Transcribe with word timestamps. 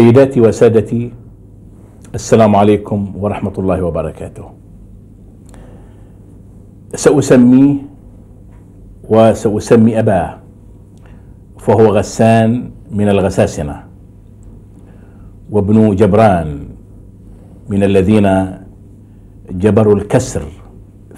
سيداتي 0.00 0.40
وسادتي 0.40 1.12
السلام 2.16 2.56
عليكم 2.56 3.20
ورحمة 3.20 3.52
الله 3.58 3.78
وبركاته. 3.84 4.46
سأسميه 6.96 7.74
وسأسمي 9.04 9.92
أباه 10.00 10.30
فهو 11.60 11.86
غسان 12.00 12.72
من 12.88 13.08
الغساسنة 13.12 13.76
وابن 15.52 15.76
جبران 16.00 16.48
من 17.68 17.80
الذين 17.84 18.28
جبروا 19.52 19.96
الكسر 20.00 20.44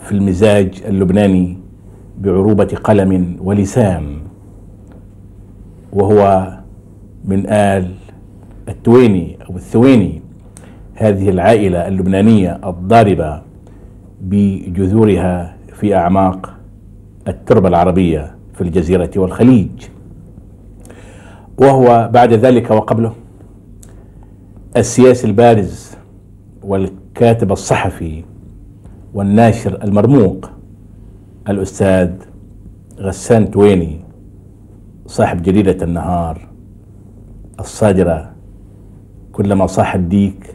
في 0.03 0.13
المزاج 0.13 0.83
اللبناني 0.91 1.47
بعروبة 2.19 2.71
قلم 2.83 3.39
ولسان 3.39 4.05
وهو 5.95 6.19
من 7.25 7.47
آل 7.47 8.02
التويني 8.69 9.39
أو 9.51 9.57
الثويني 9.57 10.23
هذه 10.95 11.29
العائلة 11.29 11.89
اللبنانية 11.89 12.61
الضاربة 12.69 13.43
بجذورها 14.21 15.57
في 15.73 15.95
أعماق 15.95 16.55
التربة 17.29 17.69
العربية 17.69 18.35
في 18.55 18.61
الجزيرة 18.61 19.11
والخليج. 19.17 19.71
وهو 21.59 22.11
بعد 22.13 22.33
ذلك 22.33 22.71
وقبله 22.71 23.13
السياسي 24.77 25.27
البارز 25.27 25.91
والكاتب 26.63 27.53
الصحفي 27.53 28.25
والناشر 29.15 29.85
المرموق 29.85 30.51
الأستاذ 31.49 32.11
غسان 32.99 33.51
تويني 33.51 34.01
صاحب 35.07 35.43
جريدة 35.43 35.85
النهار 35.85 36.49
الصادرة 37.61 38.32
كلما 39.33 39.67
صاح 39.67 39.95
الديك 39.95 40.55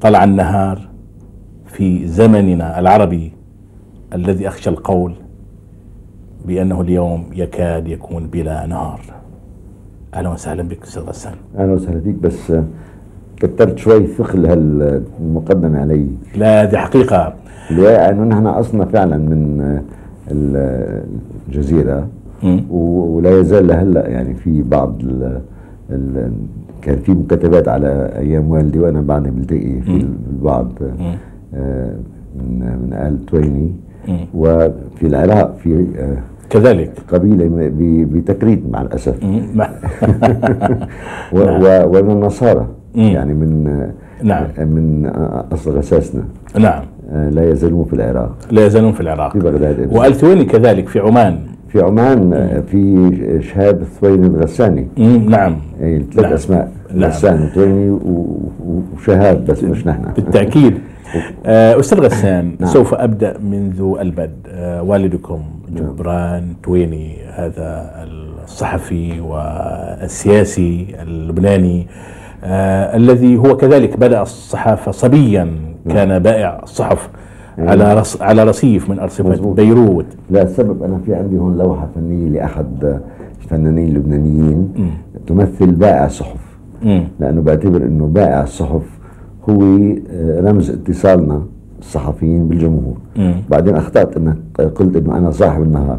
طلع 0.00 0.24
النهار 0.24 0.88
في 1.66 2.06
زمننا 2.06 2.78
العربي 2.78 3.32
الذي 4.14 4.48
أخشى 4.48 4.70
القول 4.70 5.12
بأنه 6.46 6.80
اليوم 6.80 7.24
يكاد 7.34 7.88
يكون 7.88 8.26
بلا 8.26 8.66
نهار. 8.66 9.00
أهلا 10.14 10.28
وسهلا 10.28 10.62
بك 10.62 10.82
أستاذ 10.82 11.02
غسان. 11.02 11.34
أهلا 11.58 11.72
وسهلا 11.72 12.00
فيك 12.00 12.14
بس 12.14 12.52
كترت 13.36 13.78
شوي 13.78 14.06
ثقل 14.06 14.46
هالمقدمة 14.46 15.80
علي. 15.80 16.06
لا 16.36 16.62
هذه 16.62 16.76
حقيقة. 16.76 17.34
الواقع 17.70 18.10
إنه 18.10 18.24
نحن 18.24 18.46
أصلنا 18.46 18.84
فعلا 18.84 19.16
من. 19.16 19.80
و- 22.70 23.16
ولا 23.16 23.40
يزال 23.40 23.66
لهلا 23.66 24.08
يعني 24.08 24.34
في 24.34 24.62
بعض 24.62 25.00
ال 25.02 25.40
ال 25.90 26.32
كان 26.84 26.96
في 26.98 27.12
مكاتبات 27.12 27.68
على 27.68 28.10
أيام 28.18 28.50
والدي 28.50 28.78
وأنا 28.78 29.00
بعدني 29.00 29.30
بلتقي 29.30 29.80
في 29.80 30.06
البعض 30.30 30.68
آه، 31.54 31.94
من 32.38 32.58
من 32.58 32.92
ال 32.92 33.26
تويني. 33.26 33.72
وفي 34.34 35.06
العراق 35.06 35.56
في 35.62 35.86
آه، 35.98 36.16
كذلك. 36.50 36.90
قبيلة 37.12 37.46
ب- 37.48 38.12
بتكريت 38.16 38.62
مع 38.70 38.82
و- 41.32 41.38
و- 41.38 41.86
ومن 41.98 42.10
النصارى. 42.10 42.66
يعني 42.94 43.34
من 43.34 43.64
نعم. 44.22 44.44
من 44.58 45.06
آه، 45.06 45.44
اصل 45.52 45.70
غساسنا 45.78 46.22
نعم. 46.58 46.82
آه، 47.10 47.30
لا 47.30 47.50
يزالون 47.50 47.84
في 47.84 47.92
العراق. 47.92 48.36
لا 48.50 48.66
يزالون 48.66 48.92
في 48.92 49.00
العراق. 49.00 49.32
في 49.32 49.38
بغداد. 49.38 49.88
والثويني 49.92 50.44
كذلك 50.44 50.88
في 50.88 50.98
عمان. 50.98 51.38
في 51.74 51.82
عمان 51.82 52.32
آه، 52.32 52.60
في 52.60 53.42
شهاب 53.42 53.82
الثويني 53.82 54.26
الغساني. 54.26 54.88
نعم. 55.28 55.56
يعني 55.80 56.04
ثلاث 56.14 56.24
نعم. 56.24 56.32
أسماء 56.32 56.72
نعم. 56.94 57.10
غسان 57.10 57.42
وثويني 57.42 57.98
وشهاب 58.94 59.44
بس 59.46 59.64
مش 59.64 59.86
نحن. 59.86 60.02
بالتأكيد. 60.16 60.78
آه، 61.46 61.80
أستاذ 61.80 62.00
غسان 62.00 62.56
نعم. 62.60 62.70
سوف 62.70 62.94
أبدأ 62.94 63.38
منذ 63.38 63.96
البدء. 64.00 64.30
آه، 64.48 64.82
والدكم 64.82 65.42
جبران 65.68 66.54
تويني 66.62 67.16
هذا 67.32 67.90
الصحفي 68.44 69.20
والسياسي 69.20 70.86
اللبناني 71.02 71.86
آه، 72.44 72.96
الذي 72.96 73.36
هو 73.36 73.56
كذلك 73.56 73.96
بدأ 73.96 74.22
الصحافة 74.22 74.92
صبيا 74.92 75.50
كان 75.90 76.18
بائع 76.18 76.60
الصحف. 76.62 77.08
على 77.58 77.94
رص 77.94 78.22
على 78.22 78.44
رصيف 78.44 78.90
من 78.90 78.98
أرصفة 78.98 79.28
مظبوط. 79.28 79.56
بيروت. 79.56 80.06
لا 80.30 80.42
السبب 80.42 80.82
أنا 80.82 80.98
في 81.06 81.14
عندي 81.14 81.38
هون 81.38 81.56
لوحة 81.58 81.88
فنية 81.94 82.28
لأحد 82.28 83.00
الفنانين 83.42 83.88
اللبنانيين 83.88 84.68
تمثل 85.26 85.70
بائع 85.70 86.06
الصحف 86.06 86.40
مم. 86.82 87.04
لأنه 87.20 87.40
بعتبر 87.42 87.82
إنه 87.84 88.06
بائع 88.06 88.42
الصحف 88.42 88.82
هو 89.50 89.62
آه، 89.62 90.40
رمز 90.40 90.70
اتصالنا 90.70 91.42
الصحفيين 91.78 92.48
بالجمهور. 92.48 92.96
مم. 93.16 93.34
بعدين 93.50 93.76
أخطأت 93.76 94.16
انك 94.16 94.36
قلت 94.74 94.96
إنه 94.96 95.18
أنا 95.18 95.30
صاحب 95.30 95.62
النهار. 95.62 95.98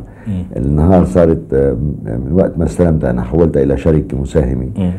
النهار 0.57 1.05
صارت 1.05 1.53
آه، 1.53 1.73
من 2.05 2.31
وقت 2.31 2.57
ما 2.57 2.65
استلمتها 2.65 3.09
أنا 3.09 3.21
حولتها 3.21 3.63
إلى 3.63 3.77
شركة 3.77 4.17
مساهمة. 4.21 4.67
مم. 4.77 4.91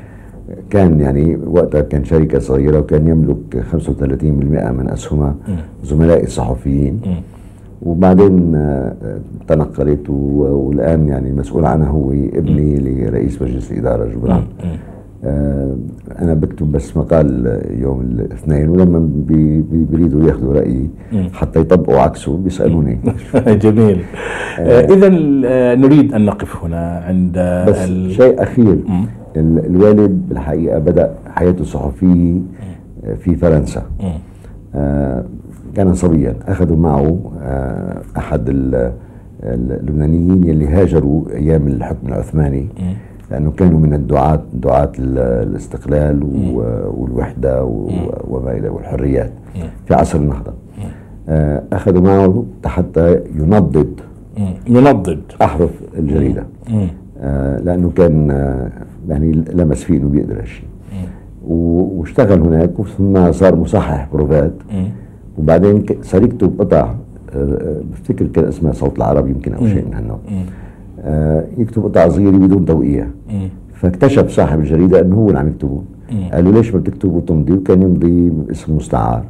كان 0.70 1.00
يعني 1.00 1.38
وقتها 1.46 1.80
كان 1.80 2.04
شركة 2.04 2.38
صغيرة 2.38 2.78
وكان 2.78 3.06
يملك 3.08 3.64
35% 3.72 4.70
من 4.72 4.88
اسهمها 4.92 5.34
زملائي 5.84 6.22
الصحفيين. 6.24 7.00
وبعدين 7.82 8.54
آه، 8.54 8.94
تنقلت 9.48 10.10
و- 10.10 10.14
والآن 10.68 11.08
يعني 11.08 11.30
المسؤول 11.30 11.64
عنها 11.64 11.88
هو 11.88 12.10
ابني 12.12 12.76
لرئيس 12.78 13.42
مجلس 13.42 13.72
الاداره 13.72 14.04
جبران. 14.08 14.42
آه، 15.24 15.76
أنا 16.18 16.34
بكتب 16.34 16.72
بس 16.72 16.96
مقال 16.96 17.60
يوم 17.80 18.00
الاثنين 18.00 18.68
ولما 18.68 18.98
بي- 19.14 19.60
بي- 19.60 19.84
بيريدوا 19.84 20.28
ياخذوا 20.28 20.54
رأيي 20.54 20.88
حتى 21.32 21.60
يطبقوا 21.60 21.98
عكسه 21.98 22.36
بيسألوني. 22.36 22.98
جميل. 23.64 24.00
إذا 24.58 25.08
نريد 25.74 26.14
أن 26.14 26.24
نقف 26.24 26.64
هنا 26.64 27.02
عند 27.06 27.38
بس 27.68 27.86
شيء 28.16 28.42
أخير. 28.42 28.72
ال- 28.72 28.84
الوالد 29.40 30.28
بالحقيقة 30.28 30.78
بدأ 30.78 31.14
حياته 31.34 31.60
الصحفيه 31.62 32.40
في 33.18 33.36
فرنسا. 33.36 33.82
آه، 34.74 35.24
كان 35.76 35.94
صبيا 35.94 36.34
اخذوا 36.48 36.76
معه 36.76 37.18
آه، 37.42 38.00
أحد 38.16 38.48
ال- 38.48 38.92
اللبنانيين 39.42 40.44
يلي 40.44 40.66
هاجروا 40.68 41.22
أيام 41.34 41.66
الحكم 41.66 42.08
العثماني. 42.08 42.66
لأنه 43.30 43.50
كانوا 43.50 43.80
من 43.80 43.94
الدعاة 43.94 44.40
دعاة 44.54 44.92
ال- 44.98 45.18
الاستقلال 45.48 46.22
والوحدة 46.96 47.64
وما 48.28 48.52
إلى 48.52 48.68
والحريات 48.68 49.30
في 49.86 49.94
عصر 49.94 50.18
النهضة. 50.18 50.52
آه، 51.28 51.62
اخذوا 51.72 52.00
معه 52.00 52.44
حتى 52.66 53.20
ينضد. 53.34 54.00
ينضد. 54.68 55.20
أحرف 55.42 55.70
الجريدة. 55.98 56.46
آه، 57.20 57.58
لأنه 57.60 57.90
كان 57.90 58.30
آه، 58.30 58.70
يعني 59.08 59.32
لمس 59.32 59.84
فيه 59.84 59.96
إنه 59.98 60.08
بيقدر 60.08 60.40
هالشيء 60.40 60.64
و- 61.48 61.98
واشتغل 62.00 62.40
هناك 62.40 62.70
ثم 62.98 63.32
صار 63.32 63.56
مصحح 63.56 64.08
بروفات 64.12 64.52
وبعدين 65.38 65.82
ك- 65.82 65.98
صار 66.04 66.22
يكتب 66.22 66.60
قطع 66.60 66.94
بفتكر 67.92 68.26
كان 68.26 68.44
اسمها 68.44 68.72
صوت 68.72 68.96
العرب 68.98 69.28
يمكن 69.28 69.54
أو 69.54 69.66
شيء 69.66 69.84
من 69.86 69.94
هالنوع. 69.94 70.18
آه، 71.00 71.44
يكتب 71.58 71.84
قطع 71.84 72.08
صغيرة 72.08 72.30
بدون 72.36 72.64
توقيع. 72.64 73.06
فاكتشف 73.74 74.30
صاحب 74.30 74.58
الجريدة 74.60 75.00
إنه 75.00 75.16
هو 75.16 75.28
اللي 75.28 75.38
عم 75.38 75.48
يكتبه. 75.48 75.82
قال 76.32 76.44
له 76.44 76.50
ليش 76.50 76.74
ما 76.74 76.80
بتكتب 76.80 77.12
وتمضي 77.12 77.52
وكان 77.52 77.82
يمضي 77.82 78.32
اسم 78.50 78.76
مستعار. 78.76 79.24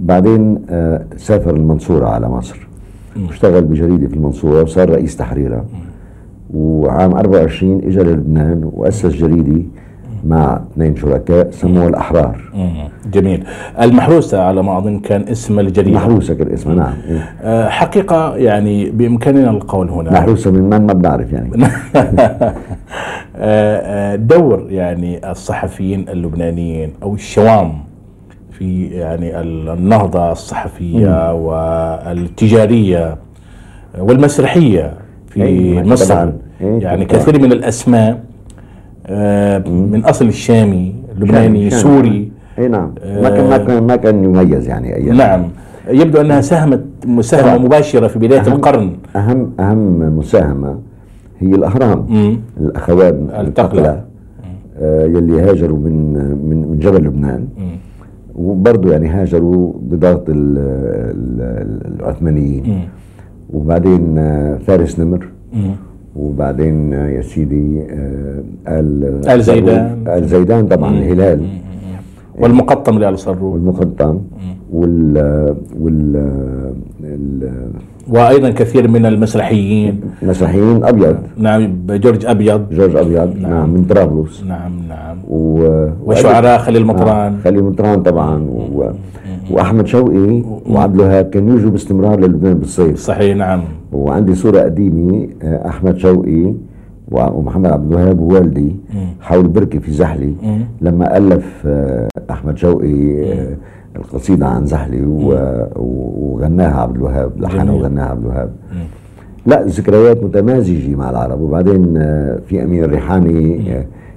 بعدين 0.00 0.58
آه، 0.70 1.04
سافر 1.16 1.56
المنصورة 1.56 2.06
على 2.06 2.28
مصر. 2.28 2.68
واشتغل 3.26 3.64
بجريدة 3.64 4.08
في 4.08 4.14
المنصورة 4.14 4.62
وصار 4.62 4.90
رئيس 4.90 5.16
تحريرها. 5.16 5.64
وعام 6.54 7.12
24 7.12 7.80
اجى 7.84 7.98
للبنان 7.98 8.70
وأسس 8.72 9.06
جريده 9.06 9.62
مع 10.24 10.60
اثنين 10.72 10.96
شركاء 10.96 11.50
سموها 11.50 11.88
الأحرار. 11.88 12.40
جميل. 13.12 13.44
المحروسة 13.80 14.42
على 14.42 14.62
ما 14.62 14.78
أظن 14.78 14.98
كان 14.98 15.28
اسم 15.28 15.58
الجريدة. 15.58 15.96
محروسة 15.96 16.34
كان 16.34 16.52
اسمها 16.52 16.74
نعم. 16.74 16.94
آه، 17.42 17.68
حقيقة 17.68 18.36
يعني 18.36 18.90
بإمكاننا 18.90 19.50
القول 19.50 19.88
هنا. 19.88 20.12
محروسة 20.12 20.50
من 20.50 20.60
من 20.62 20.86
ما 20.86 20.92
بنعرف 20.92 21.32
يعني. 21.32 21.50
آه، 21.66 22.54
آه، 23.36 24.16
دور 24.16 24.66
يعني 24.70 25.30
الصحفيين 25.30 26.08
اللبنانيين 26.08 26.92
أو 27.02 27.14
الشوام 27.14 27.72
في 28.52 28.86
يعني 28.86 29.40
النهضة 29.40 30.32
الصحفية 30.32 31.34
والتجارية 31.34 33.16
والمسرحية. 33.98 34.99
في 35.30 35.42
أي، 35.44 35.82
مصر. 35.82 36.14
إيه، 36.60 36.78
يعني 36.82 37.04
طبعاً. 37.04 37.20
كثير 37.22 37.40
من 37.42 37.52
الأسماء 37.52 38.20
آه، 39.06 39.58
من 39.68 40.04
أصل 40.04 40.26
الشامي 40.28 40.94
لبناني. 41.18 41.70
سوري 41.70 42.32
اي 42.58 42.68
نعم. 42.68 42.94
ما 43.22 43.28
كان 43.30 43.48
ما 43.50 43.56
كان 43.58 43.82
ما 43.86 43.96
كان 43.96 44.24
يميز 44.24 44.68
يعني 44.68 44.96
أيام. 44.96 45.16
نعم. 45.16 45.42
يبدو 45.90 46.20
أنها 46.20 46.40
ساهمت 46.40 46.84
مساهمة 47.06 47.42
طبعاً. 47.54 47.58
مباشرة 47.66 48.06
في 48.06 48.18
بداية 48.18 48.42
أهم- 48.42 48.48
القرن. 48.48 48.92
اهم 49.16 49.50
أهم 49.60 50.18
مساهمة 50.18 50.78
هي 51.38 51.54
الأهرام. 51.54 52.06
مم. 52.08 52.36
الأخوان 52.60 53.28
التقلة. 53.40 54.04
آه، 54.80 55.04
يلي 55.06 55.40
هاجروا 55.40 55.78
من 55.78 56.12
من 56.48 56.68
من 56.70 56.78
جبل 56.78 57.04
لبنان. 57.04 57.48
وبرضه 58.34 58.92
يعني 58.92 59.08
هاجروا 59.08 59.72
بضغط 59.80 60.28
ال- 60.28 60.58
ال- 61.14 62.00
العثمانيين. 62.00 62.88
وبعدين 63.52 64.18
آه، 64.18 64.58
فارس 64.66 65.00
نمر. 65.00 65.26
وبعدين 66.16 66.94
آه، 66.94 67.08
يا 67.08 67.22
سيدي 67.22 67.80
آه، 67.90 68.42
ال 68.68 69.20
آل 69.28 69.42
زيدان. 69.42 70.04
آل 70.08 70.24
زيدان 70.26 70.66
طبعا 70.66 70.90
الهلال. 70.90 71.40
والمقطم 72.40 72.98
لآل 72.98 73.18
صروف 73.18 73.42
والمقطم. 73.42 74.20
وال 74.72 75.14
وال 75.80 76.16
ال- 77.04 77.72
وأيضا 78.08 78.50
كثير 78.50 78.88
من 78.88 79.06
المسرحيين. 79.06 80.00
المسرحيين 80.22 80.84
أبيض. 80.84 81.16
نعم 81.38 81.72
جورج 81.90 82.26
أبيض. 82.26 82.60
جورج 82.72 82.96
أبيض. 82.96 83.30
نعم. 83.40 83.70
من 83.74 83.84
طرابلس. 83.84 84.44
نعم 84.44 84.72
نعم. 84.88 85.16
و... 85.28 85.62
وشعراء 86.06 86.58
خليل 86.58 86.84
مطران. 86.86 87.38
خليل 87.44 87.64
مطران 87.64 88.02
طبعا. 88.02 88.34
و... 88.74 88.90
وأحمد 89.50 89.86
شوقي 89.86 90.42
وعبد 90.70 90.94
الوهاب 90.94 91.30
كانوا 91.30 91.58
يجوا 91.58 91.70
باستمرار 91.70 92.20
للبنان 92.20 92.58
بالصيف. 92.58 92.98
صحيح 92.98 93.36
نعم. 93.36 93.62
وعندي 93.92 94.34
صورة 94.34 94.60
قديمة 94.60 95.28
آه، 95.42 95.68
أحمد 95.68 95.96
شوقي 95.96 96.54
ومحمد 97.10 97.66
عبد 97.66 97.92
الوهاب 97.92 98.20
ووالدي 98.20 98.76
حول 99.20 99.48
بركة 99.48 99.78
في 99.78 99.92
زحلي. 99.92 100.34
لما 100.80 101.16
ألف 101.16 101.62
آه، 101.66 102.08
أحمد 102.30 102.58
شوقي 102.58 103.24
آه، 103.32 103.56
القصيدة 103.96 104.46
عن 104.46 104.66
زحلي 104.66 105.04
وغناها 105.76 106.80
عبد 106.80 106.96
الوهاب 106.96 107.40
لحنها. 107.40 107.74
وغناها 107.74 108.06
عبد 108.06 108.24
الوهاب. 108.24 108.50
لا 109.46 109.62
ذكريات 109.62 110.24
متمازجة 110.24 110.96
مع 110.96 111.10
العرب. 111.10 111.40
وبعدين 111.40 111.94
في 112.46 112.62
امين 112.62 112.84
الريحاني 112.84 113.60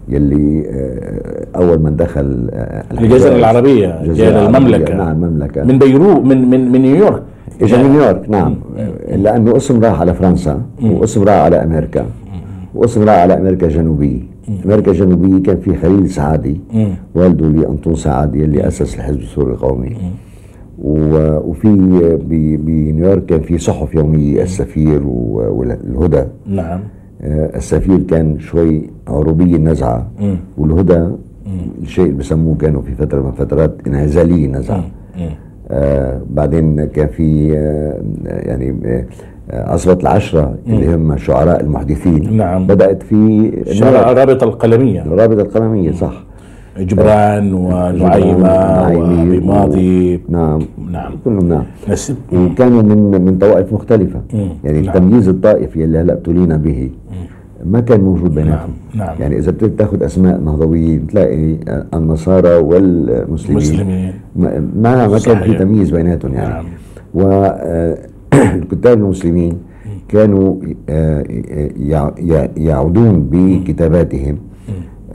يلي 0.09 0.63
آه، 0.67 1.47
أول 1.55 1.79
من 1.79 1.95
دخل 1.95 2.49
آه، 2.53 2.83
الجزيرة 2.91 3.29
جاء 3.29 3.39
العربية، 3.39 4.03
للمملكة. 4.03 4.95
نعم 4.95 5.23
المملكه 5.23 5.63
من 5.63 5.79
بيروت 5.79 6.25
من 6.25 6.49
من 6.49 6.71
من 6.71 6.81
نيويورك. 6.81 7.23
اجى 7.61 7.77
من 7.77 7.89
نيويورك 7.89 8.29
نعم. 8.29 8.55
لأنه 9.15 9.57
اسم 9.57 9.83
راح 9.83 9.99
على 10.01 10.13
فرنسا 10.13 10.61
واسم 10.83 11.23
راح 11.23 11.35
على 11.35 11.63
أمريكا 11.63 12.05
واسم 12.75 13.03
راح 13.03 13.15
على 13.15 13.37
أمريكا 13.37 13.67
الجنوبية. 13.67 14.19
أمريكا 14.65 14.91
الجنوبية 14.91 15.43
كان 15.43 15.57
في 15.57 15.75
خليل 15.75 16.09
سعادي. 16.09 16.57
والده 17.15 17.47
لي 17.47 17.67
أنطون 17.67 17.95
سعادي 17.95 18.43
اللي 18.43 18.67
أسس 18.67 18.95
الحزب 18.95 19.19
السوري 19.19 19.51
القومي. 19.51 19.97
وفي 20.79 21.69
بنيويورك 22.65 23.25
كان 23.25 23.41
في 23.41 23.57
صحف 23.57 23.95
يومية 23.95 24.41
السفير 24.43 25.01
والهدى. 25.05 26.23
نعم. 26.47 26.79
السفير 27.23 27.99
كان 28.09 28.39
شوي 28.39 28.89
عروبي 29.07 29.55
النزعه 29.55 30.07
والهدى 30.57 31.07
الشيء 31.81 32.05
اللي 32.05 32.17
بسموه 32.17 32.55
كانوا 32.57 32.81
في 32.81 32.95
فترة 32.95 33.21
من 33.21 33.31
فترات 33.31 33.75
انعزالي 33.87 34.45
النزعه 34.45 34.83
آه 35.71 36.21
بعدين 36.29 36.85
كان 36.85 37.07
في 37.07 37.57
آه 37.57 38.01
يعني 38.25 38.75
آه 38.85 39.05
عصبة 39.51 40.01
العشرة 40.01 40.55
اللي 40.67 40.95
هم 40.95 41.17
شعراء 41.17 41.61
المحدثين. 41.61 42.37
نعم. 42.37 42.67
بدأت 42.67 43.03
في 43.03 43.51
شعراء 43.71 44.11
الرابطة 44.11 44.43
القلمية. 44.43 45.01
الرابطة 45.01 45.41
القلمية 45.41 45.91
صح. 45.91 46.23
جبران 46.79 47.53
ونعيمة 47.53 48.47
نعيمي 48.47 49.37
وأبي 49.37 49.37
و- 49.37 49.45
ماضي 49.45 50.21
نعم. 50.29 50.59
نعم. 50.91 51.11
كلهم 51.25 51.47
نعم. 51.49 51.63
نسب 51.89 52.15
وكانوا 52.33 52.81
من 52.81 53.21
من 53.25 53.37
طوائف 53.37 53.73
مختلفة. 53.73 54.21
يعني 54.63 54.81
نعم. 54.81 54.95
التمييز 54.95 55.27
الطائفي 55.29 55.83
اللي 55.83 55.97
هلأ 55.97 56.13
ابتلينا 56.13 56.57
به 56.57 56.89
ما 57.65 57.79
كان 57.79 58.01
موجود 58.01 58.35
بيناتهم 58.35 58.73
نعم، 58.95 59.07
نعم. 59.07 59.15
يعني 59.21 59.37
إذا 59.37 59.51
بدك 59.51 59.71
تاخذ 59.79 60.03
أسماء 60.03 60.39
نهضويين 60.39 61.07
تلاقي 61.07 61.55
النصارى 61.93 62.55
والمسلمين. 62.55 63.57
مسلمين. 63.57 64.13
ما 64.35 64.59
ما, 65.07 65.19
كان 65.19 65.39
في. 65.43 65.53
تمييز 65.57 65.91
بيناتهم 65.91 66.33
يعني. 66.33 66.53
نعم. 66.53 66.65
والكتاب 67.13 68.97
المسلمين 69.03 69.57
كانوا 70.07 70.55
آه، 70.89 71.23
يع- 71.77 72.13
يع- 72.19 72.49
يعودون 72.57 73.27
بكتاباتهم. 73.31 74.37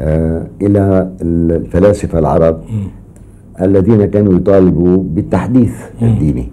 آه، 0.01 0.47
إلى 0.63 1.09
الفلاسفة 1.23 2.19
العرب 2.19 2.61
الذين 3.63 4.05
كانوا 4.05 4.35
يطالبوا 4.37 4.97
بالتحديث 5.03 5.73
الديني. 6.03 6.49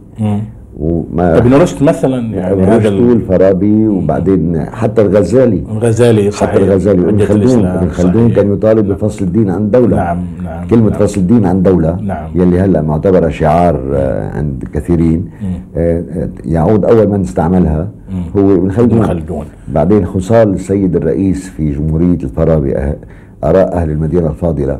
وما 0.79 1.37
ابن 1.37 1.53
رشد 1.53 1.83
مثلا 1.83 2.33
يعني 2.35 2.63
هذا 2.63 2.77
رشد 2.77 2.85
ال- 2.93 3.11
الفارابي 3.11 3.87
وبعدين 3.87 4.65
حتى 4.65 5.01
الغزالي. 5.01 5.63
الغزالي 5.71 6.31
صحيح. 6.31 6.49
حتى 6.49 6.63
الغزالي 6.63 7.07
حجة 7.07 7.23
خلدون. 7.25 7.65
ابن 7.65 7.89
خلدون. 7.89 8.29
كان 8.29 8.53
يطالب 8.53 8.87
بفصل 8.87 9.25
الدين 9.25 9.49
عن 9.49 9.71
دولة. 9.71 9.95
نعم 9.97 10.17
نعم 10.43 10.67
كلمة 10.67 10.89
نعم. 10.89 10.99
فصل 10.99 11.21
الدين 11.21 11.45
عن 11.45 11.61
دولة 11.63 11.95
نعم. 12.01 12.29
يلي 12.35 12.59
هلأ 12.59 12.81
معتبرة 12.81 13.29
شعار 13.29 13.81
آه، 13.93 14.37
عند 14.37 14.63
كثيرين. 14.73 15.25
آه، 15.77 16.03
يعود 16.45 16.85
أول 16.85 17.07
من 17.07 17.21
استعملها 17.21 17.87
هو 18.37 18.55
ابن 18.55 18.71
خلدون. 18.71 18.97
ابن 18.99 19.07
خلدون. 19.07 19.45
بعدين 19.73 20.05
خصال 20.05 20.53
السيد 20.53 20.95
الرئيس 20.95 21.49
في 21.49 21.71
جمهورية 21.71 22.23
الفارابي 22.23 22.73
آراء 23.49 23.73
أهل 23.75 23.89
المدينة 23.91 24.27
الفاضلة. 24.29 24.79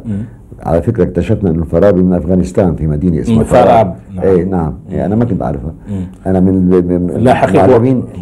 على 0.63 0.81
فكرة 0.81 1.03
اكتشفنا 1.03 1.49
أن 1.49 1.59
الفارابي 1.59 2.01
من 2.01 2.13
أفغانستان 2.13 2.75
في 2.75 2.87
مدينة 2.87 3.21
اسمها 3.21 3.37
مم، 3.37 3.43
فاراب. 3.43 3.95
نعم. 4.15 4.25
إيه 4.25 4.43
نعم. 4.43 4.73
يعني 4.89 5.05
أنا 5.05 5.15
ما 5.15 5.25
كنت 5.25 5.41
أعرفها 5.41 5.73
أنا 6.27 6.39
من 6.39 6.69
لا، 7.23 7.33
حقيقة. 7.33 7.65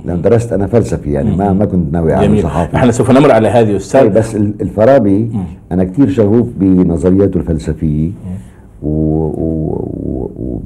لأن 0.05 0.21
درست 0.21 0.53
أنا 0.53 0.67
فلسفي 0.67 1.11
يعني 1.11 1.35
ما 1.35 1.53
ما 1.53 1.65
كنت 1.65 1.93
ناوي 1.93 2.13
أعمل 2.13 2.41
صحافي 2.43 2.75
إحنا 2.75 2.91
سوف 2.91 3.11
نمر 3.11 3.31
على 3.31 3.47
هذه 3.47 3.65
طيب 3.65 3.75
أستاذ. 3.75 4.07
بس 4.09 4.35
ال- 4.35 4.53
الفارابي 4.61 5.29
أنا 5.71 5.83
كثير 5.83 6.09
شغوف 6.09 6.47
بنظرياته 6.59 7.37
الفلسفية 7.37 8.11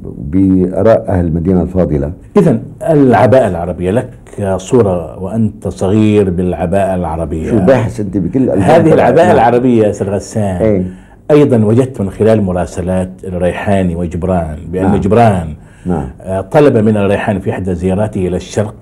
وباراء 0.04 1.04
أهل 1.08 1.26
المدينة 1.26 1.62
الفاضلة 1.62 2.12
اذا 2.36 2.60
العباءة 2.82 3.48
العربية 3.48 3.90
لك 3.90 4.10
صورة 4.56 5.22
وأنت 5.22 5.68
صغير 5.68 6.30
بالعباءة 6.30 6.94
العربية 6.94 7.50
شو 7.50 7.58
باحث 7.58 8.00
أنت 8.00 8.16
بكل 8.16 8.50
هذه 8.50 8.94
العباءة 8.94 9.26
نعم. 9.26 9.34
العربية 9.34 9.84
يا 9.84 9.90
أستاذ 9.90 10.08
غسان 10.08 10.56
إيه. 10.56 10.82
أيضا 11.30 11.56
وجدت 11.64 12.00
من 12.00 12.10
خلال 12.10 12.42
مراسلات 12.42 13.10
الريحاني 13.24 13.96
وجبران 13.96 14.58
بأن 14.68 14.84
نعم. 14.84 14.96
جبران 14.96 15.54
نعم. 15.86 16.08
آه، 16.20 16.40
طلب 16.40 16.76
من 16.76 16.96
الريحاني 16.96 17.40
في 17.40 17.50
إحدى 17.50 17.74
زياراته 17.74 18.26
إلى 18.28 18.36
الشرق 18.36 18.74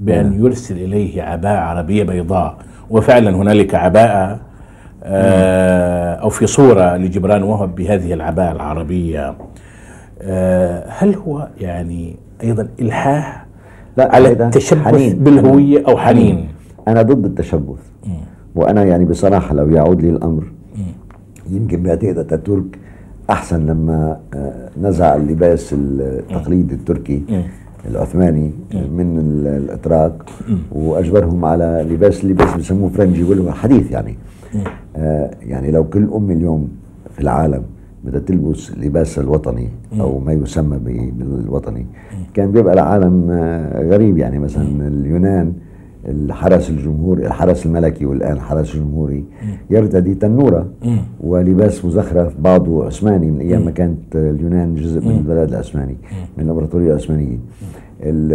بأن 0.00 0.44
يرسل 0.44 0.76
إليه 0.76 1.22
عباءة 1.22 1.58
عربية 1.58 2.02
بيضاء 2.02 2.56
وفعلا 2.90 3.30
هنالك 3.30 3.74
عباءة 3.74 4.40
آه، 5.04 6.14
أو 6.14 6.28
في 6.28 6.46
صورة 6.46 6.96
لجبران 6.96 7.42
وهب 7.42 7.74
بهذه 7.74 8.12
العباءة 8.12 8.52
العربية 8.52 9.34
هل 10.88 11.14
هو 11.14 11.48
يعني 11.60 12.16
أيضا 12.42 12.68
إلحاح 12.80 13.46
لا، 13.96 14.14
على 14.14 14.32
التشبث 14.32 14.78
حنين. 14.84 15.18
بالهوية 15.18 15.84
أو 15.88 15.96
حنين؟ 15.96 16.48
أنا 16.88 17.02
ضد 17.02 17.24
التشبث. 17.24 17.78
وأنا 18.54 18.84
يعني 18.84 19.04
بصراحة 19.04 19.54
لو 19.54 19.68
يعود 19.68 20.02
لي 20.02 20.10
الأمر 20.10 20.44
يمكن 21.50 21.82
بعتقد 21.82 22.18
اتاتورك 22.18 22.78
أحسن 23.30 23.66
لما 23.66 24.20
آه، 24.34 24.70
نزع 24.80 25.16
اللباس 25.16 25.74
التقليدي 25.78 26.74
التركي 26.74 27.22
العثماني 27.90 28.50
من 28.74 29.18
ال- 29.18 29.46
الإتراك 29.62 30.12
وأجبرهم 30.72 31.44
على 31.44 31.86
لباس 31.90 32.24
اللباس 32.24 32.54
بسموه 32.54 32.88
فرنجي 32.88 33.22
هو 33.22 33.52
حديث 33.52 33.90
يعني. 33.90 34.16
آه 34.96 35.30
يعني 35.42 35.70
لو 35.70 35.84
كل 35.84 36.08
أم 36.14 36.30
اليوم 36.30 36.68
في 37.14 37.20
العالم 37.20 37.62
بدها 38.08 38.20
تلبس 38.20 38.70
لباس 38.76 39.18
الوطني 39.18 39.68
أو 40.00 40.18
ما 40.18 40.32
يسمى 40.32 40.78
بالوطني. 41.18 41.86
كان 42.34 42.52
بيبقى 42.52 42.74
العالم 42.74 43.30
آه، 43.30 43.82
غريب 43.82 44.18
يعني. 44.18 44.38
مثلا 44.38 44.88
اليونان 44.88 45.52
الحرس 46.08 46.70
الجمهوري 46.70 47.26
الحرس 47.26 47.66
الملكي 47.66 48.06
والآن 48.06 48.32
الحرس 48.32 48.74
الجمهوري 48.74 49.24
يرتدي 49.70 50.14
تنورة 50.14 50.66
ولباس 51.20 51.84
مزخرف 51.84 52.40
بعضه 52.40 52.86
عثماني. 52.86 53.30
من 53.30 53.40
أيام 53.40 53.64
ما 53.64 53.70
كانت 53.70 54.16
اليونان 54.16 54.74
جزء 54.74 55.00
من 55.00 55.16
البلد 55.16 55.48
العثماني 55.48 55.96
من 56.38 56.44
الإمبراطورية 56.44 56.90
العثمانية. 56.90 57.38
ال- 58.02 58.32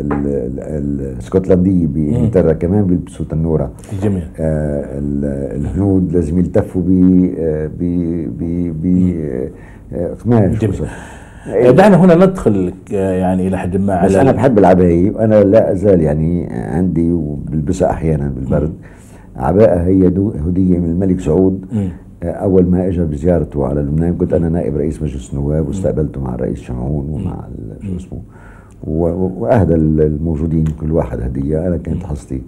ال- 0.00 0.26
ال- 0.28 1.00
الاسكتلنديه 1.10 1.86
بانجلترا 1.86 2.52
كمان 2.52 2.86
بيلبسوا 2.86 3.26
تنوره 3.30 3.70
جميل 4.02 4.22
آه، 4.40 4.98
ال- 4.98 5.60
الهنود 5.60 6.12
لازم 6.12 6.38
يلتفوا 6.38 6.82
ب 6.86 6.90
ب 8.82 8.84
قماش 10.24 10.82
دعنا 11.70 11.96
هنا 11.96 12.14
ندخل 12.14 12.72
آه، 12.94 13.12
يعني 13.12 13.48
إلى 13.48 13.58
حد 13.58 13.76
ما 13.76 14.04
بس 14.04 14.10
على 14.12 14.20
أنا 14.20 14.32
بحب 14.32 14.58
العباية 14.58 15.10
وأنا 15.10 15.42
لا 15.44 15.72
أزال 15.72 16.00
يعني 16.00 16.46
عندي 16.52 17.12
وبلبسها 17.12 17.90
أحيانا 17.90 18.28
بالبرد. 18.36 18.72
عباءة 19.36 19.80
هي 19.82 20.06
هدية 20.46 20.78
من 20.78 20.90
الملك 20.90 21.20
سعود. 21.20 21.64
آه، 22.22 22.30
أول 22.30 22.66
ما 22.66 22.86
اجى 22.88 23.00
بزيارته 23.04 23.66
على 23.66 23.80
لبنان 23.80 24.14
كنت 24.16 24.32
أنا 24.32 24.48
نائب 24.48 24.76
رئيس 24.76 25.02
مجلس 25.02 25.32
النواب 25.34 25.68
واستقبلته 25.68 26.20
مع 26.20 26.34
الرئيس 26.34 26.60
شمعون 26.60 27.10
ومع 27.10 27.44
شو 27.82 27.96
اسمه 27.96 28.18
وأهدى 28.86 29.74
الموجودين 29.74 30.64
كل 30.80 30.92
واحد 30.92 31.20
هدية. 31.20 31.66
أنا 31.66 31.76
كانت 31.76 32.04
حصتي 32.04 32.42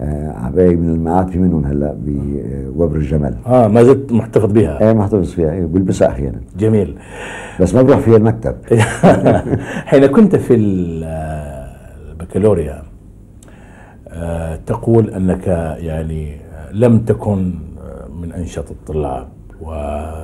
آه 0.00 0.30
عباية 0.32 0.76
من 0.76 0.88
المعاد 0.88 1.28
في 1.28 1.38
منهم 1.38 1.64
هلأ 1.64 1.96
بوبر 2.06 2.96
الجمل 2.96 3.34
آه 3.46 3.68
ما 3.68 3.82
زلت 3.82 4.12
محتفظ 4.12 4.52
بها. 4.52 4.80
إيه 4.80 4.92
محتفظ 4.92 5.30
فيها. 5.32 5.52
إيه 5.52 5.64
بلبسها 5.64 6.08
أحيانا. 6.08 6.40
جميل. 6.58 6.96
بس 7.60 7.74
ما 7.74 7.82
بروح 7.82 7.98
فيها 7.98 8.16
المكتب. 8.16 8.54
حين 9.90 10.06
كنت 10.06 10.36
في 10.36 10.54
البكالوريا 12.14 12.82
آه 14.08 14.56
تقول 14.66 15.10
أنك 15.10 15.46
يعني 15.78 16.36
لم 16.72 16.98
تكن 16.98 17.54
من 18.22 18.32
أنشط 18.32 18.70
الطلاب. 18.70 19.28
و 19.62 19.72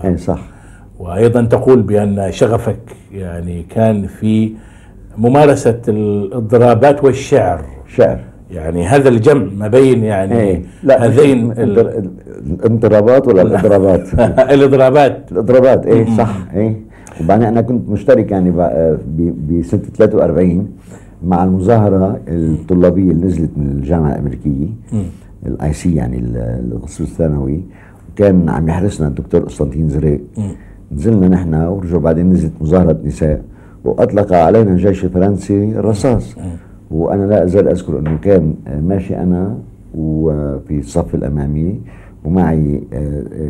إيه 0.04 0.16
صح. 0.16 0.40
وأيضا 0.99 1.44
تقول 1.44 1.82
بأن 1.82 2.32
شغفك 2.32 2.78
يعني 3.12 3.62
كان 3.62 4.06
في 4.06 4.52
ممارسة 5.18 5.80
الاضرابات 5.88 7.04
والشعر. 7.04 7.64
شعر. 7.88 8.20
يعني 8.50 8.87
هذا 8.87 9.08
الجمع 9.08 9.49
ما 9.58 9.68
بين 9.68 10.04
يعني 10.04 10.40
إيه. 10.40 10.62
لا 10.82 11.06
هذين 11.06 11.52
الانضرابات 11.52 13.28
ولا 13.28 13.42
الاضرابات؟ 13.42 14.08
الاضرابات. 14.54 15.32
الاضرابات 15.32 15.87
إيه 15.87 16.16
صح 16.16 16.37
إيه. 16.54 16.76
وبعدين 17.20 17.46
أنا 17.46 17.61
كنت 17.61 17.88
مشترك 17.88 18.30
يعني 18.30 18.50
بسنه 19.49 19.80
43 19.80 20.68
مع 21.25 21.44
المظاهرة 21.44 22.20
الطلابية 22.28 23.11
اللي 23.11 23.26
نزلت 23.26 23.50
من 23.56 23.66
الجامعة 23.66 24.12
الأمريكية 24.12 24.66
ال 25.46 25.72
IC 25.72 25.94
يعني 25.94 26.18
القسم 26.73 27.04
الثانوي. 27.04 27.61
وكان 28.12 28.49
عم 28.49 28.68
يحرسنا 28.68 29.08
الدكتور 29.08 29.40
قسطنطين 29.40 29.88
زريق. 29.88 30.20
نزلنا 30.92 31.28
نحن 31.28 31.54
ورجعوا 31.54 32.00
بعدين 32.00 32.30
نزلت 32.30 32.52
مظاهرة 32.61 32.99
نساء. 33.04 33.42
وأطلق 33.86 34.32
علينا 34.32 34.70
الجيش 34.72 35.04
الفرنسي 35.04 35.64
الرصاص 35.64 36.36
وأنا 36.90 37.24
لا 37.26 37.44
أزال 37.44 37.68
أذكر 37.68 37.98
أنه 37.98 38.18
كان 38.22 38.54
ماشي 38.82 39.16
أنا 39.16 39.58
وفي 39.94 40.78
الصف 40.78 41.14
الأمامي 41.14 41.80
ومعي 42.24 42.82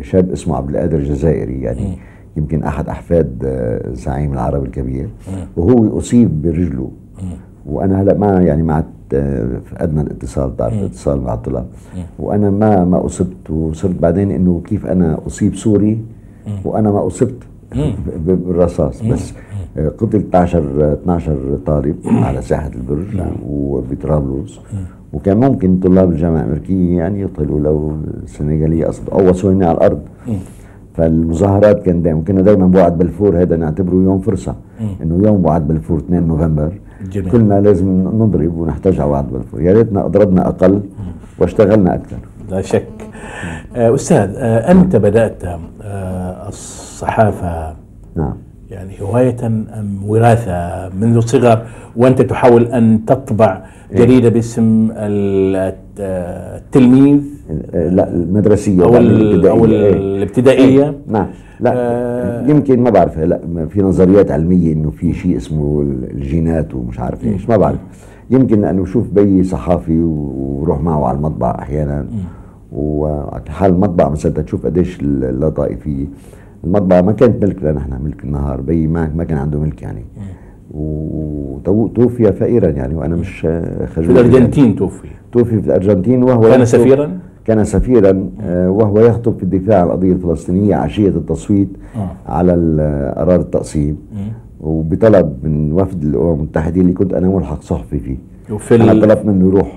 شاب 0.01 0.31
اسمه 0.31 0.55
عبد 0.57 0.69
القادر 0.69 0.97
الجزائري 0.97 1.61
يعني 1.61 1.97
يمكن 2.37 2.63
أحد 2.63 2.89
أحفاد 2.89 3.29
زعيم 3.93 4.33
العرب 4.33 4.63
الكبير. 4.63 5.09
وهو 5.57 5.97
اصيب 5.97 6.41
برجله. 6.41 6.91
وأنا 7.65 8.01
هلا 8.01 8.13
ما 8.17 8.41
يعني 8.41 8.63
مع 8.63 8.83
فقدنا 9.65 10.01
الاتصال 10.01 10.49
بتعرف 10.49 10.73
الاتصال 10.73 11.21
مع 11.21 11.33
الطلاب. 11.33 11.65
وأنا 12.19 12.49
ما 12.49 12.85
ما 12.85 13.05
أصبت 13.05 13.49
وصرت 13.49 13.95
بعدين 14.01 14.31
إنه 14.31 14.61
كيف 14.65 14.85
أنا 14.85 15.19
أصيب 15.27 15.55
سوري 15.55 16.01
وأنا 16.65 16.91
ما 16.91 17.07
أصبت 17.07 17.43
بالرصاص. 18.25 19.03
بس 19.03 19.33
قتل 19.77 20.17
12 20.17 20.93
12 20.93 21.57
طالب 21.65 21.95
على 22.05 22.41
ساحة 22.41 22.71
البرج 22.75 23.15
نعم. 23.15 23.35
وبطرابلس 23.49 24.59
وكان 25.13 25.37
ممكن 25.37 25.79
طلاب 25.79 26.11
الجامعة 26.11 26.41
الأمريكية 26.41 26.97
يعني 26.97 27.21
يقتلوا 27.21 27.59
لو 27.59 27.97
السنغالية 28.23 28.89
أصلا 28.89 29.05
أو 29.11 29.29
وصلوني 29.29 29.65
على 29.65 29.77
الأرض. 29.77 29.99
فالمظاهرات 30.93 31.83
كان 31.83 32.01
دائما 32.01 32.21
كنا 32.27 32.41
دائما 32.41 32.67
بوعد 32.67 32.97
بلفور 32.97 33.41
هذا 33.41 33.55
نعتبره 33.57 33.95
يوم 33.95 34.19
فرصة. 34.19 34.55
إنه 35.03 35.27
يوم 35.27 35.41
بوعد 35.41 35.67
بلفور 35.67 35.97
2 35.97 36.27
نوفمبر. 36.27 36.71
جميل. 37.11 37.31
كلنا 37.31 37.61
لازم 37.61 37.87
نضرب 38.21 38.57
ونحتاج 38.57 38.99
على 38.99 39.11
وعد 39.11 39.31
بلفور. 39.31 39.61
يا 39.61 39.73
ريتنا 39.73 40.05
أضربنا 40.05 40.47
أقل 40.47 40.81
واشتغلنا 41.39 41.95
أكثر. 41.95 42.17
لا 42.49 42.61
شك. 42.61 42.87
أستاذ 43.75 44.29
أنت 44.41 44.95
بدأت 44.95 45.43
الصحافة 46.47 47.75
نعم. 48.15 48.33
يعني 48.71 49.01
هواية 49.01 49.35
أم 49.47 49.99
وراثة 50.07 50.89
منذ 51.01 51.15
الصغر 51.15 51.65
وأنت 51.95 52.21
تحاول 52.21 52.65
أن 52.65 53.05
تطبع 53.05 53.61
جريدة 53.95 54.29
باسم 54.29 54.91
التلميذ؟ 55.99 57.19
لا 57.73 58.09
المدرسية 58.13 58.83
أو 58.83 58.97
الابتدائية, 58.97 59.51
أو 59.51 59.65
الابتدائية؟ 59.65 60.97
نعم. 61.07 61.27
لا 61.59 61.73
آه. 61.75 62.47
يمكن 62.47 62.79
ما 62.79 62.89
بعرف 62.89 63.19
لا 63.19 63.67
في 63.69 63.81
نظريات 63.81 64.31
علمية 64.31 64.73
إنه 64.73 64.89
في 64.89 65.13
شيء 65.13 65.37
اسمه 65.37 65.81
الجينات 66.11 66.73
ومش 66.75 66.99
عارف 66.99 67.25
إيش. 67.25 67.49
ما 67.49 67.57
بعرف. 67.57 67.79
يمكن 68.29 68.61
لأنه 68.61 68.85
شوف 68.85 69.09
بي 69.09 69.43
صحافي 69.43 69.99
وروح 69.99 70.81
معه 70.81 71.05
على 71.05 71.17
المطبع 71.17 71.55
أحيانا. 71.59 72.05
وحال 72.71 73.71
المطبع 73.71 74.09
مثلا 74.09 74.31
تشوف 74.31 74.65
قديش 74.65 74.97
اللطائفية. 75.01 76.05
المطبعة 76.63 77.01
ما 77.01 77.11
كانت 77.11 77.43
ملك 77.43 77.63
لنا 77.63 77.79
إحنا 77.79 77.99
ملك 78.03 78.23
النهار 78.23 78.61
بي 78.61 78.87
ما 78.87 79.11
ما 79.15 79.23
كان 79.23 79.37
عنده 79.37 79.59
ملك 79.59 79.81
يعني. 79.81 80.05
وتوفي 81.67 82.31
فقيرا 82.31 82.69
يعني 82.69 82.95
وأنا 82.95 83.15
مش 83.15 83.41
خجول 83.95 84.05
في 84.05 84.11
الأرجنتين 84.11 84.63
يعني. 84.63 84.75
توفي. 84.75 85.07
توفي 85.31 85.61
في 85.61 85.67
الأرجنتين 85.67 86.23
وهو 86.23 86.41
كان 86.41 86.65
سفيرا؟ 86.65 87.19
كان 87.45 87.63
سفيرا 87.63 88.29
وهو 88.49 88.99
يخطب 88.99 89.37
في 89.37 89.43
الدفاع 89.43 89.79
عن 89.81 89.87
القضية 89.87 90.11
الفلسطينية 90.13 90.75
عشية 90.75 91.09
التصويت 91.09 91.69
آه. 91.95 92.31
على 92.31 92.53
قرار 93.17 93.39
التقسيم. 93.39 93.97
وبطلب 94.61 95.33
من 95.43 95.73
وفد 95.73 96.03
الأمم 96.03 96.33
المتحدة 96.33 96.81
اللي 96.81 96.93
كنت 96.93 97.13
أنا 97.13 97.27
ملحق 97.27 97.61
صحفي 97.61 97.99
فيه. 97.99 98.17
وفي 98.51 98.75
أنا 98.75 98.93
طلبت 98.93 99.25
منه 99.25 99.47
يروح 99.47 99.75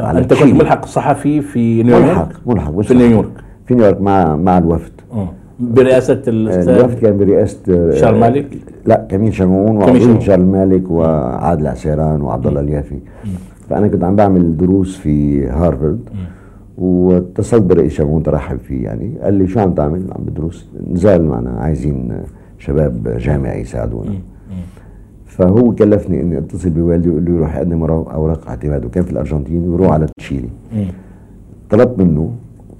على 0.00 0.18
أنت 0.18 0.34
كنت 0.34 0.54
ملحق 0.54 0.86
صحفي 0.86 1.40
في 1.40 1.82
نيويورك؟ 1.82 2.06
ملحق 2.06 2.28
ملحق 2.46 2.80
في 2.80 2.94
نيويورك. 2.94 3.30
في 3.66 3.74
نيويورك 3.74 4.00
مع 4.00 4.36
مع 4.36 4.58
الوفد. 4.58 4.92
آه. 5.12 5.28
برئاسة 5.60 6.22
الاستاذ 6.28 6.68
الوفد 6.68 6.98
كان 6.98 7.18
برئاسة 7.18 7.90
شارل 7.90 8.18
مالك؟ 8.18 8.46
لا 8.86 9.06
كميل 9.08 9.34
شمعون 9.34 9.76
وعضو 9.76 10.20
شارل 10.20 10.46
مالك 10.46 10.90
وعادل 10.90 11.66
عسيران 11.66 12.22
وعبد 12.22 12.46
الله 12.46 12.60
اليافي. 12.60 12.98
فأنا 13.70 13.88
كنت 13.88 14.04
عم 14.04 14.16
بعمل 14.16 14.56
دروس 14.56 14.96
في 14.96 15.46
هارفارد 15.46 16.00
واتصلت 16.78 17.62
برئيس 17.62 17.92
شمعون 17.92 18.22
ترحب 18.22 18.58
فيه 18.58 18.84
يعني. 18.84 19.18
قال 19.22 19.34
لي 19.34 19.46
شو 19.46 19.60
عم 19.60 19.74
تعمل؟ 19.74 20.02
عم 20.12 20.24
بدرس. 20.24 20.68
نزال 20.90 21.24
معنا 21.24 21.50
عايزين 21.50 22.12
شباب 22.58 23.16
جامعي 23.18 23.60
يساعدونا. 23.60 24.12
فهو 25.26 25.74
كلفني 25.74 26.20
إني 26.20 26.38
اتصل 26.38 26.70
بوالدي 26.70 27.08
ويقول 27.08 27.24
له 27.24 27.30
يروح 27.32 27.56
يقدم 27.56 27.82
أوراق 27.82 28.48
اعتماد 28.48 28.84
وكان 28.84 29.04
في 29.04 29.12
الأرجنتين 29.12 29.68
ويروح 29.68 29.92
على 29.92 30.06
تشيلي. 30.18 30.48
طلبت 31.70 31.98
منه 31.98 32.30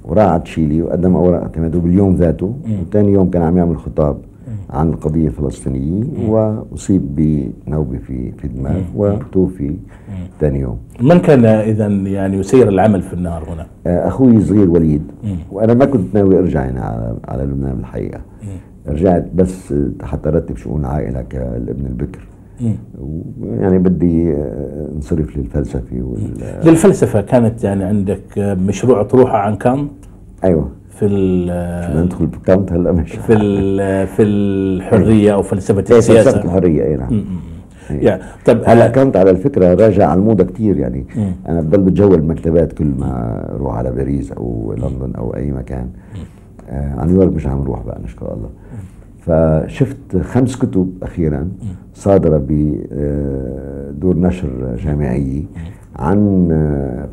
وراح 0.08 0.24
على 0.24 0.42
تشيلي 0.42 0.82
وقدم 0.82 1.16
اوراق 1.16 1.40
اعتماده 1.42 1.78
باليوم 1.78 2.14
ذاته 2.14 2.54
وثاني 2.82 3.12
يوم 3.12 3.30
كان 3.30 3.42
عم 3.42 3.58
يعمل 3.58 3.78
خطاب 3.78 4.16
عن 4.70 4.88
القضية 4.88 5.26
الفلسطينية 5.26 6.04
وأصيب 6.28 7.02
بنوبة 7.14 7.98
في 7.98 8.32
في 8.32 8.44
الدماغ 8.44 8.80
وتوفي 8.96 9.76
ثاني 10.40 10.60
يوم. 10.60 10.78
من 11.00 11.18
كان 11.18 11.44
إذا 11.44 11.86
يعني 11.86 12.36
يسير 12.36 12.68
العمل 12.68 13.02
في 13.02 13.12
النهار 13.12 13.44
هنا؟ 13.48 13.66
أخوي 14.08 14.36
الصغير 14.36 14.70
وليد. 14.70 15.02
وأنا 15.52 15.74
ما 15.74 15.84
كنت 15.84 16.14
ناوي 16.14 16.38
أرجع 16.38 16.64
يعني 16.64 16.80
على, 16.80 17.16
على 17.28 17.42
لبنان 17.42 17.76
بالحقيقة. 17.76 18.20
رجعت 18.88 19.26
بس 19.34 19.74
حتى 20.02 20.28
رتب 20.28 20.56
شؤون 20.56 20.80
العائلة 20.80 21.22
كالابن 21.22 21.86
البكر. 21.86 22.26
يعني 23.50 23.78
بدي 23.78 24.34
انصرف 24.96 25.36
للفلسفة 25.36 26.02
وال 26.02 26.30
للفلسفة 26.64 27.20
كانت 27.20 27.64
يعني 27.64 27.84
عندك 27.84 28.38
مشروع 28.38 29.02
طروحه 29.02 29.38
عن 29.38 29.56
كانت؟ 29.56 29.90
أيوه. 30.44 30.68
في 30.90 31.06
ال 31.06 32.04
ندخل 32.04 32.26
بكانت 32.26 32.72
هلا؟ 32.72 32.92
مش 32.92 33.12
في 33.12 34.06
في 34.06 34.22
الحرية 34.22 35.34
أو 35.34 35.42
فلسفة 35.42 35.80
السياسة 35.80 36.30
فلسفة 36.30 36.44
الحرية 36.44 36.84
اي 36.84 36.96
نعم. 36.96 37.24
يعني 37.90 38.22
طب 38.46 38.60
هلا 38.66 38.88
كانت 38.88 39.16
على 39.16 39.30
الفكرة 39.30 39.74
راجع 39.74 40.06
على 40.08 40.20
الموضة 40.20 40.44
كثير 40.44 40.76
يعني. 40.76 41.06
مم. 41.16 41.32
أنا 41.48 41.60
بضل 41.60 41.80
بتجول 41.80 42.14
المكتبات 42.14 42.72
كل 42.72 42.84
ما 42.98 43.42
أروح 43.54 43.74
على 43.76 43.90
باريس 43.90 44.32
أو 44.32 44.74
لندن 44.78 45.14
أو 45.14 45.34
أي 45.36 45.50
مكان. 45.50 45.88
آه 46.70 46.94
على 47.00 47.12
نيويورك 47.12 47.32
مش 47.32 47.46
عم 47.46 47.60
نروح 47.60 47.82
بقى 47.82 48.00
نشكر 48.04 48.32
الله. 48.34 48.48
فشفت 49.28 50.16
خمس 50.22 50.56
كتب 50.56 50.92
أخيرا 51.02 51.48
صادرة 51.94 52.46
بدور 52.48 54.16
نشر 54.16 54.76
جامعيه 54.84 55.42
عن 55.96 56.48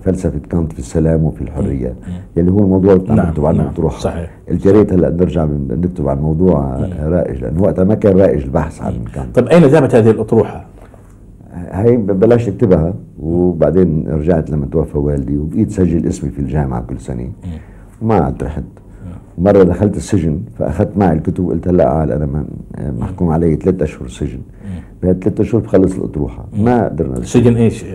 فلسفة 0.01 0.39
كانت 0.49 0.73
في 0.73 0.79
السلام 0.79 1.23
وفي 1.23 1.41
الحرية. 1.41 1.95
يلي 2.37 2.51
هو 2.51 2.59
الموضوع 2.59 2.93
اللي 2.93 3.21
عم 3.21 3.29
نكتب 3.29 3.45
عنه 3.45 3.57
نعم 3.57 3.89
صحيح. 3.89 4.31
قلت 4.49 4.65
يا 4.65 4.71
ريت 4.71 4.93
هلا 4.93 5.09
نرجع 5.09 5.47
نكتب 5.69 6.07
عن 6.07 6.17
موضوع 6.17 6.79
رائج 7.03 7.41
لأنه 7.41 7.61
وقتها 7.61 7.83
ما 7.83 7.95
كان 7.95 8.17
رائج 8.17 8.43
البحث 8.43 8.81
عن 8.81 8.93
كانت 9.13 9.35
طيب 9.35 9.47
أين 9.47 9.63
ذهبت 9.63 9.95
هذه 9.95 10.09
الأطروحة؟ 10.09 10.65
هي 11.53 11.97
بلشت 11.97 12.47
اكتبها 12.47 12.93
وبعدين 13.19 14.07
رجعت 14.07 14.49
لما 14.49 14.65
توفى 14.65 14.97
والدي 14.97 15.37
وبقيت 15.37 15.71
سجل 15.71 16.07
اسمي 16.07 16.29
في 16.29 16.39
الجامعة 16.39 16.81
كل 16.81 16.99
سنة. 16.99 17.31
وما 18.01 18.15
عاد 18.15 18.43
رحت 18.43 18.63
مرة 19.37 19.63
دخلت 19.63 19.97
السجن 19.97 20.39
فأخذت 20.59 20.97
معي 20.97 21.13
الكتب 21.13 21.45
وقلت 21.45 21.67
هلأ 21.67 22.03
أنا 22.03 22.45
محكوم 22.99 23.29
علي 23.29 23.55
ثلاث 23.55 23.81
أشهر 23.81 24.07
سجن. 24.07 24.39
بهال 25.03 25.19
ثلاث 25.19 25.39
أشهر 25.41 25.61
بخلص 25.61 25.95
الأطروحة 25.95 26.45
ما 26.57 26.85
قدرنا 26.85 27.23
سجن 27.23 27.55
إيش؟ 27.55 27.85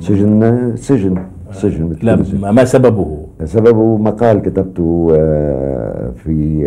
سجن 0.00 0.72
سجن. 0.76 1.16
سجن 1.52 1.96
لا 2.02 2.16
ما 2.52 2.64
سببه؟ 2.64 3.18
سببه 3.44 3.96
مقال 3.96 4.42
كتبته 4.42 5.08
في 6.24 6.64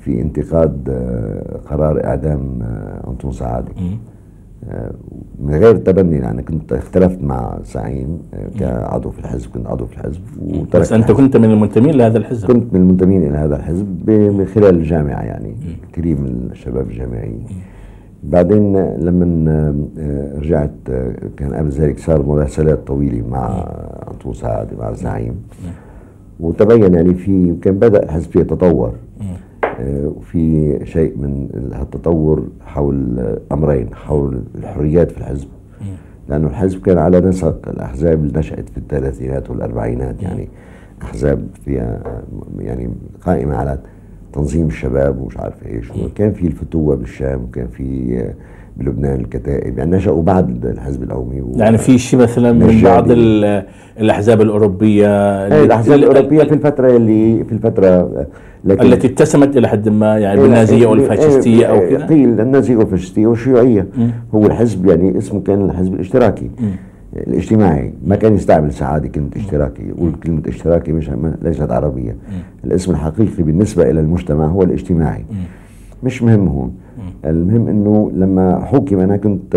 في 0.00 0.20
انتقاد 0.20 0.88
قرار 1.70 2.04
إعدام 2.04 2.62
أنطون 3.08 3.32
سعادة. 3.32 3.72
من 5.40 5.54
غير 5.54 5.76
تبني 5.76 6.16
يعني 6.16 6.42
كنت 6.42 6.72
اختلفت 6.72 7.22
مع 7.22 7.58
سعيم 7.64 8.18
كعضو 8.60 9.10
في 9.10 9.18
الحزب 9.18 9.50
كنت 9.50 9.66
عضو 9.66 9.86
في 9.86 9.92
الحزب 9.98 10.20
بس 10.76 10.92
أنت 10.92 11.12
كنت 11.12 11.36
من 11.36 11.50
المنتمين 11.50 11.94
لهذا 11.94 12.18
الحزب. 12.18 12.46
كنت 12.46 12.74
من 12.74 12.80
المنتمين 12.80 13.22
إلى 13.22 13.36
هذا 13.36 13.56
الحزب 13.56 14.10
من 14.10 14.44
خلال 14.46 14.74
الجامعة 14.74 15.22
يعني 15.22 15.54
كثير 15.92 16.20
من 16.20 16.48
الشباب 16.52 16.90
الجامعيين 16.90 17.44
بعدين 18.22 18.76
لما 18.96 19.74
رجعت 20.38 20.70
كان 21.36 21.54
قبل 21.54 21.68
ذلك 21.68 21.98
صار 21.98 22.22
مراسلات 22.26 22.86
طويلة 22.86 23.28
مع 23.28 23.66
انطو 24.10 24.32
سعد 24.32 24.68
مع 24.78 24.88
الزعيم 24.88 25.34
وتبين 26.40 26.94
يعني 26.94 27.14
في 27.14 27.54
كان 27.62 27.74
بدأ 27.78 28.02
الحزب 28.02 28.36
يتطور 28.36 28.92
وفي 29.86 30.78
شيء 30.86 31.16
من 31.18 31.48
التطور 31.82 32.48
حول 32.66 33.18
أمرين 33.52 33.94
حول 33.94 34.42
الحريات 34.54 35.10
في 35.10 35.18
الحزب. 35.18 35.48
لأنه 36.28 36.46
الحزب 36.48 36.82
كان 36.82 36.98
على 36.98 37.20
نسق 37.20 37.68
الأحزاب 37.68 38.24
اللي 38.24 38.38
نشأت 38.38 38.68
في 38.68 38.78
الثلاثينات 38.78 39.50
والأربعينات 39.50 40.22
يعني 40.22 40.48
أحزاب 41.02 41.46
فيها 41.64 42.02
يعني 42.58 42.90
قائمة 43.22 43.56
على 43.56 43.78
تنظيم 44.32 44.66
الشباب 44.66 45.20
ومش 45.20 45.36
عارف 45.36 45.66
إيش. 45.66 45.90
وكان 45.90 46.32
في 46.32 46.46
الفتوة 46.46 46.96
بالشام 46.96 47.42
وكان 47.44 47.68
في 47.68 48.32
بلبنان 48.78 49.20
الكتائب. 49.20 49.78
يعني 49.78 49.96
نشأوا 49.96 50.22
بعد 50.22 50.66
الحزب 50.66 51.02
القومي 51.02 51.42
يعني 51.56 51.78
في 51.78 51.98
شيء 51.98 52.20
مثلا 52.20 52.52
من 52.52 52.82
بعض 52.82 53.06
الأحزاب 53.98 54.40
الأوروبية 54.40 55.06
إيه 55.46 55.64
الأحزاب 55.64 55.98
الأوروبية 55.98 56.42
في 56.44 56.54
الفترة 56.54 56.96
اللي 56.96 57.44
في 57.44 57.52
الفترة 57.52 58.10
لكن 58.64 58.92
التي 58.92 59.06
اتسمت 59.06 59.56
إلى 59.56 59.68
حد 59.68 59.88
ما 59.88 60.18
يعني 60.18 60.40
بالنازية 60.40 60.86
أو 60.86 60.94
الفاشستيه 60.94 61.66
أو 61.66 61.80
كذا 61.80 62.06
قيل 62.06 62.40
النازية 62.40 62.76
والفاشستية 62.76 63.26
والشيوعية. 63.26 63.86
هو 64.34 64.46
الحزب 64.46 64.86
يعني 64.86 65.18
اسمه 65.18 65.40
كان 65.40 65.64
الحزب 65.64 65.94
الاشتراكي. 65.94 66.50
الاجتماعي. 67.16 67.92
ما 68.06 68.16
كان 68.16 68.34
يستعمل 68.34 68.72
سعادة 68.72 69.08
كلمة 69.08 69.30
اشتراكي. 69.36 69.82
يقول 69.88 70.12
كلمة 70.24 70.42
اشتراكي 70.48 70.92
مش 70.92 71.10
ليست 71.42 71.70
عربية. 71.70 72.16
الاسم 72.64 72.92
الحقيقي 72.92 73.42
بالنسبة 73.42 73.90
إلى 73.90 74.00
المجتمع 74.00 74.46
هو 74.46 74.62
الاجتماعي. 74.62 75.24
مش 76.02 76.22
مهم 76.22 76.48
هون. 76.48 76.72
المهم 77.24 77.68
إنه 77.68 78.10
لما 78.14 78.64
حكم 78.64 79.00
أنا 79.00 79.16
كنت 79.16 79.56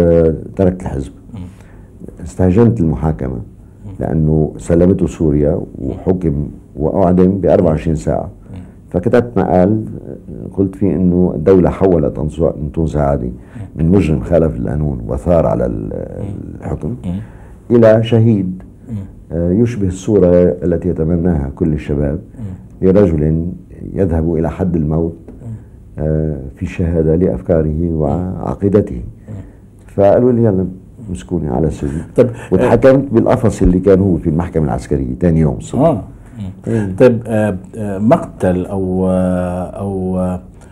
تركت 0.56 0.82
الحزب. 0.82 1.12
استهجنت 2.24 2.80
المحاكمة 2.80 3.40
لأنه 4.00 4.54
سلمته 4.58 5.08
سوريا 5.08 5.62
وحكم 5.82 6.48
وأعدم 6.76 7.38
ب 7.38 7.46
24 7.46 7.96
ساعة. 7.96 8.30
فكتبت 8.90 9.38
مقال 9.38 9.86
قلت 10.58 10.76
فيه 10.76 10.96
إنه 10.96 11.32
الدولة 11.36 11.70
حولت 11.70 12.20
انطون 12.42 12.88
سعادي 12.88 13.32
من 13.76 13.92
مجرم 13.92 14.20
خالف 14.20 14.56
القانون 14.56 15.02
وثار 15.08 15.46
على 15.46 15.66
الحكم 15.66 16.96
إلى 17.72 18.04
شهيد 18.04 18.64
يشبه 19.34 19.88
الصورة 19.88 20.28
التي 20.64 20.90
يتمناها 20.90 21.52
كل 21.56 21.74
الشباب 21.74 22.20
لرجل 22.82 23.46
يذهب 23.94 24.36
إلى 24.36 24.50
حد 24.50 24.76
الموت 24.76 25.14
في 26.56 26.62
الشهادة 26.62 27.16
لأفكاره 27.16 27.92
وعقيدته. 27.94 29.02
فقالوا 29.96 30.32
لي 30.32 30.44
يلا 30.44 30.68
مسكوني 31.10 31.50
على 31.50 31.68
السجن. 31.68 32.02
طيب 32.16 32.30
وتحكمت 32.52 33.12
بالقفص 33.12 33.62
اللي 33.62 33.80
كان 33.80 34.00
هو 34.00 34.18
في 34.18 34.30
المحكمة 34.30 34.66
العسكرية 34.66 35.16
ثاني 35.22 35.40
يوم 35.40 35.58
الصبح. 35.58 36.02
آه. 36.68 36.90
طيب 37.00 37.22
آه 37.28 37.58
مقتل 37.98 38.66
أو 38.66 39.08
آه 39.10 39.64
أو 39.64 40.20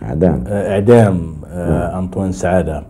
إعدام. 0.02 0.44
آه 0.46 0.72
إعدام 0.72 1.20
آه 1.46 1.98
أنطوان 1.98 2.32
سعادة. 2.32 2.82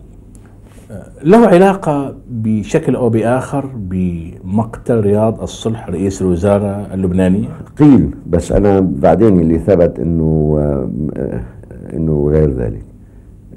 له 1.25 1.47
علاقة 1.47 2.15
بشكل 2.31 2.97
أو 2.97 3.09
بآخر 3.09 3.71
بمقتل 3.77 5.01
رياض 5.01 5.43
الصلح 5.43 5.89
رئيس 5.89 6.23
الوزارة 6.23 6.87
اللبنانية؟ 6.95 7.49
قيل 7.79 8.11
بس 8.27 8.53
أنا 8.53 8.81
بعدين 8.81 9.41
اللي 9.41 9.59
ثبت 9.59 10.01
أنه 10.01 10.59
إنه 11.95 12.29
غير 12.29 12.51
ذلك. 12.51 12.85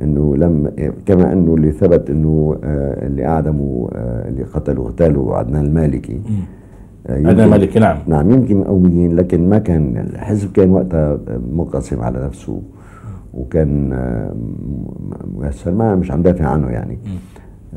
إنه 0.02 0.36
لم 0.36 0.72
كما 1.06 1.34
إنه 1.34 1.56
اللي 1.56 1.72
ثبت 1.72 2.10
إنه 2.10 2.58
اللي 2.64 3.26
أعدموا 3.26 3.88
اللي 4.28 4.44
قتلوا 4.44 4.86
اغتالوا 4.86 5.36
عدنان 5.36 5.66
المالكي. 5.66 6.22
عدنان 7.10 7.40
المالكي 7.40 7.80
نعم. 7.80 7.98
نعم 8.08 8.32
يمكن 8.32 8.64
قوميين 8.64 9.16
لكن 9.16 9.50
ما 9.50 9.58
كان 9.58 9.98
الحزب 9.98 10.52
كان 10.52 10.70
وقتها 10.70 11.20
منقسم 11.52 12.02
على 12.02 12.26
نفسه 12.26 12.62
وكان 13.34 13.90
ما 15.68 15.96
مش 15.96 16.12
عم 16.12 16.22
دافع 16.22 16.46
عنه 16.46 16.70
يعني. 16.70 16.98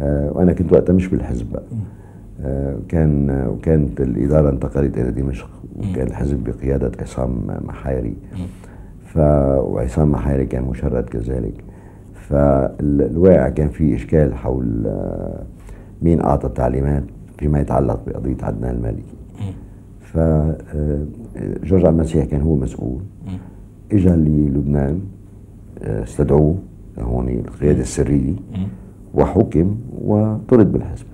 وأنا 0.00 0.52
كنت 0.52 0.72
وقتها 0.72 0.92
مش 0.92 1.08
بالحزب 1.08 1.46
بقى. 1.52 1.64
كان 2.88 3.44
وكانت 3.48 4.00
الإدارة 4.00 4.50
انتقلت 4.50 4.98
إلى 4.98 5.10
دمشق 5.10 5.50
وكان 5.76 6.06
الحزب 6.06 6.44
بقيادة 6.44 6.90
عصام 7.02 7.30
محايري 7.64 8.16
ف 9.16 9.18
وعصام 9.18 10.12
محاري 10.12 10.46
كان 10.46 10.64
مشرد 10.64 11.04
كذلك. 11.04 11.64
فالواقع 12.14 13.48
كان 13.48 13.68
في 13.68 13.94
إشكال 13.94 14.34
حول 14.34 14.92
مين 16.02 16.20
أعطى 16.20 16.46
التعليمات 16.46 17.02
فيما 17.38 17.60
يتعلق 17.60 18.00
بقضية 18.06 18.36
عدنان 18.42 18.74
المالكي. 18.74 19.16
ف 20.00 20.18
جورج 21.64 21.86
عبد 21.86 21.98
المسيح 21.98 22.24
كان 22.24 22.40
هو 22.40 22.54
مسؤول. 22.56 23.00
اجى 23.92 24.08
للبنان 24.08 25.00
استدعوه 25.82 26.56
هون 26.98 27.28
القيادة 27.28 27.80
السرية. 27.80 28.34
وحكم 29.14 29.76
وطرد 30.04 30.72
بالحزب. 30.72 31.06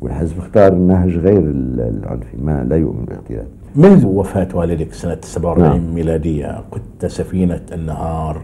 والحزب 0.00 0.38
اختار 0.38 0.72
النهج 0.72 1.16
غير 1.18 1.38
العنفي 1.38 2.36
ما 2.36 2.64
لا 2.64 2.76
يؤمن 2.76 3.04
بالاغتيال 3.04 3.46
منذ 3.76 4.06
وفاة 4.06 4.48
والدك 4.54 4.92
سنة 4.92 5.18
47 5.22 5.70
نعم. 5.70 5.94
ميلادية 5.94 6.60
كنت 6.70 7.06
سفينة 7.06 7.60
النهار 7.72 8.42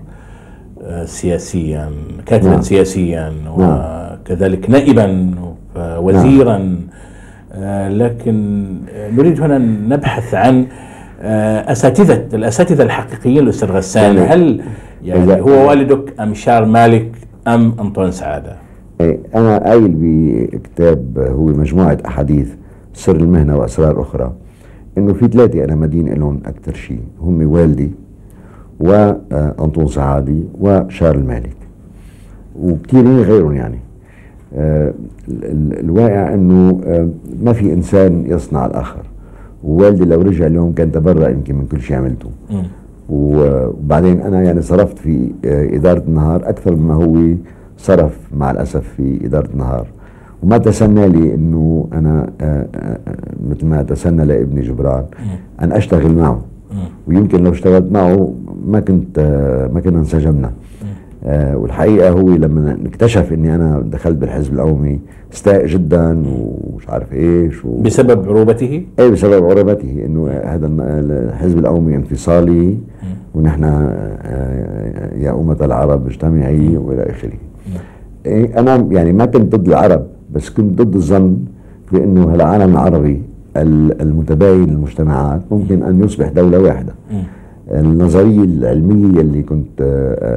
سياسيا 1.05 1.91
كاتبا 2.27 2.51
نعم. 2.51 2.61
سياسيا 2.61 3.33
وكذلك 3.57 4.71
نائبا 4.71 5.31
وزيرا 5.77 6.59
نعم. 6.59 6.79
لكن 7.93 8.67
نريد 8.97 9.41
هنا 9.41 9.59
نبحث 9.59 10.35
عن 10.35 10.67
أساتذة 11.67 12.27
الأساتذة 12.35 12.83
الحقيقيين 12.83 13.39
الأستاذ 13.39 13.69
غسان 13.71 14.17
يعني 14.17 14.29
هل 14.29 14.61
يعني 15.05 15.41
هو 15.41 15.69
والدك 15.69 16.21
أم 16.21 16.35
شار 16.35 16.65
مالك 16.65 17.13
أم 17.49 17.75
أنطوان 17.81 18.11
سعادة؟ 18.11 18.57
أنا 19.35 19.59
قايل 19.59 19.93
بكتاب 19.95 21.19
هو 21.19 21.47
مجموعة 21.47 21.99
أحاديث 22.07 22.49
سر 22.95 23.17
المهنة 23.17 23.57
وأسرار 23.57 24.03
أخرى 24.03 24.33
إنه 24.99 25.13
في 25.13 25.29
ثلاثة 25.29 25.65
أنا 25.65 25.75
مدين 25.75 26.09
لهم 26.09 26.41
أكثر 26.47 26.75
شيء. 26.75 27.01
هم 27.21 27.53
والدي 27.53 27.91
وانطون 28.81 29.87
سعادي 29.87 30.45
وشارل 30.61 31.27
مالك. 31.27 31.57
وكثيرين 32.61 33.21
غيرهم 33.21 33.53
يعني. 33.53 33.79
آه 34.55 34.95
الواقع 35.81 36.35
إنه 36.35 36.81
آه 36.85 37.09
ما 37.43 37.53
في 37.53 37.73
إنسان 37.73 38.25
يصنع 38.27 38.67
الآخر. 38.67 39.03
ووالدي 39.65 40.05
لو 40.05 40.23
رجع 40.23 40.47
اليوم 40.47 40.73
كان 40.73 40.93
تبرأ 40.93 41.29
يمكن 41.29 41.55
من 41.55 41.67
كل 41.67 41.81
شيء 41.81 41.97
عملته. 41.97 42.31
وبعدين 43.09 44.21
أنا 44.21 44.43
يعني 44.43 44.63
صرفت 44.63 44.99
في 44.99 45.31
آه 45.45 45.77
إدارة 45.77 46.03
النهار 46.09 46.49
أكثر 46.49 46.77
مما 46.77 46.95
هو 46.95 47.35
صرف 47.77 48.19
مع 48.37 48.51
الأسف 48.51 48.89
في 48.97 49.27
إدارة 49.27 49.49
النهار. 49.53 49.87
وما 50.45 50.59
تسنى 50.59 51.09
لي 51.09 51.35
إنه 51.35 51.89
أنا 51.93 52.31
آآ 52.41 52.67
آآ 52.75 52.99
مثل 53.51 53.67
ما 53.67 53.83
تسنى 53.83 54.25
لابني 54.25 54.61
جبران 54.61 55.05
أن 55.63 55.73
أشتغل 55.73 56.15
معه. 56.15 56.41
ويمكن 57.09 57.45
لو 57.45 57.51
اشتغلت 57.51 57.93
معه 57.93 58.35
ما 58.67 58.81
كنت 58.81 59.19
ما 59.75 59.81
كنا 59.81 59.99
انسجمنا. 59.99 60.51
والحقيقة 61.55 62.11
هو 62.11 62.29
لما 62.29 62.79
اكتشف 62.87 63.33
إني 63.33 63.55
أنا 63.55 63.81
دخلت 63.81 64.17
بالحزب 64.17 64.55
القومي 64.55 65.01
استاء 65.33 65.67
جدا 65.67 66.25
ومش 66.29 66.89
عارف 66.89 67.13
إيش 67.13 67.65
و... 67.65 67.81
بسبب 67.81 68.29
عروبته؟ 68.29 68.85
إيه 68.99 69.11
بسبب 69.11 69.45
عروبته 69.45 70.03
إنه 70.07 70.29
هذا 70.29 70.67
الحزب 70.81 71.59
القومي 71.59 71.97
انفصالي 71.97 72.79
ونحن 73.35 73.65
يا 75.17 75.31
أمة 75.41 75.57
العرب 75.61 76.07
اجتمعي 76.07 76.77
وإلى 76.77 77.03
آخره. 77.03 77.39
إيه 78.27 78.59
أنا 78.59 78.89
يعني 78.91 79.13
ما 79.13 79.27
كنت 79.27 79.57
ضد 79.57 79.69
العرب. 79.69 80.07
بس 80.35 80.51
كنت 80.51 80.83
ضد 80.83 80.95
الظن 80.95 81.37
في 81.91 82.05
انه 82.05 82.35
العالم 82.35 82.73
العربي 82.73 83.23
المتباين 83.57 84.69
المجتمعات 84.69 85.41
ممكن 85.51 85.83
أن 85.83 86.05
يصبح 86.05 86.29
دولة 86.29 86.59
واحدة. 86.59 86.93
النظرية 87.71 88.45
العلمية 88.45 89.21
اللي 89.21 89.43
كنت 89.43 89.81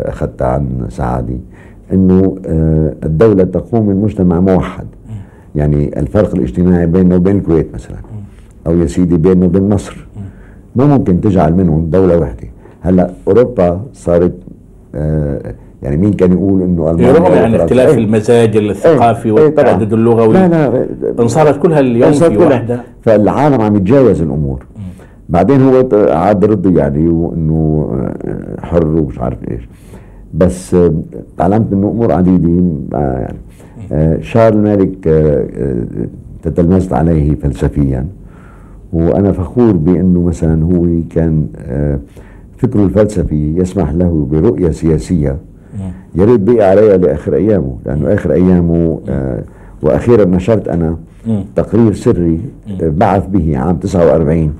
اخذتها 0.05 0.47
عن 0.47 0.85
سعادي 0.89 1.37
إنه 1.93 2.35
الدولة 3.05 3.43
تقوم 3.43 3.87
من 3.87 3.95
مجتمع 3.95 4.39
موحد 4.39 4.85
يعني 5.55 5.99
الفرق 5.99 6.35
الاجتماعي 6.35 6.85
بيننا 6.85 7.15
وبين 7.15 7.35
الكويت 7.37 7.67
مثلا 7.73 7.97
أو 8.67 8.77
يا 8.77 8.85
سيدي 8.85 9.17
بيننا 9.17 9.45
وبين 9.45 9.69
مصر. 9.69 10.07
ما 10.75 10.85
ممكن 10.85 11.21
تجعل 11.21 11.53
منهم 11.53 11.89
دولة 11.89 12.17
واحدة 12.17 12.47
هلأ 12.81 13.11
أوروبا 13.27 13.81
صارت 13.93 14.33
يعني 15.81 15.97
مين 15.97 16.13
كان 16.13 16.31
يقول 16.31 16.61
إنه 16.61 16.91
ألمانيا 16.91 17.11
رغم 17.11 17.33
يعني 17.33 17.55
اختلاف 17.55 17.89
إيه. 17.89 17.97
المزاج 18.03 18.57
الثقافي 18.57 19.25
إيه 19.25 19.31
والتعدد 19.31 19.93
اللغوي. 19.93 20.33
لا 20.33 20.47
لا 20.47 20.87
انصارت 21.19 21.61
كلها 21.61 21.79
اليوم 21.79 22.11
في 22.11 22.37
وحدة. 22.37 22.81
فالعالم 23.01 23.61
عم 23.61 23.75
يتجاوز 23.75 24.21
الأمور. 24.21 24.65
بعدين 25.29 25.61
هو 25.61 25.87
عاد 25.93 26.45
رد 26.45 26.77
يعني 26.77 26.99
إنه 27.07 27.89
حر 28.61 28.87
ومش 28.87 29.19
عارف 29.19 29.37
إيش. 29.51 29.69
بس 30.33 30.75
تعلمت 31.37 31.73
إنه 31.73 31.87
أمور 31.87 32.11
عديدة. 32.11 32.49
يعني 32.91 33.37
شارل 34.23 34.57
مالك 34.57 35.09
تتلمذت 36.43 36.93
عليه 36.93 37.35
فلسفيا. 37.35 38.05
وأنا 38.93 39.31
فخور 39.31 39.71
بإنه 39.71 40.21
مثلا 40.21 40.63
هو 40.63 40.87
كان 41.09 41.47
فكره 42.57 42.83
الفلسفي 42.83 43.57
يسمح 43.57 43.91
له 43.91 44.27
برؤية 44.31 44.71
سياسية 44.71 45.37
يا 46.15 46.25
ريت 46.25 46.39
بقي 46.39 46.69
عليها 46.69 46.97
لآخر 46.97 47.35
أيامه 47.35 47.75
لأنه 47.85 48.13
آخر 48.13 48.33
أيامه 48.33 48.99
وأخيرا 49.81 50.25
نشرت 50.25 50.67
أنا 50.67 50.97
تقرير 51.55 51.93
سري 51.93 52.39
بعث 52.81 53.27
به 53.27 53.57
عام 53.57 53.75
49 53.75 54.53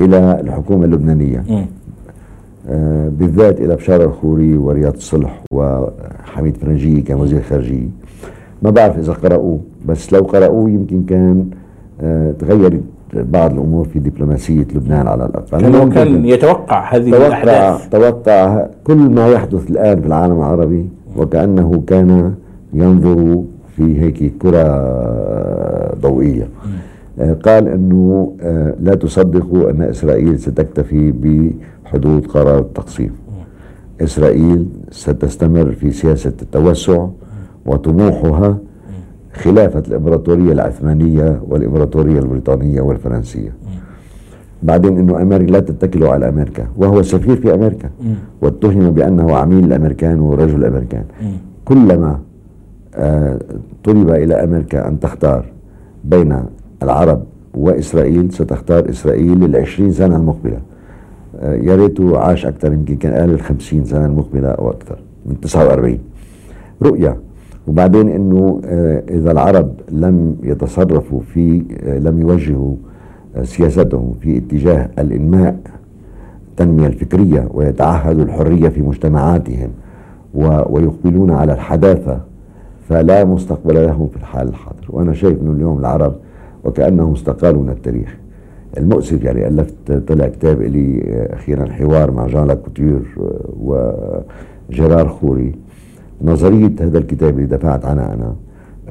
إلى 0.00 0.40
الحكومة 0.40 0.84
اللبنانية. 0.84 1.44
آه 2.68 3.08
بالذات 3.08 3.60
إلى 3.60 3.76
بشار 3.76 4.02
الخوري 4.04 4.56
ورياض 4.56 4.94
الصلح 4.94 5.42
وحميد 5.52 6.56
فرنجي 6.56 7.00
كان 7.00 7.20
وزير 7.20 7.42
خارجية. 7.42 7.88
ما 8.62 8.70
بعرف 8.70 8.98
إذا 8.98 9.12
قرأوه 9.12 9.60
بس 9.86 10.12
لو 10.12 10.20
قرأوه 10.20 10.70
يمكن 10.70 11.02
كان 11.02 11.50
آه 12.00 12.32
تغيرت 12.32 12.80
بعض 13.14 13.52
الأمور 13.52 13.84
في 13.84 13.98
دبلوماسية 13.98 14.66
لبنان 14.74 15.06
على 15.06 15.24
الأقل. 15.26 15.60
كان, 15.60 15.90
كان 15.90 16.24
يتوقع 16.24 16.94
هذه 16.94 17.10
توقع 17.10 17.26
الأحداث. 17.26 17.88
توقع 17.88 18.66
كل 18.84 18.96
ما 18.96 19.28
يحدث 19.28 19.70
الآن 19.70 20.00
في 20.00 20.06
العالم 20.06 20.36
العربي 20.36 20.88
وكأنه 21.16 21.82
كان 21.86 22.34
ينظر 22.72 23.42
في 23.76 24.00
هيك 24.00 24.32
كرة 24.42 24.66
ضوئية. 26.00 26.48
قال 27.44 27.68
إنه 27.68 28.32
لا 28.80 28.94
تصدقوا 28.94 29.70
أن 29.70 29.82
إسرائيل 29.82 30.38
ستكتفي 30.38 31.12
بحدود 31.12 32.26
قرار 32.26 32.58
التقسيم. 32.58 33.12
إسرائيل 34.00 34.66
ستستمر 34.90 35.72
في 35.72 35.90
سياسة 35.90 36.32
التوسع 36.42 37.06
وطموحها 37.66 38.58
خلافة 39.36 39.82
الإمبراطورية 39.88 40.52
العثمانية 40.52 41.40
والإمبراطورية 41.48 42.18
البريطانية 42.18 42.80
والفرنسية. 42.80 43.52
بعدين 44.62 44.98
أنه 44.98 45.22
أمريكا 45.22 45.50
لا 45.52 45.60
تتكل 45.60 46.04
على 46.04 46.28
أمريكا. 46.28 46.66
وهو 46.76 47.02
سفير 47.02 47.36
في 47.36 47.54
أمريكا. 47.54 47.90
واتهم 48.42 48.90
بأنه 48.90 49.36
عميل 49.36 49.64
الأمريكان 49.64 50.20
ورجل 50.20 50.54
الأمريكان 50.54 51.04
كلما 51.64 52.18
آه 52.94 53.38
طلب 53.84 54.10
إلى 54.10 54.34
أمريكا 54.44 54.88
أن 54.88 55.00
تختار 55.00 55.44
بين 56.04 56.36
العرب 56.82 57.22
وإسرائيل 57.54 58.32
ستختار 58.32 58.90
إسرائيل 58.90 59.40
للعشرين 59.40 59.92
سنة 59.92 60.16
المقبلة. 60.16 60.58
آه 61.40 61.54
يا 61.54 61.76
ريته 61.76 62.18
عاش 62.18 62.46
أكثر 62.46 62.72
يمكن 62.72 62.96
كان 62.96 63.12
قال 63.12 63.30
الخمسين 63.30 63.84
سنة 63.84 64.06
المقبلة 64.06 64.48
أو 64.48 64.70
أكثر 64.70 64.98
من 65.26 65.40
49 65.40 65.98
رؤية 66.82 67.16
وبعدين 67.66 68.08
إنه 68.08 68.60
إذا 69.10 69.32
العرب 69.32 69.72
لم 69.90 70.36
يتصرفوا 70.42 71.20
في 71.20 71.62
لم 71.84 72.20
يوجهوا 72.20 72.74
سياستهم 73.42 74.14
في 74.20 74.38
اتجاه 74.38 74.88
الإنماء 74.98 75.56
التنمية 76.50 76.86
الفكرية 76.86 77.48
ويتعهدوا 77.54 78.24
الحرية 78.24 78.68
في 78.68 78.82
مجتمعاتهم 78.82 79.70
ويقبلون 80.34 81.30
على 81.30 81.52
الحداثة 81.52 82.20
فلا 82.88 83.24
مستقبل 83.24 83.74
لهم 83.74 84.08
في 84.08 84.16
الحال 84.16 84.48
الحاضر. 84.48 84.86
وأنا 84.88 85.12
شايف 85.12 85.40
إنه 85.42 85.52
اليوم 85.52 85.78
العرب 85.78 86.14
وكأنهم 86.64 87.12
استقالوا 87.12 87.62
من 87.62 87.68
التاريخ. 87.68 88.16
المؤسف 88.78 89.24
يعني 89.24 89.48
ألفت 89.48 89.92
طلع 90.08 90.28
كتاب 90.28 90.62
لي 90.62 91.02
أخيرا 91.32 91.66
حوار 91.66 92.10
مع 92.10 92.26
جان 92.26 92.46
لاكوتير 92.46 93.00
وجيرار 93.60 95.08
خوري. 95.08 95.54
نظرية 96.22 96.72
هذا 96.80 96.98
الكتاب 96.98 97.34
اللي 97.34 97.46
دفعت 97.46 97.84
عنها 97.84 98.14
أنا 98.14 98.34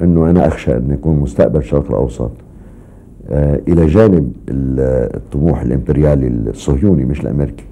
أنه 0.02 0.30
أنا 0.30 0.46
أخشى 0.46 0.76
أن 0.76 0.90
يكون 0.90 1.16
مستقبل 1.16 1.58
الشرق 1.58 1.90
الأوسط. 1.90 2.30
آه 3.30 3.60
إلى 3.68 3.86
جانب 3.86 4.32
الطموح 4.48 5.60
الإمبريالي 5.60 6.26
الصهيوني 6.26 7.04
مش 7.04 7.20
الأمريكي 7.20 7.64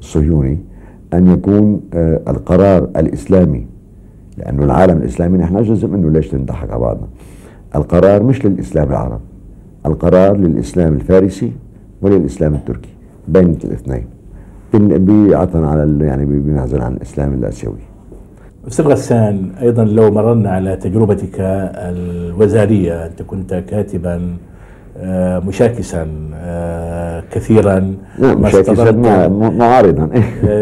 الصهيوني 0.00 0.58
أن 1.14 1.26
يكون 1.26 1.80
آه 1.94 2.20
القرار 2.28 2.88
الإسلامي 2.96 3.66
لأنه 4.38 4.64
العالم 4.64 4.96
الإسلامي 4.96 5.38
نحن 5.38 5.62
جزء 5.62 5.88
منه 5.88 6.10
ليش 6.10 6.34
نضحك 6.34 6.70
على 6.70 6.80
بعضنا؟ 6.80 7.06
القرار 7.74 8.22
مش 8.22 8.46
للإسلام 8.46 8.88
العرب 8.88 9.20
القرار 9.86 10.36
للإسلام 10.36 10.94
الفارسي 10.94 11.52
وللإسلام 12.02 12.54
التركي 12.54 12.90
بين 13.28 13.56
الاثنين. 13.64 14.04
بعطفا 14.74 15.66
على 15.66 16.06
يعني 16.06 16.24
بمعزل 16.24 16.80
عن 16.82 16.92
الإسلام 16.92 17.34
الآسيوي. 17.34 17.74
أستاذ 18.68 18.86
غسان 18.86 19.50
أيضا 19.62 19.84
لو 19.84 20.10
مررنا 20.10 20.50
على 20.50 20.76
تجربتك 20.76 21.36
الوزارية 21.40 23.06
أنت 23.06 23.22
كنت 23.22 23.54
كاتبا 23.54 24.36
مشاكسا 25.46 26.06
كثيرا 27.30 27.94
نعم 28.18 28.42
مشاكسا 28.42 28.90
معارضا 29.32 30.10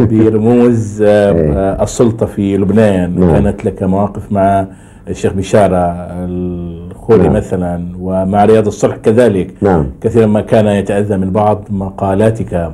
برموز 0.00 1.02
السلطة 1.86 2.26
في 2.26 2.56
لبنان 2.56 3.20
نعم. 3.20 3.32
كانت 3.32 3.64
لك 3.64 3.82
مواقف 3.82 4.32
مع 4.32 4.66
الشيخ 5.08 5.32
بشارة 5.32 6.06
الخولي 6.10 7.22
نعم. 7.22 7.32
مثلا 7.32 7.86
ومع 8.00 8.44
رياض 8.44 8.66
الصلح 8.66 8.96
كذلك 8.96 9.54
نعم. 9.62 9.86
كثيرا 10.00 10.26
ما 10.26 10.40
كان 10.40 10.66
يتأذى 10.66 11.16
من 11.16 11.30
بعض 11.30 11.64
مقالاتك 11.70 12.72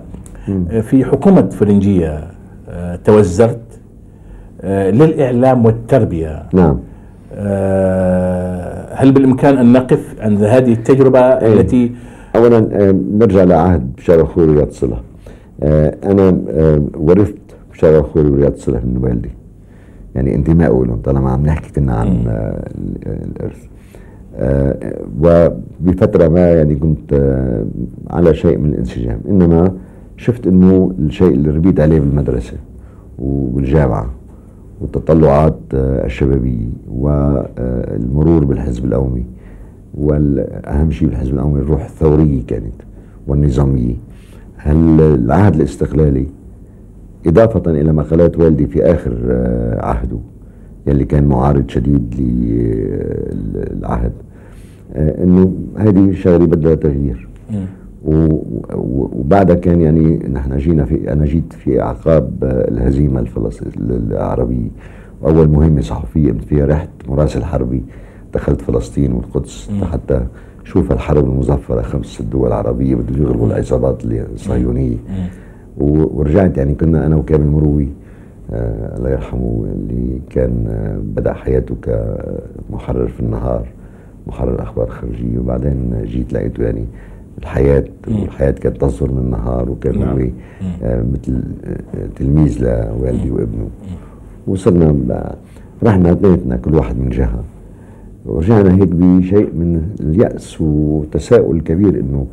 في 0.82 1.04
حكومة 1.04 1.48
فرنجية 1.48 2.20
توزرت 3.04 3.69
للإعلام 4.64 5.64
والتربية. 5.64 6.42
نعم. 6.52 6.78
هل 8.92 9.12
بالإمكان 9.12 9.58
أن 9.58 9.72
نقف 9.72 10.16
عند 10.20 10.42
هذه 10.42 10.72
التجربة 10.72 11.20
إيه. 11.20 11.52
التي 11.52 11.92
أولا 12.36 12.60
نرجع 12.92 13.44
لعهد 13.44 13.92
بشار 13.96 14.20
الخوري 14.20 14.50
ورياض 14.50 14.66
الصلح 14.66 15.00
أنا 16.04 16.38
ورثت 16.94 17.34
بشار 17.72 17.98
الخوري 17.98 18.30
ورياض 18.30 18.52
الصلح 18.52 18.84
من 18.84 18.96
والدي. 19.02 19.30
يعني 20.14 20.34
انتمائه 20.34 20.84
لهم 20.86 21.00
طالما 21.04 21.30
عم 21.30 21.46
نحكي 21.46 21.72
كنا 21.72 21.94
عن 21.94 22.24
الإرث. 23.06 23.64
وبفترة 25.20 26.28
ما 26.28 26.52
يعني 26.52 26.74
كنت 26.74 27.20
على 28.10 28.34
شيء 28.34 28.58
من 28.58 28.70
الانسجام. 28.70 29.20
إنما 29.28 29.72
شفت 30.16 30.46
إنه 30.46 30.92
الشيء 30.98 31.28
اللي 31.28 31.50
ربيت 31.50 31.80
عليه 31.80 32.00
بالمدرسة 32.00 32.56
والجامعة 33.18 34.10
والتطلعات 34.80 35.58
الشبابية 35.74 36.68
والمرور 36.92 38.44
بالحزب 38.44 38.84
القومي 38.84 39.24
والأهم 39.94 40.90
شيء 40.90 41.08
بالحزب 41.08 41.34
القومي 41.34 41.60
الروح 41.60 41.84
الثورية 41.84 42.46
كانت 42.46 42.74
والنظامية. 43.26 43.94
هل 44.56 45.00
العهد 45.00 45.54
الاستقلالي 45.54 46.26
إضافة 47.26 47.70
إلى 47.70 47.92
مقالات 47.92 48.38
والدي 48.38 48.66
في 48.66 48.82
آخر 48.84 49.12
عهده 49.82 50.18
يلي 50.86 51.04
كان 51.04 51.24
معارض 51.24 51.68
شديد 51.68 52.14
للعهد 52.18 54.12
إنه 54.96 55.52
هذه 55.76 56.12
شغله 56.12 56.46
بدها 56.46 56.74
تغيير. 56.74 57.28
وبعدها 58.04 59.56
كان 59.56 59.80
يعني 59.80 60.16
نحن 60.32 60.56
جينا 60.58 60.84
في 60.84 61.12
أنا 61.12 61.24
جيت 61.24 61.52
في 61.52 61.80
اعقاب 61.82 62.30
الهزيمة 62.44 63.20
الفلسطينيه 63.20 63.74
العربيه 63.96 64.68
واول 65.22 65.48
مهمة 65.48 65.80
صحفية 65.80 66.32
فيها 66.32 66.66
رحت 66.66 66.88
مراسل 67.08 67.44
حربي 67.44 67.82
دخلت 68.34 68.60
فلسطين 68.60 69.12
والقدس. 69.12 69.70
حتى 69.92 70.26
شوف 70.64 70.92
الحرب 70.92 71.24
المظفرة 71.24 71.82
خمس 71.82 72.06
ست 72.06 72.22
دول 72.22 72.52
عربية 72.52 72.94
بده 72.94 73.18
يغلبوا 73.22 73.46
العصابات 73.46 74.04
الصهيونيه 74.04 74.96
ورجعت 75.78 76.58
يعني 76.58 76.74
كنا 76.74 77.06
أنا 77.06 77.16
وكامل 77.16 77.46
مروي 77.46 77.88
آه 78.50 78.96
الله 78.98 79.10
يرحمه 79.10 79.66
اللي 79.72 80.20
كان 80.30 80.64
آه 80.68 80.98
بدأ 81.16 81.32
حياته 81.32 81.76
كمحرر 81.82 83.08
في 83.08 83.20
النهار 83.20 83.66
محرر 84.26 84.62
أخبار 84.62 84.86
خارجية. 84.88 85.38
وبعدين 85.38 85.92
جيت 86.04 86.32
لقيته 86.32 86.62
يعني 86.64 86.84
الحياة 87.40 87.84
والحياة 88.08 88.50
كانت 88.50 88.80
تصدر 88.80 89.12
من 89.12 89.18
النهار 89.18 89.70
وكان 89.70 89.98
نعم. 89.98 90.08
هو 90.08 90.26
آه 90.82 91.02
مثل 91.12 91.40
آه 91.64 92.06
تلميذ 92.16 92.58
لوالدي 92.64 93.30
وابنه. 93.30 93.68
وصلنا 94.46 95.34
رحنا 95.82 96.12
اثنيناتنا 96.12 96.56
كل 96.56 96.74
واحد 96.74 96.98
من 96.98 97.10
جهة. 97.10 97.44
ورجعنا 98.26 98.74
هيك 98.74 98.88
بشيء 98.88 99.54
من 99.54 99.82
اليأس 100.00 100.60
وتساؤل 100.60 101.60
كبير 101.60 102.00
إنه 102.00 102.26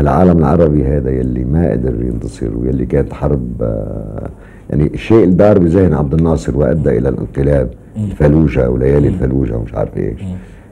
العالم 0.00 0.38
العربي 0.38 0.84
هذا 0.84 1.10
يلي 1.10 1.44
ما 1.44 1.70
قدر 1.70 2.02
ينتصر 2.02 2.56
ويلي 2.56 2.86
كانت 2.86 3.12
حرب 3.12 3.48
آه، 3.62 4.28
يعني 4.70 4.86
الشيء 4.94 5.24
اللي 5.24 5.34
دار 5.34 5.58
بذهن 5.58 5.94
عبد 5.94 6.14
الناصر 6.14 6.58
وأدى 6.58 6.98
إلى 6.98 7.08
الانقلاب 7.08 7.70
الفلوجه 7.96 8.70
وليالي 8.70 9.08
الفلوجه 9.08 9.56
ومش 9.56 9.74
عارف 9.74 9.96
إيش. 9.96 10.20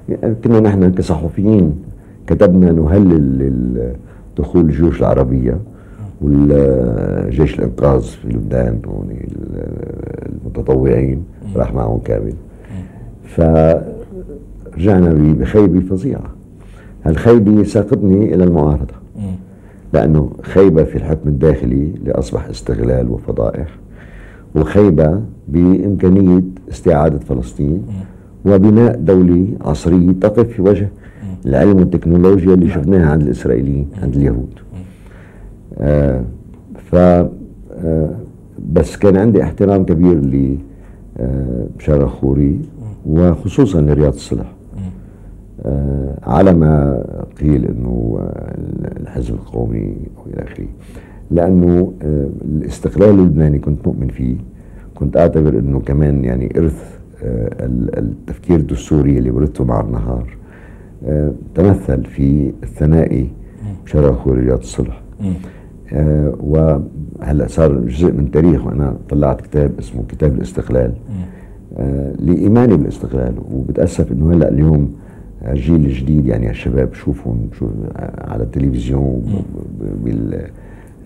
يعني 0.09 0.35
كنا 0.44 0.61
نحن 0.61 0.92
كصحفيين 0.92 1.74
كتبنا 2.27 2.73
نهلل 2.73 3.93
دخول 4.39 4.65
الجيوش 4.65 5.01
العربية 5.01 5.59
والجيش 6.21 7.59
الإنقاذ 7.59 8.01
في 8.03 8.29
لبنان 8.29 8.79
المتطوعين 10.45 11.25
راح 11.57 11.75
معهم 11.75 11.99
كامل. 11.99 12.33
فرجعنا 13.25 15.15
بخيبة 15.33 15.81
فظيعة. 15.81 16.31
هالخيبة 17.05 17.63
ساقتني 17.63 18.35
إلى 18.35 18.45
المعارضة. 18.45 18.95
لأنه 19.93 20.31
خيبة 20.43 20.85
في 20.85 20.97
الحكم 20.97 21.29
الداخلي 21.29 21.93
اللي 21.97 22.11
اصبح 22.13 22.47
استغلال 22.49 23.09
وفضائح 23.09 23.67
وخيبة 24.55 25.21
بإمكانية 25.49 26.43
استعادة 26.71 27.19
فلسطين 27.19 27.83
وبناء 28.47 28.97
دولة 28.97 29.47
عصرية 29.61 30.13
تقف 30.21 30.49
في 30.49 30.63
وجه 30.63 30.89
العلم 31.46 31.76
والتكنولوجيا 31.76 32.55
اللي 32.55 32.68
شفناها 32.68 33.11
عند 33.11 33.22
الإسرائيليين 33.22 33.87
عند 34.02 34.16
اليهود. 34.16 34.52
آه 35.78 36.24
ف 36.76 36.94
آه 36.94 38.11
بس 38.72 38.96
كان 38.96 39.16
عندي 39.16 39.42
احترام 39.42 39.85
كبير 39.85 40.16
لبشار 40.16 42.02
آه 42.02 42.07
خوري 42.07 42.61
وخصوصا 43.07 43.81
لرياض 43.81 44.12
الصلح 44.12 44.52
آه 45.62 46.18
على 46.22 46.52
ما 46.55 47.05
قيل 47.40 47.64
إنه 47.64 48.18
الحزب 49.00 49.35
القومي 49.35 49.96
والى 50.26 50.42
آخره. 50.42 50.66
لأنه 51.31 51.92
آه 52.02 52.28
الاستقلال 52.44 53.11
اللبناني 53.11 53.59
كنت 53.59 53.87
مؤمن 53.87 54.09
فيه. 54.09 54.37
كنت 54.94 55.16
أعتبر 55.16 55.59
إنه 55.59 55.81
كمان 55.81 56.24
يعني 56.24 56.52
إرث 56.59 56.98
التفكير 57.98 58.57
الدستوري 58.57 59.18
اللي 59.18 59.31
ورثته 59.31 59.64
مع 59.64 59.81
النهار. 59.81 60.37
تمثل 61.55 62.05
في 62.05 62.53
الثنائي 62.62 63.29
خوري 63.95 64.41
رياض 64.41 64.59
الصلح. 64.59 65.03
آه 65.93 66.35
وهلأ 66.41 67.47
صار 67.47 67.79
جزء 67.79 68.12
من 68.12 68.31
تاريخ 68.31 68.67
وأنا 68.67 68.97
طلعت 69.09 69.41
كتاب 69.41 69.71
اسمه 69.79 70.03
كتاب 70.09 70.35
الاستقلال. 70.35 70.93
آه 71.77 72.12
لإيماني 72.19 72.77
بالاستقلال. 72.77 73.35
وبتأسف 73.53 74.12
إنه 74.12 74.33
هلأ 74.33 74.49
اليوم 74.49 74.93
الجيل 75.49 75.87
الجديد 75.87 76.27
يعني 76.27 76.51
الشباب 76.51 76.91
بشوفهم 76.91 77.49
على 78.19 78.43
التلفزيون 78.43 79.45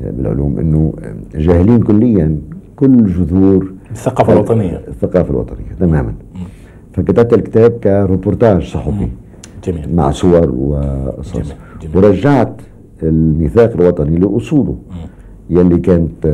بالعلوم 0.01 0.59
إنه 0.59 0.93
جاهلين 1.35 1.81
كليا. 1.81 2.37
كل 2.77 3.07
جذور 3.07 3.73
الثقافة 3.91 4.33
الوطنية. 4.33 4.81
الثقافة 4.89 5.31
الوطنية 5.31 5.73
تماما. 5.81 6.15
فكتبت 6.93 7.33
الكتاب 7.33 7.71
كروبورتاج 7.71 8.63
صحفي. 8.63 9.09
جميل. 9.67 9.95
مع 9.95 10.11
صور 10.11 10.51
وقصص 10.51 11.55
ورجعت 11.95 12.61
الميثاق 13.03 13.73
الوطني 13.73 14.19
لأصوله 14.19 14.77
يلي 15.51 15.79
كانت 15.79 16.27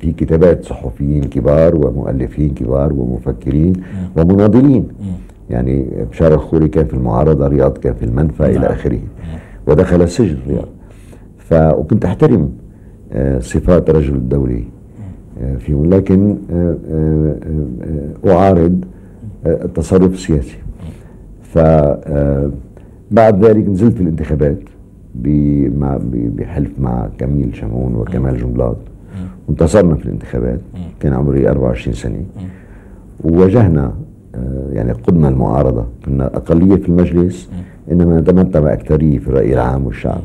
في 0.00 0.12
كتابات 0.12 0.64
صحفيين 0.64 1.24
كبار 1.24 1.76
ومؤلفين 1.76 2.50
كبار 2.54 2.92
ومفكرين 2.92 3.72
ومناضلين. 4.16 4.88
يعني 5.50 5.86
بشار 6.10 6.34
الخوري 6.34 6.68
كان 6.68 6.86
في 6.86 6.94
المعارضة 6.94 7.46
رياض 7.46 7.78
كان 7.78 7.94
في 7.94 8.04
المنفى 8.04 8.56
إلى 8.56 8.66
آخره. 8.66 9.00
ودخل 9.66 10.02
السجن 10.02 10.38
رياض. 10.48 10.68
ف 11.38 11.54
وكنت 11.54 12.04
أحترم 12.04 12.50
صفات 13.40 13.90
رجل 13.90 14.14
الدولة 14.14 14.64
فيهم. 15.58 15.90
لكن 15.94 16.36
أعارض 18.26 18.84
التصرف 19.46 20.12
السياسي 20.12 20.56
ف 21.42 21.58
بعد 23.10 23.44
ذلك 23.44 23.68
نزلت 23.68 23.94
في 23.94 24.00
الانتخابات 24.00 24.58
بحلف 26.36 26.70
مع 26.80 27.08
كميل 27.18 27.56
شمعون 27.56 27.94
وكمال 27.94 28.38
جنبلاط. 28.38 28.76
وانتصرنا 29.48 29.94
في 29.94 30.06
الانتخابات. 30.06 30.60
كان 31.00 31.12
عمري 31.12 31.48
24 31.48 31.94
سنة. 31.94 32.24
وواجهنا 33.24 33.92
يعني 34.72 34.92
قدنا 34.92 35.28
المعارضة. 35.28 35.86
كنا 36.04 36.26
أقلية 36.26 36.76
في 36.76 36.88
المجلس 36.88 37.50
إنما 37.92 38.20
نتمتع 38.20 38.60
بأكثرية 38.60 39.18
في 39.18 39.28
الرأي 39.28 39.54
العام 39.54 39.86
والشعب. 39.86 40.20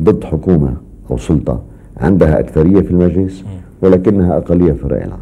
ضد 0.00 0.24
حكومة 0.24 0.74
أو 1.10 1.16
سلطة 1.16 1.62
عندها 1.96 2.40
أكثرية 2.40 2.80
في 2.80 2.90
المجلس 2.90 3.44
ولكنها 3.82 4.36
أقلية 4.36 4.72
في 4.72 4.84
الرأي 4.84 5.04
العام. 5.04 5.20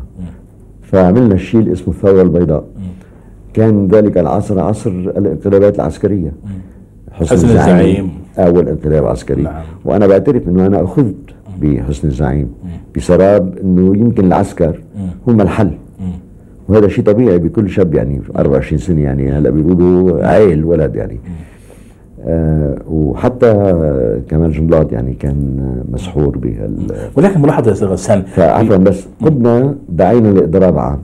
فعملنا 0.82 1.34
الشيء 1.34 1.60
اللي 1.60 1.72
اسمه 1.72 1.94
الثورة 1.94 2.22
البيضاء. 2.22 2.64
كان 3.54 3.86
ذلك 3.88 4.18
العصر 4.18 4.60
عصر 4.60 4.90
الانقلابات 4.90 5.74
العسكرية. 5.76 6.32
حسن 7.12 7.34
الزعيم. 7.34 8.10
أول 8.38 8.68
انقلاب 8.68 9.06
عسكري 9.06 9.42
نعم. 9.42 9.62
وأنا 9.84 10.06
بعترف 10.06 10.48
أنه 10.48 10.66
أنا 10.66 10.84
أخذت 10.84 11.14
بحسن 11.62 12.08
الزعيم. 12.08 12.48
بسراب 12.96 13.58
أنه 13.58 13.96
يمكن 13.96 14.24
العسكر 14.26 14.80
هم 15.28 15.40
الحل. 15.40 15.70
وهذا 16.68 16.88
شيء 16.88 17.04
طبيعي 17.04 17.38
بكل 17.38 17.70
شاب 17.70 17.94
يعني 17.94 18.20
24 18.36 18.78
سنة 18.78 19.00
يعني 19.00 19.32
هلأ 19.32 19.50
بيقولوا 19.50 20.26
عيل 20.26 20.64
ولد 20.64 20.94
يعني. 20.96 21.20
آه 22.26 22.78
وحتى 22.90 23.52
كمال 24.28 24.52
جنبلاط 24.52 24.92
يعني 24.92 25.12
كان 25.12 25.58
مسحور 25.92 26.38
بهال 26.38 26.78
ولكن 27.16 27.42
ملاحظة 27.42 27.68
يا 27.68 27.72
أستاذ 27.72 27.88
غسان 27.88 28.22
فعفوا 28.22 28.76
بس 28.76 29.06
قدنا 29.22 29.74
دعينا 29.88 30.28
لإضراب 30.28 30.78
عام 30.78 30.98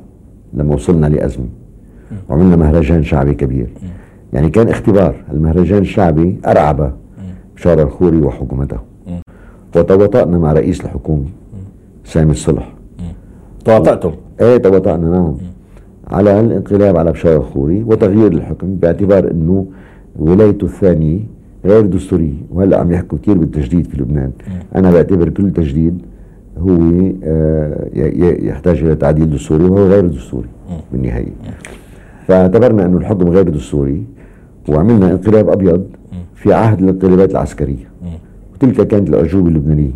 لما 0.55 0.75
وصلنا 0.75 1.07
لأزمة. 1.07 1.47
وعملنا 2.29 2.57
مهرجان 2.57 3.03
شعبي 3.03 3.35
كبير. 3.35 3.67
يعني 4.33 4.51
كان 4.51 4.69
اختبار 4.69 5.15
المهرجان 5.33 5.79
الشعبي 5.79 6.37
أرعب 6.47 6.93
بشار 7.57 7.83
الخوري 7.83 8.21
وحكومته. 8.21 8.79
وتواطأنا 9.77 10.39
مع 10.39 10.53
رئيس 10.53 10.81
الحكومة 10.81 11.25
سامي 12.05 12.31
الصلح. 12.31 12.73
تواطأتم 13.65 14.13
إيه 14.41 14.57
تواطأنا 14.57 15.09
نعم 15.09 15.35
على 16.09 16.41
الانقلاب 16.41 16.97
على 16.97 17.13
بشار 17.13 17.37
الخوري 17.37 17.83
وتغيير 17.83 18.33
الحكم 18.33 18.75
باعتبار 18.75 19.31
إنه 19.31 19.67
ولايته 20.19 20.65
الثانية 20.65 21.19
غير 21.65 21.87
دستورية 21.87 22.33
وهلأ 22.51 22.81
عم 22.81 22.93
يحكوا 22.93 23.19
كثير 23.19 23.39
بالتجديد 23.39 23.87
في 23.87 24.03
لبنان. 24.03 24.31
أنا 24.77 24.91
بعتبر 24.91 25.29
كل 25.29 25.51
تجديد 25.53 26.03
هو 26.59 26.79
يحتاج 28.49 28.83
إلى 28.83 28.95
تعديل 28.95 29.31
دستوري 29.31 29.65
وهو 29.65 29.87
غير 29.87 30.07
دستوري 30.07 30.49
بالنهاية. 30.93 31.33
فاعتبرنا 32.27 32.87
أنه 32.87 32.97
الحكم 32.99 33.29
غير 33.29 33.49
دستوري. 33.49 34.05
وعملنا 34.69 35.11
انقلاب 35.13 35.49
أبيض 35.49 35.87
في 36.35 36.53
عهد 36.55 36.83
الانقلابات 36.83 37.31
العسكرية. 37.31 37.89
وتلك 38.55 38.89
كانت 38.89 39.09
الأعجوبة 39.09 39.49
اللبنانية. 39.49 39.91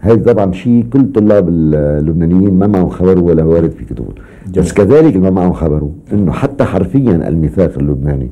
هذا 0.00 0.32
طبعا 0.32 0.52
شيء 0.52 0.86
كل 0.92 1.12
طلاب 1.12 1.48
اللبنانيين 1.48 2.54
ما 2.54 2.66
معهم 2.66 2.88
خبر 2.88 3.18
ولا 3.18 3.44
وارد 3.44 3.70
في 3.70 3.84
كتبهم. 3.84 4.14
بس 4.56 4.72
كذلك 4.72 5.16
ما 5.16 5.30
معهم 5.30 5.52
خبروا 5.52 5.90
إنه 6.12 6.32
حتى 6.32 6.64
حرفيا 6.64 7.28
الميثاق 7.28 7.78
اللبناني 7.78 8.28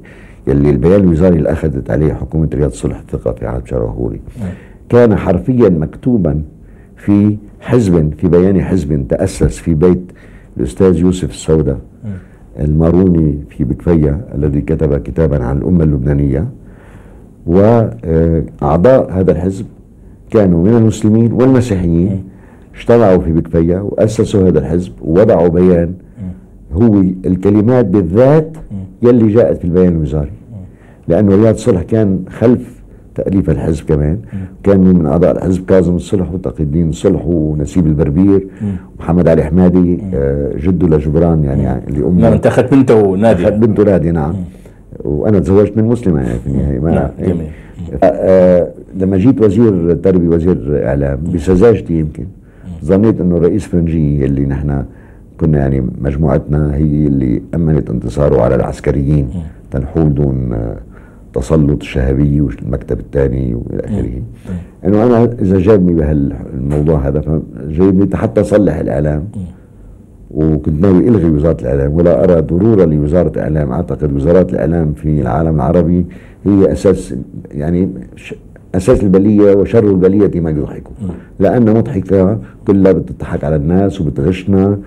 يلي 0.47 0.71
البيان 0.71 1.01
الوزاري 1.01 1.37
اللي 1.37 1.53
أخذت 1.53 1.91
عليه 1.91 2.13
حكومة 2.15 2.49
رياض 2.55 2.71
صلح 2.71 2.99
الثقة 2.99 3.33
في 3.33 3.47
عهد 3.47 3.67
شراهوري 3.67 4.21
كان 4.89 5.17
حرفيا 5.17 5.69
مكتوبا 5.69 6.43
في 6.97 7.37
حزب 7.61 8.15
في 8.19 8.29
بيان 8.29 8.63
حزب 8.63 9.07
تأسس 9.09 9.59
في 9.59 9.75
بيت 9.75 10.13
الأستاذ 10.57 10.99
يوسف 10.99 11.31
السودة 11.31 11.77
الماروني 12.63 13.39
في 13.51 13.65
بكفيه 13.65 14.21
الذي 14.35 14.61
كتب 14.61 14.97
كتابا 14.97 15.45
عن 15.45 15.57
الأمة 15.59 15.85
اللبنانية. 15.85 16.49
وأعضاء 17.47 19.13
هذا 19.13 19.33
الحزب 19.33 19.67
كانوا 20.31 20.65
من 20.65 20.77
المسلمين 20.77 21.33
والمسيحيين 21.33 22.25
اجتمعوا 22.77 23.19
في 23.19 23.33
بكفيه 23.33 23.79
وأسسوا 23.79 24.49
هذا 24.49 24.59
الحزب 24.59 24.93
ووضعوا 25.03 25.49
بيان 25.49 25.95
هو 26.73 27.01
الكلمات 27.27 27.87
بالذات 27.87 28.57
يلي 29.03 29.29
جاءت 29.29 29.59
في 29.59 29.65
البيان 29.65 29.93
الوزاري. 29.93 30.31
لأنه 31.09 31.37
رياض 31.37 31.55
صلح 31.55 31.83
كان 31.83 32.25
خلف 32.29 32.82
تأليف 33.15 33.51
الحزب 33.51 33.85
كمان. 33.85 34.19
كان 34.63 34.81
من 34.81 35.07
أعضاء 35.07 35.37
الحزب 35.37 35.65
كاظم 35.67 35.97
الصلح 35.97 36.33
وتقي 36.33 36.65
الدين 36.65 36.89
الصلح 36.89 37.27
ونسيب 37.27 37.87
البربير 37.87 38.47
ومحمد 38.99 39.29
علي 39.29 39.43
حمادي 39.45 39.99
آه 40.15 40.53
جده 40.57 40.97
لجبران 40.97 41.45
يعني 41.45 41.83
اللي 41.89 42.07
أمة 42.07 42.21
نعم 42.21 42.33
انت 42.33 42.47
أخذت 42.47 42.75
بنته 42.75 43.17
نادية. 43.17 43.45
أخذت 43.49 43.59
بنته 43.59 43.83
نادية 43.85 44.11
نعم. 44.11 44.35
وأنا 45.05 45.39
تزوجت 45.39 45.77
من 45.77 45.85
مسلمة 45.85 46.21
يعني 46.21 46.39
في 46.39 46.47
النهاية 46.47 46.79
ما 46.81 46.91
نعم 46.91 47.09
جميل. 47.21 47.47
آه 48.03 48.69
لما 48.97 49.17
جيت 49.17 49.41
وزير 49.43 49.95
تربيه 49.95 50.29
وزير 50.29 50.87
إعلام 50.87 51.19
بسذاجتي 51.35 51.99
يمكن 51.99 52.25
ظنيت 52.85 53.21
إنه 53.21 53.37
الرئيس 53.37 53.65
فرنجي 53.67 54.25
اللي 54.25 54.45
نحن 54.45 54.85
كنا 55.41 55.59
يعني 55.59 55.87
مجموعتنا 56.01 56.75
هي 56.77 57.07
اللي 57.07 57.43
أمنت 57.55 57.91
انتصاره 57.91 58.41
على 58.41 58.55
العسكريين 58.55 59.29
تنحول 59.71 60.15
دون 60.15 60.57
تسلط 61.35 61.81
الشهابية 61.81 62.41
والمكتب 62.41 63.01
الثاني 63.01 63.55
والى 63.55 63.85
آخره. 63.85 64.23
انه 64.85 65.07
أنا 65.07 65.25
إذا 65.43 65.59
جابني 65.59 65.95
بهالموضوع 65.95 67.09
هذا 67.09 67.21
فجايبني 67.21 68.17
حتى 68.17 68.41
أصلح 68.41 68.77
الإعلام. 68.77 69.25
وكنت 70.31 70.81
ناوي 70.83 71.09
ألغي 71.09 71.31
وزارة 71.31 71.61
الإعلام 71.61 71.93
ولا 71.93 72.25
أرى 72.25 72.41
ضرورة 72.41 72.85
لوزارة 72.85 73.29
الإعلام. 73.29 73.73
أعتقد 73.73 74.13
وزارات 74.13 74.53
الإعلام 74.53 74.93
في 74.93 75.21
العالم 75.21 75.55
العربي 75.55 76.07
هي 76.45 76.73
أساس 76.73 77.15
يعني 77.51 77.89
أساس 78.75 79.03
البلية 79.03 79.55
وشر 79.55 79.91
البلية 79.91 80.41
ما 80.41 80.51
يضحكوا 80.51 80.93
لانها 81.41 81.75
مضحكه 81.75 82.39
كلها 82.67 82.93
بتضحك 82.93 83.45
على 83.45 83.57
الناس 83.57 84.01
وبتغشنا 84.01 84.79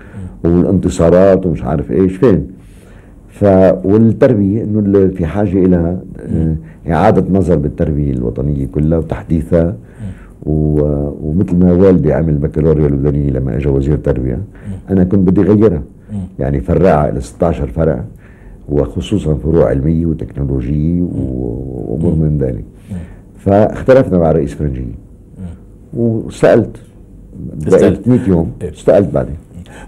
والانتصارات 0.44 1.46
ومش 1.46 1.62
عارف 1.62 1.90
إيش. 1.90 2.16
فين؟ 2.16 2.46
ف 3.40 3.44
والتربية 3.84 4.62
إنه 4.64 5.08
في 5.08 5.26
حاجة 5.26 5.64
إلى 5.64 5.98
آه، 6.20 6.56
إعادة 6.92 7.38
نظر 7.38 7.56
بالتربية 7.56 8.12
الوطنية 8.12 8.66
كلها 8.66 8.98
وتحديثها. 8.98 9.76
ومثل 10.46 11.56
ما 11.56 11.72
والدي 11.72 12.12
عمل 12.12 12.34
بكالوريا 12.38 12.88
لبنانيه 12.88 13.30
لما 13.30 13.56
اجى 13.56 13.68
وزير 13.68 13.96
تربية 13.96 14.38
أنا 14.90 15.04
كنت 15.04 15.28
بدي 15.30 15.40
أغيرها. 15.40 15.82
يعني 16.38 16.60
فرعها 16.60 17.08
إلى 17.08 17.20
16 17.20 17.66
فرع 17.66 18.04
وخصوصا 18.68 19.34
فروع 19.34 19.68
علمية 19.68 20.06
وتكنولوجية 20.06 21.02
وأمور 21.02 22.14
من 22.14 22.38
ذلك. 22.38 22.64
فاختلفنا 23.38 24.18
مع 24.18 24.32
رئيس 24.32 24.54
فرنجيه 24.54 24.94
وسألت 25.94 26.76
استقلت 27.68 28.08
100 28.08 28.20
يوم 28.28 28.50
استقلت 28.62 29.14
بعدين. 29.14 29.36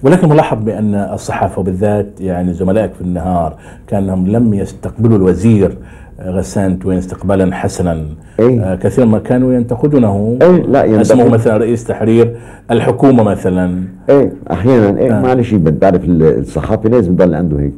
ولكن 0.02 0.28
ملاحظ 0.28 0.64
بأن 0.64 0.94
الصحافة 0.94 1.60
وبالذات 1.60 2.20
يعني 2.20 2.52
زملائك 2.52 2.92
في 2.94 3.00
النهار 3.00 3.56
كأنهم 3.86 4.26
لم 4.28 4.54
يستقبلوا 4.54 5.16
الوزير 5.16 5.76
غسان 6.22 6.78
توين 6.78 6.98
استقبالا 6.98 7.54
حسنا. 7.54 8.04
أيه؟ 8.40 8.60
آه 8.60 8.74
كثيرا 8.74 9.06
ما 9.06 9.18
كانوا 9.18 9.54
ينتقدونه. 9.54 10.38
أيه 10.42 10.62
لا 10.62 11.00
اسمه 11.00 11.28
مثلا 11.28 11.56
رئيس 11.56 11.84
تحرير 11.84 12.36
الحكومة 12.70 13.22
مثلا. 13.22 13.82
إيه 14.08 14.32
أحيانا 14.50 14.98
إيه 14.98 15.18
آه. 15.18 15.22
معلش 15.22 15.54
بتعرف 15.54 16.00
الصحافي 16.04 16.88
لازم 16.88 17.12
يضل 17.12 17.34
عنده 17.34 17.60
هيك؟ 17.60 17.72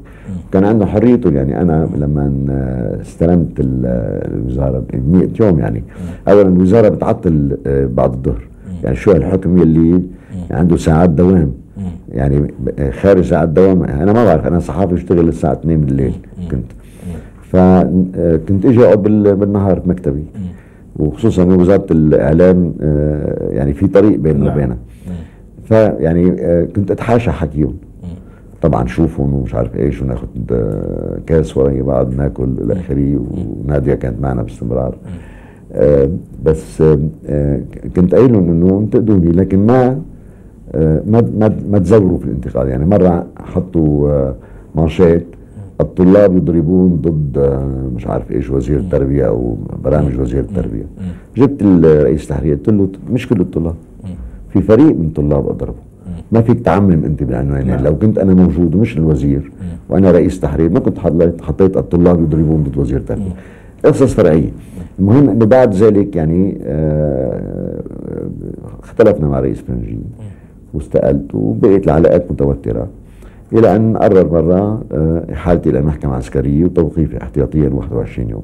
كان 0.52 0.64
عنده 0.64 0.86
حريته 0.86 1.30
يعني 1.30 1.60
أنا 1.62 1.88
لما 1.96 2.32
استلمت 3.00 3.52
الوزارة 3.58 4.78
ب 4.78 5.12
100 5.12 5.28
يوم 5.40 5.58
يعني 5.58 5.84
اولا 6.28 6.48
الوزارة 6.48 6.88
بتعطل 6.88 7.56
آه، 7.66 7.86
بعد 7.86 8.12
الظهر. 8.12 8.42
يعني 8.84 8.96
شو 8.96 9.12
الحكم 9.12 9.58
يلي 9.58 10.02
عنده 10.50 10.76
ساعات 10.76 11.10
دوام. 11.10 11.52
يعني 12.12 12.54
خارج 12.90 13.24
ساعات 13.24 13.48
دوام 13.48 13.82
أنا 13.82 14.12
ما 14.12 14.24
بعرف 14.24 14.46
أنا 14.46 14.58
صحافي 14.58 14.94
بشتغل 14.94 15.28
الساعة 15.28 15.52
2 15.52 15.80
بالليل 15.80 16.12
كنت. 16.50 16.72
فكنت 17.42 18.66
إجي 18.66 18.84
أقعد 18.84 19.02
بالنهار 19.02 19.78
بمكتبي 19.78 20.24
وخصوصا 20.96 21.44
وزارة 21.44 21.86
الإعلام 21.90 22.74
آه، 22.80 23.50
يعني 23.50 23.72
في 23.74 23.86
طريق 23.86 24.18
بيننا 24.18 24.44
نعم. 24.44 24.52
وبينها. 24.52 24.76
فيعني 25.64 26.36
آه، 26.40 26.64
كنت 26.64 26.90
أتحاشى 26.90 27.30
حكيهم 27.30 27.76
طبعا 28.62 28.86
شوفهم 28.86 29.34
ومش 29.34 29.54
عارف 29.54 29.76
إيش 29.76 30.02
وناخذ 30.02 30.26
آه، 30.52 31.18
كاس 31.26 31.56
ورا 31.56 31.82
بعض 31.82 32.14
ناكل 32.14 32.48
إلى 32.60 32.72
اخره 32.72 33.20
ونادية 33.64 33.94
كانت 33.94 34.20
معنا 34.22 34.42
باستمرار. 34.42 34.96
بس 36.44 36.82
كنت 37.96 38.14
قايل 38.14 38.32
لهم 38.32 38.50
إنه 38.50 38.78
انتقدوني 38.78 39.32
لكن 39.32 39.66
ما 39.66 40.00
ما 40.74 41.20
ما 41.38 41.56
ما 41.70 41.78
تزوروا 41.78 42.18
في 42.18 42.24
الانتقاد 42.24 42.68
يعني 42.68 42.86
مرة 42.86 43.26
حطوا 43.36 44.32
مانشيت. 44.74 45.26
الطلاب 45.80 46.36
يضربون 46.36 46.96
ضد 46.96 47.38
آه، 47.38 47.68
مش 47.96 48.06
عارف 48.06 48.32
إيش 48.32 48.50
وزير 48.50 48.78
التربية 48.78 49.24
أو 49.28 49.56
برامج 49.84 50.20
وزير 50.20 50.40
التربية. 50.40 50.86
جبت 51.36 51.62
الرئيس 51.62 52.22
التحرير 52.22 52.54
قلت 52.54 52.68
له 52.68 52.88
مش 53.12 53.28
كل 53.28 53.40
الطلاب. 53.40 53.74
في 54.52 54.62
فريق 54.62 54.96
من 54.96 55.04
الطلاب 55.06 55.48
أضربه. 55.48 55.78
ما 56.32 56.40
فيك 56.40 56.60
تعمم 56.60 57.04
أنت 57.04 57.22
بالعنوانين 57.22 57.66
نعم. 57.66 57.84
لو 57.84 57.98
كنت 57.98 58.18
أنا 58.18 58.34
موجود 58.34 58.74
ومش 58.74 58.96
الوزير 58.98 59.50
وأنا 59.88 60.10
رئيس 60.10 60.40
تحرير 60.40 60.70
ما 60.70 60.78
كنت 60.78 60.98
حطيت 60.98 61.42
حطيت 61.42 61.76
الطلاب 61.76 62.22
يضربون 62.22 62.62
ضد 62.62 62.76
وزير 62.76 62.98
التربيه 62.98 63.32
قصص 63.84 64.14
فرعية. 64.14 64.50
المهم 64.98 65.28
إنه 65.30 65.44
بعد 65.46 65.74
ذلك 65.74 66.16
يعني 66.16 66.58
آه 66.62 67.80
اختلفنا 68.82 69.28
مع 69.28 69.40
رئيس 69.40 69.60
فرنجي 69.60 69.98
واستقلت 70.74 71.34
وبقيت 71.34 71.84
العلاقات 71.84 72.30
متوترة. 72.30 72.86
إلى 73.52 73.76
أن 73.76 73.96
قرر 73.96 74.32
مرة 74.32 74.82
آه، 74.92 75.24
إحالتي 75.32 75.70
إلى 75.70 75.78
المحكمه 75.78 76.10
العسكريه 76.12 76.64
وتوقيفي 76.64 77.22
احتياطيا 77.22 77.70
21 77.74 78.28
يوم. 78.30 78.42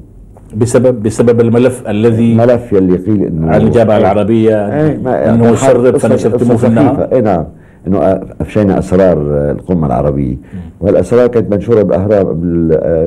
بسبب 0.57 1.03
بسبب 1.03 1.41
الملف 1.41 1.87
الذي 1.89 2.31
الملف 2.31 2.73
يلي 2.73 2.97
قيل 2.97 3.23
إنه 3.23 3.49
على 3.51 3.63
الجامعة 3.63 3.97
العربية 3.97 4.55
إيه 4.81 5.29
إنه 5.33 5.47
يسرب 5.49 5.97
فنشرتموه 5.97 6.57
في 6.57 6.67
النهار؟ 6.67 7.09
اي 7.13 7.21
نعم. 7.21 7.43
إنه 7.87 7.99
أفشينا 8.41 8.79
أسرار 8.79 9.17
القمة 9.51 9.87
العربية. 9.87 10.35
والأسرار 10.79 11.27
كانت 11.27 11.53
منشورة 11.53 11.81
بالاهرام 11.83 12.41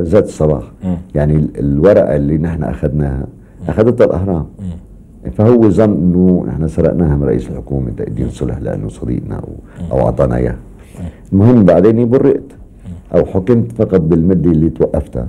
ذات 0.03 0.25
الصباح. 0.25 0.63
يعني 1.15 1.47
الورقة 1.59 2.17
اللي 2.17 2.39
نحن 2.39 2.63
أخذناها 2.65 3.27
أخذتها 3.69 4.05
الأهرام. 4.05 4.47
فهو 5.33 5.71
ظن 5.71 5.93
إنه 5.93 6.45
نحن 6.49 6.69
سرقناها 6.69 7.17
من 7.17 7.25
رئيس 7.25 7.51
الحكومة 7.51 7.91
تقديم 7.97 8.29
صلح 8.29 8.59
لأنه 8.59 8.89
صديقنا 8.89 9.37
أو, 9.37 9.49
أو 9.93 10.07
أعطانا 10.07 10.37
إياها. 10.37 10.57
المهم 11.33 11.65
بعدين 11.65 12.11
برئت 12.11 12.53
أو 13.15 13.25
حكمت 13.25 13.73
فقط 13.73 14.01
بالمدة 14.01 14.51
اللي 14.51 14.71
توقفتها. 14.71 15.29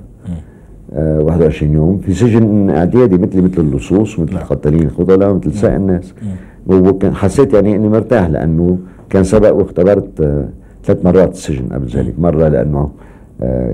آه 0.93 1.19
21 1.19 1.73
يوم. 1.73 1.97
في 1.97 2.13
سجن 2.13 2.69
اعدادي 2.69 3.17
مثلي 3.17 3.41
مثل 3.41 3.61
اللصوص 3.61 4.19
مثل 4.19 4.33
نعم. 4.33 4.41
القتالين 4.41 4.83
الخطلاء 4.83 5.31
ومثل 5.31 5.53
سائر 5.53 5.75
الناس. 5.75 6.13
وكان 6.67 7.15
حسيت 7.15 7.53
يعني 7.53 7.75
إني 7.75 7.89
مرتاح 7.89 8.27
لأنه 8.27 8.77
كان 9.09 9.23
سبق 9.23 9.55
واختبرت 9.55 10.21
آه 10.21 10.45
ثلاث 10.83 11.05
مرات 11.05 11.31
السجن 11.33 11.65
قبل 11.71 11.87
ذلك. 11.87 12.19
مرة 12.19 12.47
لأنه 12.47 12.89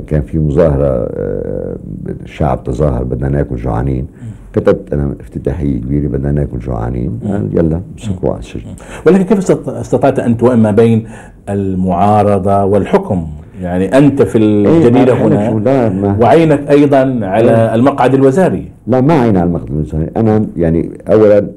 كان 0.08 0.22
في 0.22 0.40
مظاهرة 0.40 0.86
آه 0.86 1.78
الشعب 2.24 2.64
تظاهر 2.64 3.04
بدنا 3.04 3.30
ناكل 3.30 3.56
جوعانين. 3.56 4.08
كتبت 4.54 4.94
أنا 4.94 5.16
افتتاحية 5.20 5.78
كبيرة 5.80 6.08
بدنا 6.08 6.32
ناكل 6.32 6.60
جوعانين. 6.60 7.20
يلا 7.54 7.82
مسكوا 7.98 8.30
على 8.30 8.40
السجن. 8.40 8.70
ولكن 9.06 9.24
كيف 9.24 9.52
استطعت 9.68 10.20
أن 10.20 10.38
توائم 10.38 10.62
ما 10.62 10.72
بين 10.72 11.08
المعارضة 11.50 12.64
والحكم؟ 12.64 13.28
يعني 13.62 13.98
أنت 13.98 14.22
في 14.22 14.38
إيه، 14.38 14.78
الجريده 14.78 15.14
إيه 15.14 15.50
هنا 15.52 16.18
وعينك 16.22 16.70
أيضا 16.70 17.20
على 17.22 17.52
إيه. 17.52 17.76
المقعد 17.76 18.14
الوزاري. 18.14 18.72
لا 18.88 19.02
ما 19.02 19.14
عيني 19.14 19.40
على 19.40 19.48
المقعد 19.48 19.70
الوزاري. 19.70 20.10
أنا 20.18 20.46
يعني 20.58 20.92
اولا 21.12 21.48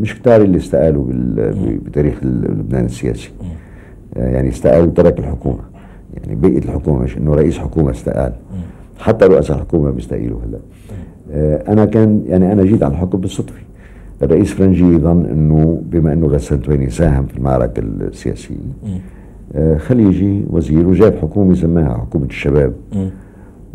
مش 0.00 0.14
كتار 0.14 0.40
اللي 0.42 0.56
استقالوا 0.56 1.04
بتاريخ 1.84 2.14
لبنان 2.24 2.84
السياسي. 2.84 3.30
يعني 4.16 4.48
استقالوا 4.48 4.92
ترك 4.92 5.18
الحكومة. 5.18 5.75
يعني 6.16 6.40
بقيت 6.40 6.64
الحكومة 6.64 7.02
مش 7.02 7.16
إنه 7.18 7.34
رئيس 7.34 7.58
حكومة 7.58 7.90
استقال. 7.90 8.32
حتى 8.98 9.24
رؤساء 9.26 9.56
الحكومة 9.56 9.90
بيستقيلوا 9.90 10.38
هلأ. 10.44 10.58
آه، 11.32 11.72
أنا 11.72 11.84
كان 11.84 12.22
يعني 12.26 12.52
أنا 12.52 12.64
جيت 12.64 12.82
على 12.82 12.92
الحكم 12.92 13.18
بالصدفة. 13.20 13.60
الرئيس 14.22 14.52
فرنجي 14.52 14.98
ظن 14.98 15.26
إنه 15.26 15.82
بما 15.90 16.12
إنه 16.12 16.26
غسان 16.26 16.62
تويني 16.62 16.90
ساهم 16.90 17.26
في 17.26 17.36
المعركة 17.36 17.80
السياسية 17.80 18.54
آه، 19.54 19.76
خليه 19.76 20.06
يجي 20.06 20.44
وزير 20.50 20.86
وجاب 20.88 21.14
حكومة 21.22 21.54
سماها 21.54 21.94
حكومة 21.94 22.24
الشباب. 22.26 22.72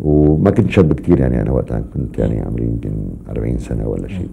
وما 0.00 0.50
كنت 0.50 0.70
شاب 0.70 0.92
كثير 0.92 1.20
يعني 1.20 1.42
أنا 1.42 1.50
وقتها 1.52 1.82
كنت 1.94 2.18
يعني 2.18 2.40
عمري 2.40 2.64
يمكن 2.64 2.90
40 3.30 3.58
سنة 3.58 3.88
ولا 3.88 4.08
شيء 4.08 4.28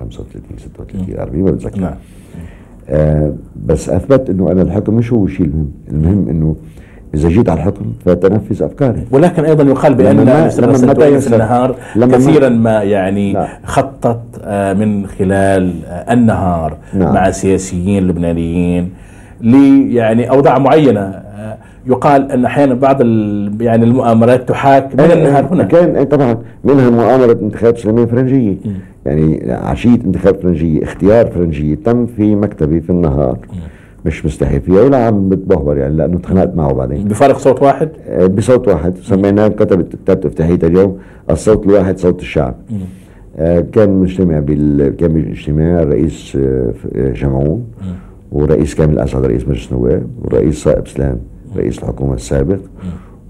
35 0.00 0.42
36 0.58 1.18
40 1.18 1.44
ما 1.44 1.50
بتذكر. 1.50 1.80
نعم. 1.80 1.94
آه 2.88 3.34
بس 3.66 3.88
أثبت 3.88 4.30
إنه 4.30 4.50
أنا 4.52 4.62
الحكم 4.62 4.94
مش 4.94 5.12
هو 5.12 5.24
الشيء 5.24 5.46
المهم. 5.46 5.70
المهم 5.90 6.28
إنه 6.28 6.56
إذا 7.14 7.28
جيت 7.28 7.48
على 7.48 7.60
الحكم 7.60 7.84
فتنفذ 8.04 8.62
افكاري 8.62 9.02
ولكن 9.10 9.44
أيضا 9.44 9.64
يقال 9.64 9.94
بأن 9.94 10.20
لما 10.20 10.50
لما 10.58 11.20
في 11.20 11.34
النهار 11.34 11.76
لما 11.96 12.16
كثيرا 12.16 12.48
ما 12.48 12.82
يعني 12.82 13.32
لا. 13.32 13.48
خطط 13.64 14.20
آه، 14.44 14.72
من 14.72 15.06
خلال 15.06 15.72
آه، 15.86 16.12
النهار 16.12 16.76
نعم. 16.94 17.14
مع 17.14 17.30
سياسيين 17.30 18.08
لبنانيين 18.08 18.90
لي 19.40 19.94
يعني 19.94 20.30
أوضاع 20.30 20.58
معينة 20.58 21.00
آه، 21.00 21.56
يقال 21.86 22.32
أن 22.32 22.44
أحيانا 22.44 22.74
بعض 22.74 23.00
يعني 23.60 23.84
المؤامرات 23.84 24.48
تحاك 24.48 24.94
من 24.94 25.12
النهار 25.12 25.46
هنا 25.52 25.64
كان 25.64 26.04
طبعا 26.04 26.38
منها 26.64 26.90
مؤامرة 26.90 27.38
انتخابات 27.42 27.78
سليمان 27.78 28.06
فرنجية 28.06 28.56
يعني 29.06 29.52
عشية 29.52 29.94
انتخاب 29.94 30.36
فرنجية 30.42 30.84
اختيار 30.84 31.26
فرنجية 31.26 31.74
تم 31.74 32.06
في 32.06 32.34
مكتبي 32.36 32.80
في 32.80 32.90
النهار 32.90 33.38
م. 33.52 33.81
مش 34.06 34.26
مستحي 34.26 34.60
فيها 34.60 34.82
ولا 34.82 35.06
عم 35.06 35.28
بتبهور 35.28 35.76
يعني 35.76 35.96
لأنه 35.96 36.16
اتخانقت 36.16 36.56
معه 36.56 36.72
بعدين. 36.72 37.04
بفارق 37.08 37.38
صوت 37.38 37.62
واحد؟ 37.62 37.88
آه، 38.08 38.26
بصوت 38.26 38.68
واحد. 38.68 38.96
سميناه 38.96 39.48
كتبت 39.48 39.96
كتبت 39.96 40.26
افتتاحية 40.26 40.58
اليوم. 40.62 40.98
الصوت 41.30 41.66
الواحد 41.66 41.98
صوت 41.98 42.20
الشعب. 42.20 42.54
آه 43.36 43.60
كان 43.60 43.90
مجتمع 44.00 44.38
بال 44.38 44.96
كان 44.96 45.12
بالاجتماع 45.12 45.82
الرئيس 45.82 46.36
آه 46.40 46.72
جمعون. 46.94 47.64
ورئيس 48.32 48.74
كامل 48.74 48.92
الاسعد 48.94 49.24
رئيس 49.24 49.48
مجلس 49.48 49.72
النواب 49.72 50.06
ورئيس 50.22 50.62
صائب 50.62 50.88
سلام 50.88 51.18
رئيس 51.56 51.78
الحكومة 51.78 52.14
السابق. 52.14 52.58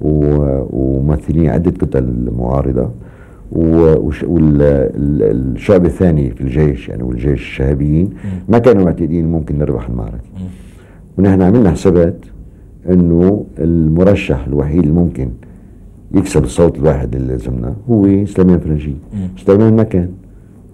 وممثلين 0.00 1.50
عدة 1.50 1.70
كتل 1.70 2.30
معارضة. 2.38 2.90
والشعب 3.52 4.66
الثاني 5.86 6.30
في 6.30 6.40
الجيش 6.40 6.88
يعني 6.88 7.02
والجيش 7.02 7.40
الشهابيين 7.40 8.10
ما 8.48 8.58
كانوا 8.58 8.84
معتقدين 8.84 9.32
ممكن 9.32 9.58
نربح 9.58 9.88
المعركة. 9.88 10.30
ونحن 11.18 11.42
عملنا 11.42 11.70
حسابات 11.70 12.16
إنه 12.88 13.44
المرشح 13.58 14.46
الوحيد 14.46 14.84
الممكن 14.84 15.28
يكسب 16.14 16.44
الصوت 16.44 16.78
الواحد 16.78 17.14
اللي 17.14 17.28
لازمنا 17.28 17.74
هو 17.90 18.26
سليمان 18.26 18.58
فرنجي. 18.58 18.96
سليمان 19.46 19.76
ما 19.76 19.82
كان. 19.82 20.08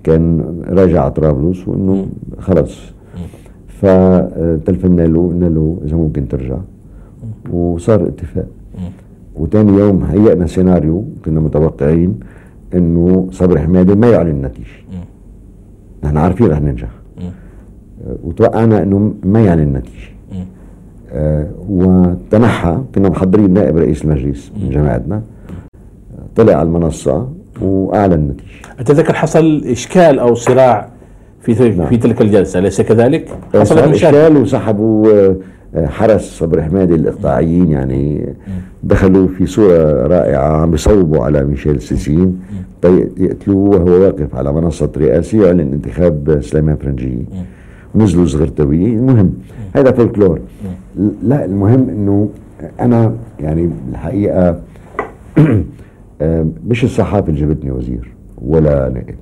كان 0.05 0.45
راجع 0.69 1.03
على 1.03 1.11
طرابلس 1.11 1.69
وإنه 1.69 2.07
خلص. 2.39 2.79
فتلفنا 3.69 5.03
له 5.03 5.29
قلنا 5.29 5.47
له 5.47 5.79
إذا 5.85 5.97
ممكن 5.97 6.29
ترجع. 6.29 6.59
وصار 7.53 8.09
اتفاق. 8.09 8.47
وثاني 9.37 9.79
يوم 9.79 10.03
هيئنا 10.03 10.47
سيناريو 10.47 11.05
كنا 11.25 11.41
متوقعين. 11.41 12.21
إنه 12.75 13.29
صبري 13.31 13.61
حمادة 13.61 13.95
ما 13.95 14.11
يعلن 14.11 14.31
النتيجة. 14.31 14.67
نحن 16.05 16.17
عارفين 16.17 16.47
رح 16.47 16.61
ننجح. 16.61 16.89
وتوقعنا 18.23 18.83
إنه 18.83 19.15
ما 19.25 19.41
يعلن 19.45 19.63
النتيجة. 19.63 20.09
آه 21.13 21.47
وتنحى 21.69 22.79
كنا 22.95 23.09
محضرين 23.09 23.51
نائب 23.51 23.77
رئيس 23.77 24.05
المجلس 24.05 24.53
من 24.63 24.71
جماعتنا. 24.71 25.23
طلع 26.37 26.55
على 26.55 26.63
المنصة 26.63 27.29
وأعلن 27.61 28.13
النتيجة. 28.13 28.49
أتذكر 28.79 29.15
حصل 29.15 29.63
إشكال 29.65 30.19
أو 30.19 30.35
صراع 30.35 30.89
في 31.41 31.71
نعم. 31.71 31.87
في 31.87 31.97
تلك 31.97 32.23
الجلسة 32.23 32.59
أليس 32.59 32.81
كذلك؟ 32.81 33.29
حصل 33.55 33.79
إشكال 33.79 34.37
وسحبوا 34.37 35.13
آه، 35.13 35.37
حرس 35.77 36.39
صبري 36.39 36.63
حمادي 36.63 36.95
الإقطاعيين 36.95 37.71
يعني 37.71 38.35
دخلوا 38.83 39.29
في 39.29 39.47
صورة 39.47 40.07
رائعة 40.07 40.63
عم 40.63 40.71
بيصوبوا 40.71 41.25
على 41.25 41.45
ميشيل 41.45 41.81
سيسين 41.81 42.41
يقتلوه 43.17 43.69
وهو 43.69 43.91
واقف 43.91 44.35
على 44.35 44.53
منصة 44.53 44.91
رئاسية 44.97 45.47
يعلن 45.47 45.61
انتخاب 45.61 46.39
سليمان 46.43 46.77
فرنجي. 46.77 47.25
ونزلوا 47.95 48.27
زغرتوية 48.27 48.87
المهم 48.87 49.33
هذا 49.75 49.93
فولكلور. 49.93 50.41
لا 51.23 51.45
المهم 51.45 51.89
إنه 51.89 52.29
أنا 52.81 53.15
يعني 53.41 53.71
الحقيقة 53.91 54.61
مش 56.69 56.85
الصحافة 56.85 57.29
اللي 57.29 57.41
جابتني 57.41 57.71
وزير 57.71 58.13
ولا 58.43 58.89
نائب. 58.89 59.15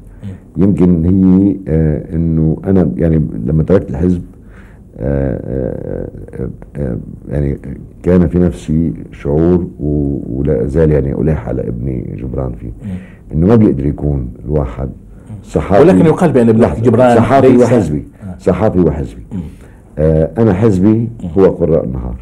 يمكن 0.56 1.04
هي 1.04 1.56
آه، 1.68 2.14
إنه 2.14 2.56
أنا 2.64 2.90
يعني 2.96 3.22
لما 3.46 3.62
تركت 3.62 3.90
الحزب 3.90 4.22
يعني 7.28 7.58
كان 8.02 8.28
في 8.28 8.38
نفسي 8.38 8.92
شعور 9.12 9.68
ولا 10.30 10.66
زال 10.66 10.90
يعني 10.90 11.12
ألح 11.12 11.48
على 11.48 11.68
ابني 11.68 12.16
جبران 12.18 12.52
فيه. 12.52 12.72
إنه 13.32 13.46
ما 13.46 13.56
بيقدر 13.56 13.86
يكون 13.86 14.28
الواحد 14.44 14.88
صحافي 15.42 15.82
ولكن 15.82 16.06
يقال 16.06 16.32
بأن 16.32 16.48
ابن 16.48 16.82
جبران 16.82 17.16
صحافي 17.16 17.56
وحزبي. 17.56 18.04
صحافي 18.38 18.80
وحزبي. 18.80 19.22
أنا 20.38 20.54
حزبي 20.54 21.08
هو 21.38 21.44
قراء 21.44 21.84
النهار. 21.84 22.16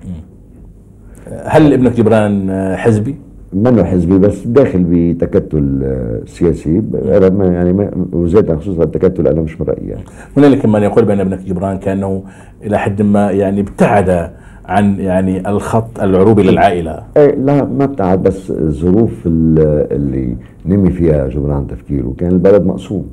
هل 1.44 1.72
ابنك 1.72 1.92
جبران 1.92 2.50
حزبي؟ 2.76 3.16
منه 3.54 3.84
حزبي 3.84 4.18
بس 4.18 4.46
داخل 4.46 4.84
بتكتل 4.88 5.92
سياسي. 6.26 6.82
يعني 6.94 7.90
وزيت 8.12 8.52
خصوصا 8.52 8.82
التكتل 8.82 9.28
أنا 9.28 9.40
مش 9.40 9.60
من 9.60 9.66
رأيي 9.66 9.88
يعني. 9.88 10.04
هنالك 10.36 10.66
من 10.66 10.82
يقول 10.82 11.04
بأن 11.04 11.20
ابنك 11.20 11.40
جبران 11.40 11.78
كأنه 11.78 12.22
إلى 12.64 12.78
حد 12.78 13.02
ما 13.02 13.30
يعني 13.30 13.60
ابتعد 13.60 14.30
عن 14.64 14.98
يعني 14.98 15.48
الخط 15.48 16.00
العروبي 16.00 16.42
للعائلة. 16.42 17.02
إيه 17.16 17.34
لا 17.34 17.64
ما 17.64 17.84
ابتعد 17.84 18.22
بس 18.22 18.50
الظروف 18.50 19.26
اللي 19.26 20.36
نمي 20.66 20.90
فيها 20.90 21.28
جبران 21.28 21.66
تفكيره 21.66 22.14
كان 22.18 22.32
البلد 22.32 22.66
مقسوم. 22.66 23.06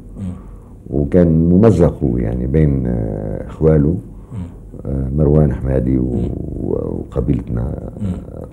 وكان 0.89 1.49
ممزق 1.49 2.03
هو 2.03 2.17
يعني 2.17 2.47
بين 2.47 2.87
إخواله. 3.47 3.95
مروان 5.15 5.53
حمادي 5.53 5.99
وقبيلتنا 6.59 7.91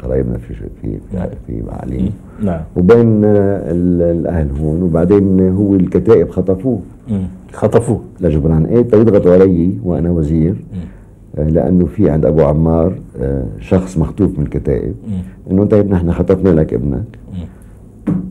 قرايبنا 0.03 0.39
في 0.39 0.55
في 0.83 0.99
في 1.47 1.63
معالي 1.63 2.11
نعم. 2.43 2.61
وبين 2.77 3.25
الأهل 3.25 4.51
هون 4.61 4.83
وبعدين 4.83 5.49
هو 5.53 5.75
الكتائب 5.75 6.31
خطفوه. 6.31 6.81
خطفوه. 7.53 8.01
لجبران 8.21 8.65
إيه 8.67 8.79
يضغطوا 8.79 9.33
علي 9.33 9.73
وأنا 9.85 10.11
وزير. 10.11 10.55
آه، 11.39 11.49
لأنه 11.49 11.87
في 11.87 12.11
عند 12.11 12.25
أبو 12.27 12.43
عمار 12.43 12.99
آه، 13.21 13.45
شخص 13.61 13.99
مخطوف 13.99 14.39
من 14.39 14.45
الكتائب. 14.45 14.95
إنه 15.51 15.65
طيب 15.65 15.91
نحن 15.91 16.13
خطفنا 16.13 16.49
لك 16.49 16.75
ابنك. 16.75 17.19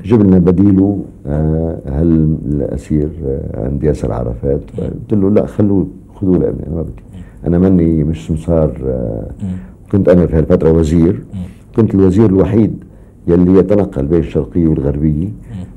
جيب 0.04 0.22
لنا 0.22 0.38
بديله 0.38 1.00
آه، 1.28 1.78
هل 1.86 2.38
الأسير 2.46 3.10
عند 3.54 3.84
ياسر 3.84 4.14
عرفات. 4.14 4.62
قلت 4.78 5.14
له 5.14 5.30
لا 5.30 5.46
خلوه 5.46 5.88
خذوه 6.16 6.38
لابني 6.38 6.68
أنا 6.68 6.76
ما 6.76 6.82
بدي. 6.82 7.04
أنا 7.48 7.58
ماني 7.60 8.04
مش 8.04 8.28
سمسار 8.28 8.72
كنت 9.92 10.10
أنا 10.10 10.28
في 10.28 10.36
هالفترة 10.38 10.72
وزير. 10.72 11.24
كنت 11.76 11.96
الوزير 11.96 12.26
الوحيد 12.26 12.84
يلي 13.28 13.60
يتنقل 13.60 14.06
بين 14.06 14.20
الشرقية 14.20 14.68
والغربية 14.68 15.28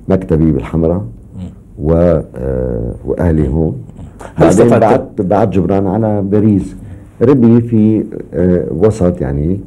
مكتبي 0.08 0.52
بالحمراء 0.52 1.04
و 1.78 2.20
وأهلي 3.04 3.48
هون. 3.48 3.76
بعدين 4.40 4.68
بعت 4.68 5.20
بعت 5.20 5.48
جبران 5.48 5.86
على 5.86 6.22
باريس. 6.22 6.76
ربي 7.22 7.60
في 7.60 8.04
آه، 8.34 8.66
وسط 8.70 9.20
يعني 9.20 9.60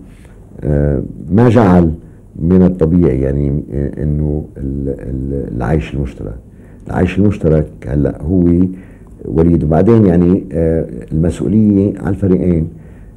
آه، 0.63 1.01
ما 1.31 1.49
جعل 1.49 1.91
من 2.35 2.63
الطبيعي 2.63 3.21
يعني 3.21 3.63
آه، 3.73 4.03
إنه 4.03 4.45
العيش 4.57 5.93
المشترك. 5.93 6.35
العيش 6.87 7.19
المشترك 7.19 7.67
هلأ 7.87 8.21
هو 8.21 8.47
وليد. 9.25 9.63
وبعدين 9.63 10.05
يعني 10.05 10.43
المسؤولية 11.11 11.93
على 11.99 12.09
الفريقين 12.09 12.67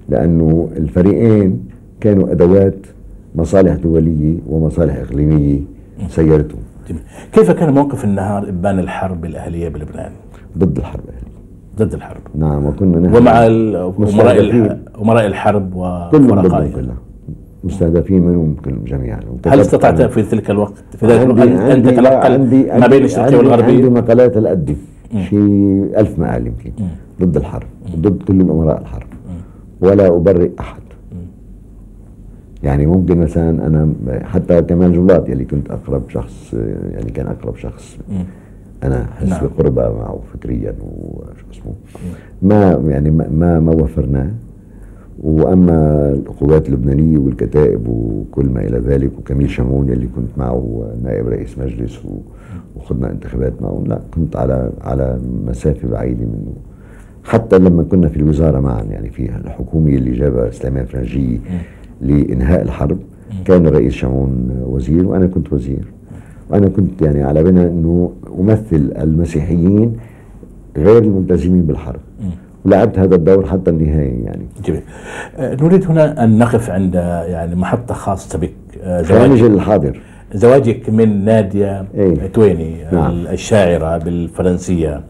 لأنه 0.08 0.68
الفريقين 0.76 1.60
كانوا 2.00 2.32
أدوات 2.32 2.76
مصالح 3.34 3.74
دولية 3.74 4.34
ومصالح 4.48 4.96
إقليمية 4.96 5.60
سيرتهم. 6.08 6.60
كيف 7.32 7.50
كان 7.50 7.74
موقف 7.74 8.04
النهار 8.04 8.48
إبان 8.48 8.78
الحرب 8.78 9.24
الأهلية 9.24 9.68
بلبنان؟ 9.68 10.10
ضد 10.58 10.78
الحرب. 10.78 11.00
الاهليه 11.04 11.36
ضد 11.78 11.94
الحرب. 11.94 12.20
نعم 12.34 12.66
وكنا 12.66 12.98
نحن 12.98 13.16
ومع 13.16 13.46
امراء 13.46 14.78
امراء 15.02 15.26
الحرب 15.26 15.74
ورفقائها 15.74 16.96
مستهدفين 17.64 18.22
منهم 18.22 18.56
جميعا. 18.86 19.20
هل 19.46 19.60
استطعت 19.60 20.02
في 20.02 20.20
ذلك 20.20 20.50
الوقت؟ 20.50 20.84
في 20.98 21.06
ذلك 21.06 21.22
الوقت 21.22 21.48
ان 21.48 21.82
تتنقل 21.82 22.38
ما 22.80 22.86
بين 22.86 23.04
الشرقية 23.04 23.36
والغربيه؟ 23.36 23.74
عندي 23.74 23.90
مقالات 23.90 24.36
الأدي 24.36 24.76
شيء 25.28 25.90
ألف 25.96 26.18
مقال 26.18 26.46
يمكن 26.46 26.70
ضد 27.20 27.36
الحرب 27.36 27.66
ضد 27.96 28.22
كل 28.22 28.40
أمراء 28.40 28.80
الحرب. 28.80 29.06
ولا 29.80 30.06
أبرئ 30.16 30.50
أحد. 30.60 30.80
يعني 32.62 32.86
ممكن 32.86 33.18
مثلا 33.18 33.66
أنا 33.66 33.92
حتى 34.24 34.62
كمان 34.62 34.92
جولات 34.92 35.28
يلي 35.28 35.44
كنت 35.44 35.70
أقرب 35.70 36.02
شخص 36.08 36.54
يعني 36.92 37.10
كان 37.10 37.26
أقرب 37.26 37.56
شخص. 37.56 37.98
أنا 38.82 39.02
أحس 39.04 39.28
نعم. 39.28 39.40
بقربة 39.46 39.82
معه 39.82 40.20
فكريا 40.32 40.74
وشو 40.82 41.44
اسمه. 41.52 41.72
ما 42.42 42.90
يعني 42.90 43.10
ما 43.10 43.60
ما 43.60 43.72
وفرناه. 43.72 44.30
وأما 45.22 46.10
القوات 46.12 46.68
اللبنانية 46.68 47.18
والكتائب 47.18 47.88
وكل 47.88 48.46
ما 48.46 48.60
إلى 48.60 48.78
ذلك 48.78 49.10
وكميل 49.18 49.50
شمون 49.50 49.88
اللي 49.88 50.06
كنت 50.06 50.28
معه 50.36 50.90
نائب 51.02 51.28
رئيس 51.28 51.58
مجلس 51.58 52.00
وخذنا 52.76 53.10
انتخابات 53.10 53.62
معه 53.62 53.84
لا 53.86 53.98
كنت 54.14 54.36
على 54.36 54.70
على 54.84 55.18
مسافة 55.46 55.88
بعيدة 55.88 56.24
منه. 56.24 56.52
حتى 57.24 57.58
لما 57.58 57.82
كنا 57.82 58.08
في 58.08 58.16
الوزارة 58.16 58.60
معا 58.60 58.82
يعني 58.82 59.10
في 59.10 59.36
الحكومة 59.44 59.88
اللي 59.88 60.10
جابها 60.10 60.50
سليمان 60.50 60.84
فرنجي 60.84 61.40
لإنهاء 62.00 62.62
الحرب 62.62 62.98
كان 63.44 63.66
الرئيس 63.66 63.92
شمون 63.92 64.62
وزير 64.66 65.06
وأنا 65.06 65.26
كنت 65.26 65.52
وزير. 65.52 65.84
وأنا 66.50 66.68
كنت 66.68 67.02
يعني 67.02 67.22
على 67.22 67.42
بالي 67.42 67.66
إنه 67.66 68.12
أمثل 68.40 68.92
المسيحيين 68.98 69.96
غير 70.76 71.02
الملتزمين 71.02 71.62
بالحرب. 71.62 72.00
ولعبت 72.64 72.98
هذا 72.98 73.14
الدور 73.14 73.46
حتى 73.46 73.70
النهايه 73.70 74.24
يعني. 74.24 74.46
جميل. 74.64 74.82
أه، 75.36 75.54
نريد 75.54 75.84
هنا 75.84 76.24
أن 76.24 76.38
نقف 76.38 76.70
عند 76.70 76.94
يعني 76.94 77.54
محطة 77.54 77.94
خاصة 77.94 78.38
بك. 78.38 78.52
أه، 78.82 79.02
زواجك 79.02 79.42
الحاضر. 79.42 80.00
زواجك 80.34 80.90
من 80.90 81.24
نادية 81.24 81.84
إيه؟ 81.94 82.26
تويني 82.26 82.74
نعم. 82.92 83.26
الشاعرة 83.26 83.98
بالفرنسية. 83.98 85.00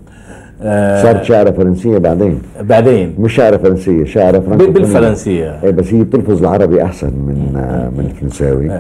أه، 0.62 1.02
صارت 1.02 1.24
شاعرة 1.24 1.50
فرنسية 1.50 1.98
بعدين. 1.98 2.38
بعدين. 2.60 3.14
مش 3.18 3.34
شاعرة 3.34 3.56
فرنسية 3.56 4.04
شاعرة 4.04 4.38
فرنسية. 4.38 4.66
بالفرنسية. 4.70 5.62
إيه 5.64 5.70
بس 5.70 5.94
هي 5.94 6.04
بتلفظ 6.04 6.40
العربي 6.40 6.82
أحسن 6.82 7.06
من 7.06 7.52
من 7.96 8.04
الفرنساوي. 8.04 8.70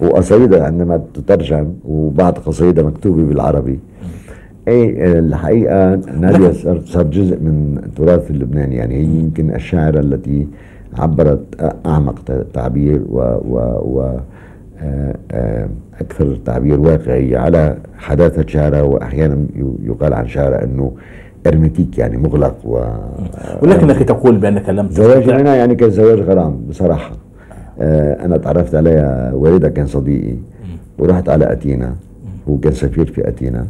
وقصيدة 0.00 0.64
عندما 0.64 1.00
تترجم 1.14 1.72
وبعض 1.84 2.38
قصيدة 2.38 2.82
مكتوبة 2.82 3.22
بالعربي. 3.22 3.78
اي 4.68 5.18
الحقيقة 5.18 6.00
نادية 6.20 6.52
صار 6.86 7.02
جزء 7.02 7.36
من 7.36 7.80
التراث 7.86 8.30
اللبناني. 8.30 8.76
يعني 8.76 8.94
هي 8.94 9.04
يمكن 9.04 9.54
الشاعرة 9.54 10.00
التي 10.00 10.46
عبرت 10.98 11.72
أعمق 11.86 12.14
تعبير 12.54 13.00
و, 13.10 13.18
و, 13.20 13.56
و 13.82 14.00
آه، 14.00 14.04
آه، 14.04 14.20
أكثر 16.00 16.36
تعبير 16.44 16.80
واقعي 16.80 17.36
على 17.36 17.76
حداثة 17.98 18.46
شعره 18.46 18.82
وأحيانا 18.82 19.46
يقال 19.82 20.14
عن 20.14 20.28
شعره 20.28 20.56
أنه 20.64 20.92
ارمتيك 21.46 21.98
يعني 21.98 22.16
مغلق 22.16 22.56
و 22.64 22.84
ولكنك 23.62 24.02
تقول 24.02 24.36
بأنك 24.36 24.68
لم 24.68 24.88
زواج 24.90 25.30
هنا 25.30 25.56
يعني 25.56 25.74
كان 25.74 25.90
زواج 25.90 26.20
غرام 26.20 26.60
بصراحة. 26.68 27.12
آه 27.80 28.24
أنا 28.24 28.36
تعرفت 28.36 28.74
عليها 28.74 29.32
والدها 29.34 29.70
كان 29.70 29.86
صديقي 29.86 30.34
ورحت 30.98 31.28
على 31.28 31.52
أتينا 31.52 31.94
هو 32.48 32.58
كان 32.58 32.72
سفير 32.72 33.06
في 33.06 33.28
أتينا. 33.28 33.66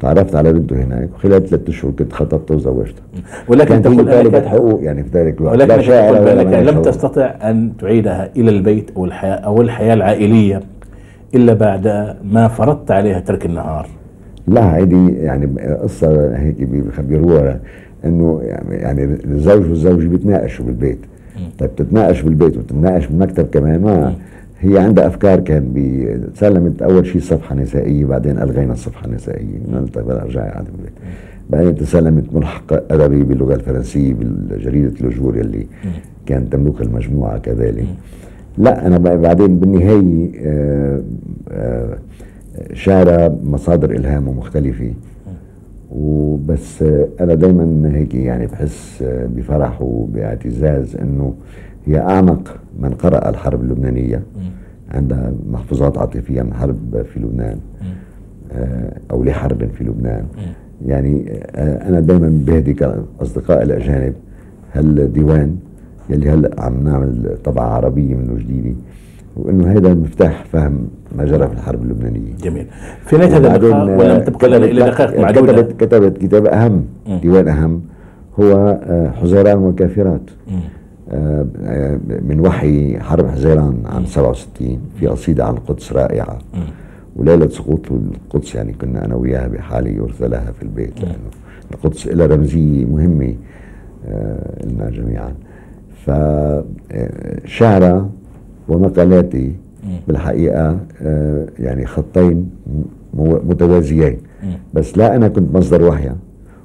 تعرفت 0.00 0.34
على 0.34 0.52
بنته 0.52 0.84
هناك 0.84 1.08
وخلال 1.14 1.46
ثلاث 1.46 1.68
اشهر 1.68 1.90
كنت 1.90 2.12
خطبته 2.12 2.54
وزوجته 2.54 3.02
ولكن 3.48 3.82
تقول 3.82 4.06
طالبة 4.06 4.48
حقوق 4.48 4.82
يعني 4.82 5.04
في 5.04 5.18
ذلك 5.18 5.40
الوقت. 5.40 5.54
ولكن 5.54 5.82
تقول 5.82 6.24
بانك 6.24 6.68
لم 6.68 6.82
تستطع 6.82 7.34
أن 7.50 7.72
تعيدها 7.80 8.30
إلى 8.36 8.50
البيت 8.50 8.90
أو 8.96 9.04
الحياة 9.04 9.34
أو 9.34 9.62
الحياة 9.62 9.94
العائلية 9.94 10.60
إلا 11.34 11.54
بعد 11.54 12.16
ما 12.24 12.48
فرضت 12.48 12.90
عليها 12.90 13.20
ترك 13.20 13.46
النهار. 13.46 13.88
لا 14.48 14.76
هيدي 14.76 15.12
يعني 15.12 15.46
قصة 15.82 16.36
هيك 16.36 16.62
بيخبروها 16.62 17.60
إنه 18.04 18.40
يعني 18.70 19.04
الزوج 19.24 19.68
والزوجه 19.68 20.08
بيتناقشوا 20.08 20.64
بالبيت. 20.64 20.98
طيب 21.58 21.76
تتناقش 21.76 22.22
بالبيت 22.22 22.56
وتتناقش 22.56 23.06
بالمكتب 23.06 23.46
كمان 23.46 23.82
ما 23.82 24.14
هي 24.60 24.78
عندها 24.78 25.06
أفكار 25.06 25.40
كان 25.40 25.72
سلمت 26.34 26.82
أول 26.82 27.06
شيء 27.06 27.20
صفحة 27.20 27.54
نسائية 27.54 28.04
بعدين 28.04 28.38
ألغينا 28.38 28.72
الصفحة 28.72 29.06
النسائية. 29.06 29.58
قاعدة 30.50 30.70
بالبيت 30.70 30.92
بعدين 31.50 31.74
تسلمت 31.74 32.34
ملحق 32.34 32.92
أدبي 32.92 33.22
باللغة 33.22 33.54
الفرنسية 33.54 34.14
بجريده 34.14 34.92
لوجور 35.00 35.36
يلي 35.36 35.66
كانت 36.26 36.52
تملكها 36.52 36.82
المجموعة 36.82 37.38
كذلك. 37.38 37.86
لا 38.58 38.86
أنا 38.86 38.98
بعدين 38.98 39.58
بالنهاية 39.58 40.30
آه 40.46 41.02
آه 41.50 41.98
شعر 42.72 43.36
مصادر 43.44 43.90
إلهامه 43.90 44.32
مختلفة. 44.32 44.92
وبس 45.92 46.84
أنا 47.20 47.34
دايما 47.34 47.92
هيك 47.94 48.14
يعني 48.14 48.46
بحس 48.46 49.04
بفرح 49.36 49.82
وباعتزاز 49.82 50.96
إنه 50.96 51.34
هي 51.86 51.98
أعمق 51.98 52.56
من 52.78 52.90
قرأ 52.90 53.28
الحرب 53.28 53.60
اللبنانية 53.60 54.22
عندها 54.90 55.32
محفوظات 55.50 55.98
عاطفية 55.98 56.42
من 56.42 56.54
حرب 56.54 57.02
في 57.14 57.20
لبنان 57.20 57.58
آه، 58.52 58.96
أو 59.10 59.24
لحرب 59.24 59.68
في 59.78 59.84
لبنان. 59.84 60.24
يعني 60.86 61.32
آه، 61.54 61.88
أنا 61.88 62.00
دايما 62.00 62.42
بهدي 62.46 62.76
اصدقائي 63.22 63.62
الأجانب 63.62 64.14
هالديوان 64.72 65.56
يلي 66.10 66.30
هلأ 66.30 66.50
عم 66.58 66.84
نعمل 66.84 67.36
طبعة 67.44 67.66
عربية 67.66 68.14
منه 68.14 68.34
جديده 68.34 68.74
وإنه 69.36 69.72
هذا 69.72 69.94
مفتاح 69.94 70.44
فهم 70.52 70.88
ما 71.16 71.24
جرى 71.24 71.48
في 71.48 71.52
الحرب 71.54 71.82
اللبنانية. 71.82 72.34
جميل. 72.42 72.66
في 73.06 73.16
نهاية 73.16 73.36
هذا 73.36 73.56
اللقاء 73.56 73.98
ولم 73.98 74.24
تبقى 74.24 74.48
لنا 74.48 74.56
الا 74.56 74.86
دقائق 74.88 75.20
معدوده 75.20 75.52
كتبت 75.62 75.84
كتبت 75.84 76.18
كتاب 76.18 76.46
أهم 76.46 76.84
ديوان 77.22 77.48
أهم 77.48 77.82
هو 78.40 78.52
آه، 78.82 79.10
حزيران 79.10 79.58
والكافرات 79.58 80.30
آه، 80.48 80.52
من 82.22 82.40
وحي 82.46 83.00
حرب 83.00 83.26
حزيران 83.28 83.82
عام 83.86 84.06
67 84.06 84.78
في 85.00 85.06
قصيدة 85.06 85.44
عن 85.44 85.54
القدس 85.54 85.92
رائعة. 85.92 86.38
وليلة 87.16 87.48
سقوط 87.48 87.80
القدس 87.92 88.54
يعني 88.54 88.72
كنا 88.72 89.04
أنا 89.04 89.14
وياها 89.14 89.48
بحالة 89.48 89.90
يرثى 89.90 90.28
لها 90.28 90.52
في 90.52 90.62
البيت 90.62 91.00
لأنه 91.00 91.14
القدس 91.74 92.06
لها 92.06 92.26
رمزية 92.26 92.84
مهمة 92.84 93.34
آه، 94.06 94.66
لنا 94.66 94.90
جميعا. 94.90 95.34
فشعره 97.44 98.10
ومقالاتي 98.68 99.52
بالحقيقة 100.08 100.78
آه، 101.02 101.46
يعني 101.58 101.86
خطين 101.86 102.50
متوازيين. 103.14 104.18
بس 104.74 104.98
لا 104.98 105.16
أنا 105.16 105.28
كنت 105.28 105.54
مصدر 105.56 105.84
وحية 105.88 106.16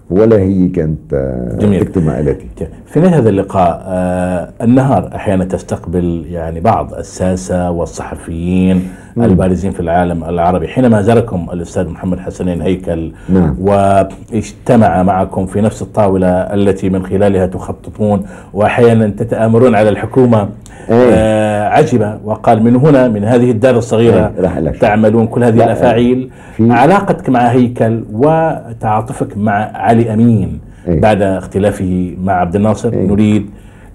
ولا 0.09 0.37
هي 0.37 0.67
كانت 0.67 1.15
جميل. 1.59 1.85
تكتب 1.85 2.05
مقالاتي 2.05 2.47
في 2.85 2.99
نهاية 2.99 3.17
هذا 3.17 3.29
اللقاء 3.29 3.83
آه 3.87 4.49
النهار 4.61 5.09
أحيانا 5.15 5.45
تستقبل 5.45 6.25
يعني 6.31 6.59
بعض 6.59 6.93
الساسة 6.93 7.71
والصحفيين 7.71 8.87
مم. 9.15 9.23
البارزين 9.23 9.71
في 9.71 9.79
العالم 9.79 10.23
العربي 10.23 10.67
حينما 10.67 11.01
زاركم 11.01 11.47
الأستاذ 11.53 11.87
محمد 11.89 12.19
حسنين 12.19 12.61
هيكل 12.61 13.11
نعم. 13.29 13.55
واجتمع 13.59 15.03
معكم 15.03 15.45
في 15.45 15.61
نفس 15.61 15.81
الطاولة 15.81 16.27
التي 16.27 16.89
من 16.89 17.05
خلالها 17.05 17.45
تخططون 17.45 18.23
وأحيانا 18.53 19.07
تتآمرون 19.07 19.75
على 19.75 19.89
الحكومة 19.89 20.49
إيه. 20.89 21.13
آه 21.13 21.44
عجب 21.75 22.19
وقال 22.25 22.63
من 22.63 22.75
هنا 22.75 23.07
من 23.07 23.23
هذه 23.23 23.51
الدار 23.51 23.77
الصغيرة 23.77 24.31
إيه. 24.39 24.71
تعملون 24.71 25.27
كل 25.27 25.43
هذه 25.43 25.63
الأفاعيل 25.63 26.29
علاقتك 26.59 27.29
مع 27.29 27.39
هيكل 27.39 28.03
وتعاطفك 28.13 29.37
مع 29.37 29.53
علي 29.73 30.13
أمين 30.13 30.59
إيه؟ 30.87 31.01
بعد 31.01 31.21
اختلافه 31.21 32.15
مع 32.23 32.33
عبد 32.33 32.55
الناصر 32.55 32.93
إيه؟ 32.93 33.07
نريد 33.07 33.45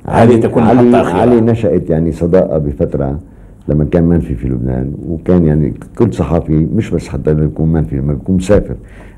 هذه 0.06 0.36
تكون 0.36 0.62
علي, 0.62 0.96
علي 0.96 1.40
نشأت 1.40 1.90
يعني 1.90 2.12
صداقة 2.12 2.58
بفترة 2.58 3.18
لما 3.68 3.84
كان 3.84 4.02
منفي 4.02 4.34
في 4.34 4.48
لبنان 4.48 4.94
وكان 5.08 5.44
يعني 5.44 5.74
كل 5.98 6.14
صحافي 6.14 6.52
مش 6.52 6.90
بس 6.90 7.08
حتى 7.08 7.32
لما 7.32 7.44
يكون 7.44 7.72
منفي 7.72 7.96
لما 7.96 8.12
يكون 8.12 8.36
مسافر 8.36 8.74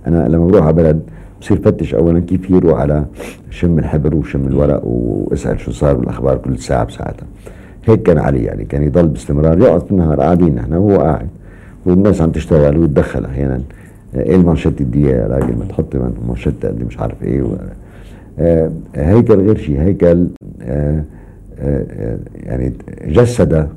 أنا 0.06 0.28
لما 0.28 0.46
بروح 0.46 0.64
على 0.64 0.72
بلد 0.72 1.00
بصير 1.40 1.56
فتش 1.56 1.94
اولا 1.94 2.20
كيف 2.20 2.50
يروح 2.50 2.80
على 2.80 3.04
شم 3.50 3.78
الحبر 3.78 4.14
وشم 4.14 4.46
الورق 4.46 4.80
واسأل 4.84 5.60
شو 5.60 5.72
صار 5.72 5.94
بالاخبار 5.96 6.36
كل 6.36 6.58
ساعة 6.58 6.84
بساعتها 6.84 7.26
هيك 7.84 8.02
كان 8.02 8.18
علي 8.18 8.44
يعني 8.44 8.64
كان 8.64 8.82
يضل 8.82 9.08
باستمرار. 9.08 9.58
يقعد 9.58 9.80
في 9.80 9.90
النهار 9.90 10.20
قاعدين 10.20 10.54
نحن 10.54 10.72
وهو 10.72 11.00
قاعد. 11.00 11.28
والناس 11.86 12.20
عم 12.20 12.30
تشتغل 12.30 12.76
ويتدخل 12.78 13.24
أحيانا. 13.24 13.60
إيه 14.14 14.36
المانشيت 14.36 14.80
الدي 14.80 15.02
يا 15.02 15.26
راجل 15.26 15.58
ما 15.58 15.64
تحطي 15.68 15.98
مانشيت 16.28 16.66
قد 16.66 16.84
مش 16.84 16.98
عارف 16.98 17.22
إيه. 17.22 17.44
آه 18.38 18.70
هيكل 18.94 19.34
غير 19.34 19.56
شيء 19.56 19.80
هيكل 19.80 20.26
آه 20.62 21.04
آه 21.58 22.18
يعني 22.34 22.72
جسد 23.06 23.68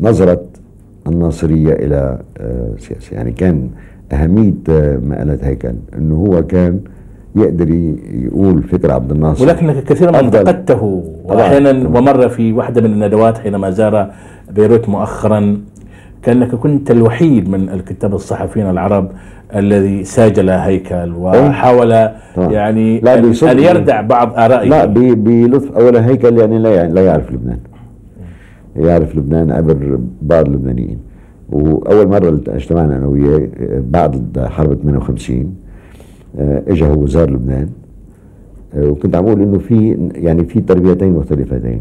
نظرة 0.00 0.44
الناصرية 1.06 1.72
إلى 1.72 2.18
آه 2.40 2.72
سياسة. 2.78 3.16
يعني 3.16 3.32
كان 3.32 3.70
أهمية 4.12 4.54
آه، 4.70 4.96
مقالة 4.96 5.38
هيكل 5.42 5.74
أنه 5.98 6.14
هو 6.14 6.46
كان 6.46 6.80
يقدر 7.38 7.70
يقول 8.24 8.62
فكر 8.62 8.90
عبد 8.90 9.10
الناصر. 9.10 9.44
ولكنك 9.44 9.84
كثيرا 9.84 10.10
ما 10.10 10.20
انتقدته 10.20 11.04
واحيانا 11.24 11.88
ومره 11.98 12.26
في 12.26 12.52
واحدة 12.52 12.80
من 12.80 12.92
الندوات 12.92 13.38
حينما 13.38 13.70
زار 13.70 14.10
بيروت 14.50 14.88
مؤخرا 14.88 15.60
كأنك 16.22 16.54
كنت 16.54 16.90
الوحيد 16.90 17.48
من 17.48 17.68
الكتاب 17.68 18.14
الصحفيين 18.14 18.70
العرب 18.70 19.10
الذي 19.54 20.04
ساجل 20.04 20.50
هيكل 20.50 21.12
وحاول؟ 21.16 21.92
يعني 22.36 23.00
لا 23.00 23.18
أن 23.42 23.58
يردع 23.58 24.00
بعض 24.00 24.32
آرائه. 24.36 24.68
لا 24.68 24.84
بلطف 25.14 25.72
أولا 25.72 26.06
هيكل 26.06 26.38
يعني 26.38 26.58
لا 26.58 26.74
يعني 26.74 26.92
لا 26.92 27.00
يعرف 27.04 27.32
لبنان. 27.32 27.58
يعرف 28.76 29.16
لبنان 29.16 29.50
عبر 29.50 29.98
بعض 30.22 30.46
اللبنانيين. 30.46 30.98
وأول 31.50 32.08
مرة 32.08 32.40
اجتمعنا 32.48 32.96
أنا 32.96 33.06
وياه 33.06 33.48
بعد 33.90 34.46
حرب 34.50 34.74
58 34.74 35.54
آه، 36.38 36.62
اجى 36.68 36.86
هو 36.86 37.06
زار 37.06 37.30
لبنان. 37.30 37.68
آه، 38.74 38.90
وكنت 38.90 39.16
عم 39.16 39.26
أقول 39.26 39.42
إنه 39.42 39.58
في 39.58 40.10
يعني 40.14 40.44
في 40.44 40.60
تربيتين 40.60 41.12
مختلفتين. 41.12 41.80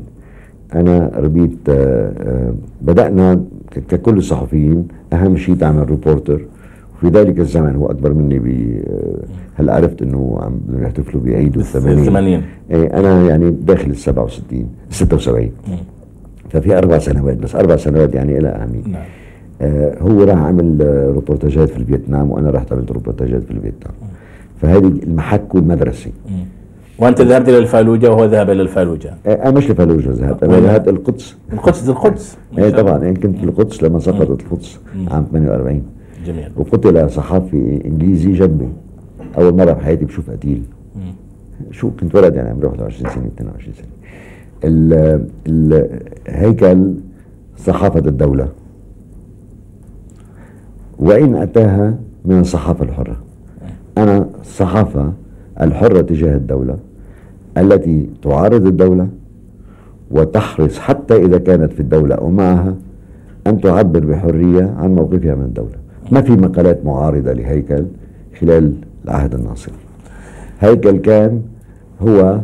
أنا 0.76 1.12
ربيت 1.16 1.58
آه، 1.70 2.54
بدأنا 2.82 3.44
ككل 3.90 4.18
الصحفيين 4.18 4.88
أهم 5.14 5.38
شيء 5.38 5.56
تعمل 5.56 5.90
ريبورتر 5.90 6.42
وفي 6.98 7.08
ذلك 7.08 7.40
الزمن 7.40 7.76
هو 7.76 7.86
أكبر 7.86 8.14
مني 8.14 8.40
ب 8.40 8.78
هلأ 9.56 9.74
عرفت 9.76 10.02
إنه 10.02 10.40
عم 10.42 10.82
يحتفلوا 10.82 11.24
بعيد 11.24 11.58
الثمانين. 11.58 12.06
80 12.06 12.42
إيه 12.72 13.00
أنا 13.00 13.24
يعني 13.24 13.50
داخل 13.50 13.90
ال 13.90 13.98
67 13.98 14.70
76 14.90 15.52
ففي 16.50 16.78
أربع 16.78 16.98
سنوات 16.98 17.38
بس 17.38 17.56
أربع 17.56 17.76
سنوات 17.76 18.16
يعني 18.16 18.40
لها 18.40 18.64
أهمية. 18.64 18.88
نعم. 18.88 19.04
آه 19.62 19.98
هو 20.02 20.24
راح 20.24 20.38
عمل 20.38 20.78
روبورتاجات 21.16 21.70
في 21.70 21.78
الفيتنام 21.78 22.32
وأنا 22.32 22.50
رحت 22.50 22.74
عملت 22.74 22.92
روبورتاجات 22.92 23.44
في 23.44 23.52
الفيتنام. 23.52 23.94
فهذه 24.62 24.88
المحك 24.88 25.56
والمدرسة. 25.56 26.12
وأنت 27.00 27.22
ذهبت 27.22 27.50
إلى 27.50 27.58
الفالوجة 27.58 28.12
وهو 28.12 28.26
ذهب 28.26 28.50
إلى 28.50 28.62
الفالوجة. 28.62 29.14
أنا 29.26 29.52
مش 29.52 29.70
الفالوجة 29.70 30.10
ذهبت 30.10 30.44
أنا 30.44 30.60
ذهبت 30.60 30.88
القدس. 30.88 31.36
القدس 31.54 31.90
القدس. 31.90 32.38
إيه 32.58 32.70
طبعا 32.70 33.04
يعني 33.04 33.20
كنت 33.20 33.38
في 33.38 33.44
القدس 33.44 33.84
لما 33.84 34.00
سقطت 34.00 34.42
القدس 34.42 34.80
عام 35.12 35.26
48 35.32 35.84
جميل. 36.26 36.52
وقتل 36.56 37.10
صحافي 37.10 37.82
إنجليزي 37.86 38.32
جنبي 38.32 38.70
أول 39.38 39.56
مرة 39.56 39.72
بحياتي 39.72 40.06
بشوف 40.06 40.30
قتيل 40.30 40.64
شو 41.72 41.92
كنت 41.92 42.16
ولد 42.16 42.36
يعني 42.36 42.50
عمري 42.50 42.68
21 42.68 43.10
سنة 43.14 43.28
22 43.38 43.74
سنة. 43.74 43.88
الهيكل 45.48 46.94
صحافة 47.58 48.00
الدولة. 48.00 48.48
وإن 51.00 51.36
أتاها 51.36 51.98
من 52.26 52.40
الصحافة 52.40 52.86
الحرة. 52.86 53.18
أنا 53.98 54.30
الصحافة 54.42 55.14
الحرة 55.62 56.02
تجاه 56.02 56.36
الدولة 56.36 56.78
التي 57.58 58.10
تعارض 58.24 58.66
الدولة 58.66 59.08
وتحرص 60.12 60.80
حتى 60.80 61.26
إذا 61.26 61.38
كانت 61.38 61.74
في 61.74 61.80
الدولة 61.80 62.16
أو 62.16 62.30
معها 62.30 62.76
أن 63.48 63.62
تعبر 63.62 64.00
بحرية 64.00 64.76
عن 64.78 64.96
موقفها 64.96 65.36
من 65.36 65.44
الدولة. 65.44 65.76
ما 66.12 66.22
في 66.22 66.32
مقالات 66.32 66.86
معارضة 66.86 67.34
لهيكل 67.34 67.86
خلال 68.42 68.74
العهد 69.06 69.34
الناصري 69.36 69.76
هيكل 70.60 70.98
كان 70.98 71.42
هو 72.02 72.40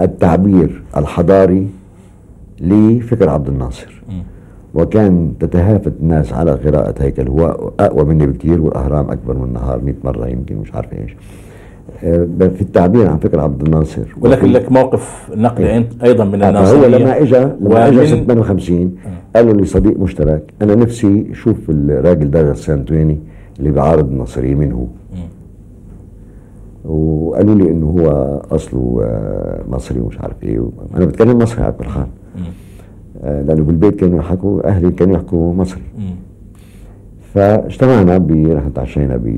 التعبير 0.00 0.82
الحضاري 0.96 1.68
لفكر 2.60 3.28
عبد 3.28 3.48
الناصر. 3.48 4.02
وكان 4.74 5.32
تتهافت 5.40 5.92
الناس 6.00 6.32
على 6.32 6.50
قراءة 6.52 6.94
هيكل. 7.02 7.28
هو 7.28 7.70
أقوى 7.80 8.04
مني 8.04 8.26
بكثير 8.26 8.60
والأهرام 8.60 9.10
أكبر 9.10 9.36
من 9.36 9.44
النهار 9.44 9.80
100 9.84 9.94
مرة 10.04 10.26
يمكن 10.28 10.56
مش 10.56 10.74
عارف 10.74 10.92
إيش. 10.92 11.16
آه، 12.04 12.26
في 12.40 12.60
التعبير 12.62 13.06
عن 13.06 13.18
فكر 13.18 13.40
عبد 13.40 13.62
الناصر. 13.62 14.02
ولكن 14.20 14.46
لك 14.52 14.72
موقف 14.72 15.30
نقدي 15.36 15.66
إيه. 15.66 15.88
أيضا 16.04 16.24
من 16.24 16.42
الناصريه 16.42 16.80
هو 16.80 16.86
لما 16.86 17.20
اجى 17.20 17.36
لما 17.38 17.88
ومن- 17.88 18.26
58 18.26 18.94
قالوا 19.36 19.52
لي 19.54 19.64
صديق 19.64 19.98
مشترك 19.98 20.52
أنا 20.62 20.74
نفسي 20.74 21.26
أشوف 21.30 21.56
الراجل 21.70 22.30
ده 22.30 22.50
غسان 22.50 22.84
تويني 22.84 23.18
اللي 23.58 23.70
بيعارض 23.70 24.08
الناصريه 24.10 24.54
مين 24.54 24.72
هو 24.72 24.84
وقالوا 26.84 27.54
لي 27.54 27.70
إنه 27.70 27.86
هو 27.86 28.08
أصله 28.50 29.00
آه، 29.04 29.60
مصري 29.68 30.00
ومش 30.00 30.20
عارف 30.20 30.42
إيه. 30.42 30.68
أنا 30.96 31.04
بتكلم 31.04 31.38
مصري 31.38 31.62
على 31.62 31.72
كل 31.72 31.84
حال 31.84 32.06
آه، 32.36 32.40
لأنه 33.22 33.64
بالبيت 33.64 33.96
كانوا 33.96 34.18
يحكوا 34.18 34.68
أهلي 34.68 34.90
كانوا 34.90 35.14
يحكوا 35.14 35.54
مصري. 35.54 35.82
فاجتمعنا 37.34 38.18
ب 38.18 38.30
رحنا 38.30 38.70
تعشينا 38.74 39.16
ب 39.16 39.34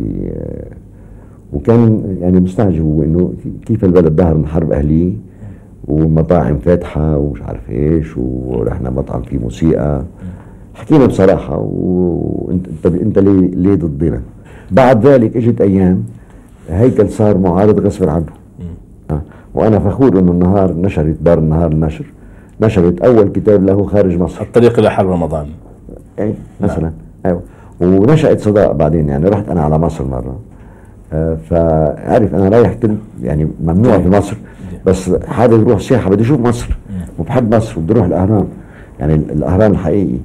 وكان 1.52 2.04
يعني 2.20 2.40
مستعجب 2.40 2.82
هو 2.82 3.02
إنه 3.02 3.32
كيف 3.66 3.84
البلد 3.84 4.20
ظهر 4.20 4.34
من 4.34 4.46
حرب 4.46 4.72
اهليه 4.72 5.12
والمطاعم 5.84 6.58
فاتحة 6.58 7.16
ومش 7.18 7.42
عارف 7.42 7.70
إيش 7.70 8.16
ورحنا 8.16 8.90
مطعم 8.90 9.22
فيه 9.22 9.38
موسيقى 9.38 10.02
حكينا 10.74 11.06
بصراحة 11.06 11.58
وإنت 11.58 12.66
انت 12.68 12.86
إنت 12.86 13.18
ليه 13.18 13.48
ليه 13.48 13.74
ضدنا؟ 13.74 14.20
بعد 14.70 15.06
ذلك 15.06 15.36
إجت 15.36 15.60
أيام 15.60 16.04
هيكل 16.70 17.08
صار 17.08 17.38
معارض 17.38 17.80
غصب 17.80 18.08
عنه 18.08 18.26
آه. 19.10 19.22
وأنا 19.54 19.78
فخور 19.78 20.18
إنه 20.18 20.32
النهار 20.32 20.76
نشرت 20.76 21.16
دار 21.22 21.38
النهار 21.38 21.72
النشر 21.72 22.04
نشرت 22.64 23.00
أول 23.02 23.28
كتاب 23.28 23.64
له 23.64 23.86
خارج 23.86 24.18
مصر. 24.18 24.42
الطريق 24.42 24.78
إلى 24.78 24.90
حرب 24.90 25.10
رمضان. 25.10 25.46
اي 26.18 26.34
مثلا. 26.60 26.92
أيوه. 27.26 27.42
ونشأت 27.80 28.40
صداقة 28.40 28.72
بعدين 28.72 29.08
يعني 29.08 29.28
رحت 29.28 29.48
أنا 29.48 29.62
على 29.62 29.78
مصر 29.78 30.04
مرة. 30.04 30.38
آه، 31.12 31.34
فعرف 31.50 32.34
أنا 32.34 32.48
رايح 32.48 32.72
كنت 32.72 32.98
يعني 33.22 33.48
ممنوع 33.64 33.98
في 33.98 34.08
مصر 34.08 34.36
بس 34.86 35.10
حابب 35.26 35.68
أروح 35.68 35.80
سياحة 35.80 36.10
بدي 36.10 36.22
أشوف 36.22 36.40
مصر. 36.40 36.76
وبحب 37.18 37.54
مصر 37.54 37.78
وبدي 37.78 37.92
أروح 37.92 38.06
الأهرام. 38.06 38.46
يعني 39.00 39.14
ال- 39.14 39.30
الأهرام 39.30 39.72
الحقيقي. 39.72 40.18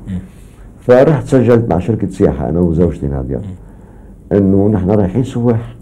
فرحت 0.82 1.28
سجلت 1.28 1.70
مع 1.70 1.80
شركة 1.80 2.10
سياحة 2.10 2.50
أنا 2.50 2.60
وزوجتي 2.60 3.08
نادية. 3.08 3.42
إنه 4.32 4.68
نحن 4.70 4.92
رايحين 4.92 5.24
سواح 5.24 5.76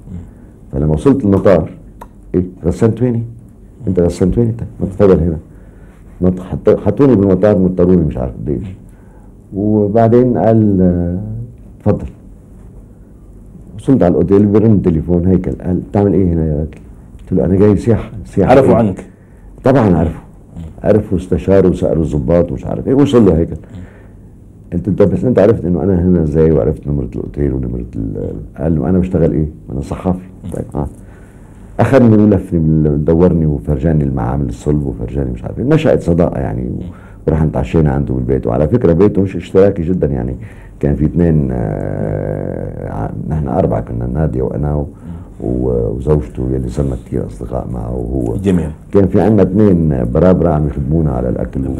فلما 0.73 0.93
وصلت 0.93 1.23
المطار 1.25 1.69
إيه 2.35 2.43
غسان 2.65 2.95
تويني 2.95 3.23
أنت 3.87 3.99
غسان 3.99 4.31
تويني 4.31 4.49
انت 4.49 4.61
ما 4.79 4.85
تفضل 4.85 5.19
هنا. 5.19 5.37
حطوني 6.85 7.15
بالمطار 7.15 7.57
مضطروني 7.57 8.01
مش 8.03 8.17
عارف 8.17 8.33
قديش. 8.33 8.67
وبعدين 9.55 10.37
قال 10.37 10.81
آه، 10.81 11.19
تفضل. 11.83 12.05
وصلت 13.77 14.03
على 14.03 14.11
الأوتيل 14.11 14.45
برن 14.45 14.71
التليفون 14.73 15.25
هيكل. 15.25 15.51
قال 15.51 15.77
بتعمل 15.89 16.13
إيه 16.13 16.33
هنا 16.33 16.45
يا 16.45 16.53
راجل؟ 16.55 16.69
قلت 17.21 17.31
له 17.33 17.45
أنا 17.45 17.55
جاي 17.55 17.77
سياحة 17.77 18.11
سياحة. 18.25 18.51
عرفوا 18.51 18.69
إيه؟ 18.69 18.75
عنك؟ 18.75 19.05
طبعا 19.63 19.97
عرفوا. 19.97 20.21
عرفوا 20.83 21.17
استشاروا 21.17 21.71
وسألوا 21.71 22.03
الضباط 22.03 22.51
ومش 22.51 22.65
عارف 22.65 22.87
إيه. 22.87 22.93
وصل 22.93 23.25
له 23.25 23.37
هيكل. 23.37 23.55
انت 24.73 24.87
انت 24.87 25.01
بس 25.01 25.23
أنت 25.23 25.39
عرفت 25.39 25.65
إنه 25.65 25.83
أنا 25.83 26.01
هنا 26.01 26.23
إزاي؟ 26.23 26.51
وعرفت 26.51 26.87
نمرة 26.87 27.09
الأوتيل 27.15 27.53
ونمرة 27.53 27.85
ال- 27.95 28.33
قال 28.57 28.75
له 28.75 28.89
أنا 28.89 28.99
بشتغل 28.99 29.31
إيه؟ 29.31 29.47
أنا 29.71 29.81
صحافي. 29.81 30.19
طيب 30.53 30.65
آه. 30.75 30.87
أخذني 31.79 32.23
ولفني 32.23 32.89
دورني 32.97 33.45
وفرجاني 33.45 34.03
المعامل 34.03 34.49
الصلب 34.49 34.85
وفرجاني 34.85 35.31
مش 35.31 35.43
عارف 35.43 35.59
إيه. 35.59 35.65
نشأت 35.65 36.01
صداقة 36.01 36.39
يعني 36.39 36.69
ورحنا 37.27 37.49
تعشينا 37.53 37.91
عنده 37.91 38.13
بالبيت. 38.13 38.47
وعلى 38.47 38.67
فكرة 38.67 38.93
بيته 38.93 39.21
مش 39.21 39.35
اشتراكي 39.35 39.81
جدا 39.83 40.07
يعني. 40.07 40.35
كان 40.79 40.95
في 40.95 41.05
اثنين 41.05 41.49
آه 41.51 43.09
نحن 43.29 43.47
أربعة 43.47 43.81
كنا 43.81 44.07
نادية 44.13 44.41
وأنا 44.41 44.75
و- 44.75 44.87
و- 45.43 45.89
وزوجته 45.97 46.49
يلي 46.53 46.69
صرنا 46.69 46.95
كثير 47.05 47.27
أصدقاء 47.27 47.67
معه 47.73 47.95
وهو. 47.95 48.35
جميل. 48.37 48.69
كان 48.93 49.07
في 49.07 49.21
عندنا 49.21 49.43
اثنين 49.43 50.05
برابرة 50.13 50.49
عم 50.49 50.67
يخدمونا 50.67 51.11
على 51.11 51.29
الأكل 51.29 51.67
و... 51.67 51.73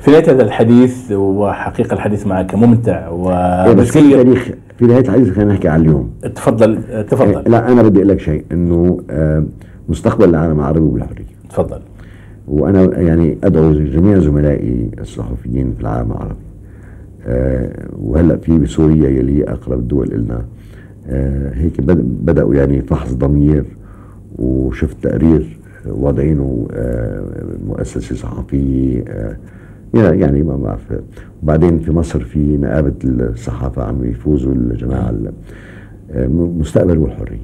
في 0.00 0.10
نهايه 0.10 0.30
هذا 0.32 0.42
الحديث 0.42 1.12
وحقيقة 1.12 1.94
الحديث 1.94 2.26
معك 2.26 2.54
ممتع 2.54 3.08
إيه 3.08 3.72
بس 3.72 3.96
ومثير. 3.96 4.22
تاريخ 4.22 4.50
في 4.78 4.86
نهاية 4.86 5.00
الحديث 5.00 5.30
خلينا 5.30 5.52
نحكي 5.52 5.68
عن 5.68 5.80
اليوم. 5.80 6.10
تفضل 6.34 6.82
تفضل 7.10 7.50
لا 7.52 7.72
أنا 7.72 7.82
بدي 7.82 7.98
أقول 7.98 8.08
لك 8.08 8.20
شيء 8.20 8.44
إنه 8.52 9.00
آه 9.10 9.44
مستقبل 9.88 10.28
العالم 10.28 10.58
العربي 10.58 10.80
بالحريه 10.90 11.24
تفضل 11.50 11.80
وأنا 12.48 13.00
يعني 13.00 13.38
أدعو 13.44 13.72
جميع 13.72 14.18
زملائي 14.18 14.90
الصحفيين 15.00 15.72
في 15.74 15.80
العالم 15.80 16.10
العربي. 16.12 16.34
آه 17.26 17.70
وهلأ 17.98 18.36
في 18.36 18.58
بسوريا 18.58 19.08
يلي 19.10 19.44
أقرب 19.44 19.78
الدول 19.78 20.12
إلنا. 20.12 20.44
آه 21.08 21.52
هيك 21.54 21.80
بد- 21.80 22.24
بدأوا 22.26 22.54
يعني 22.54 22.82
فحص 22.82 23.12
ضمير 23.12 23.64
وشفت 24.38 24.96
تقرير 25.02 25.58
وضعينه 25.86 26.68
آه 26.72 27.22
مؤسسة 27.68 28.14
صحفية 28.16 29.04
يعني 29.94 30.42
ما 30.42 30.56
بعرف 30.56 30.92
وبعدين 31.42 31.78
في 31.78 31.92
مصر 31.92 32.20
في 32.24 32.56
نقابه 32.56 32.92
الصحافة 33.04 33.82
عم 33.84 34.04
يفوزوا 34.04 34.52
الجماعة 34.54 35.10
ال- 35.10 35.32
آه، 36.12 36.26
والحريه 36.98 37.38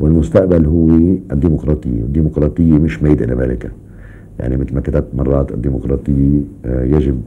والمستقبل 0.00 0.66
هو 0.66 0.88
الديمقراطية 1.32 2.02
والديمقراطية 2.02 2.72
مش 2.78 3.02
ميد 3.02 3.22
إن 3.22 3.30
أمريكا 3.30 3.68
يعني 4.38 4.56
مثل 4.56 4.74
ما 4.74 4.80
كتبت 4.80 5.06
مرات 5.14 5.52
الديمقراطية 5.52 6.40
آه، 6.64 6.84
يجب 6.84 7.20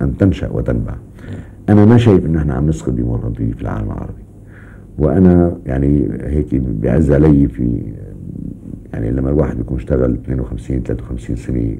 أن 0.00 0.16
تنشأ 0.16 0.48
وتنبع. 0.52 0.94
أنا 1.68 1.84
ما 1.84 1.98
شايف 1.98 2.26
إنه 2.26 2.38
إحنا 2.38 2.54
عم 2.54 2.68
نسقط 2.68 2.92
ديمقراطية 2.92 3.52
في 3.52 3.62
العالم 3.62 3.86
العربي. 3.86 4.22
وأنا 4.98 5.56
يعني 5.66 6.08
هيك 6.22 6.54
بيعز 6.54 7.10
علي 7.12 7.48
في 7.48 7.82
يعني 8.92 9.10
لما 9.10 9.30
الواحد 9.30 9.56
بيكون 9.56 9.76
اشتغل 9.76 10.14
52 10.14 10.82
53 10.82 11.36
سنة 11.36 11.76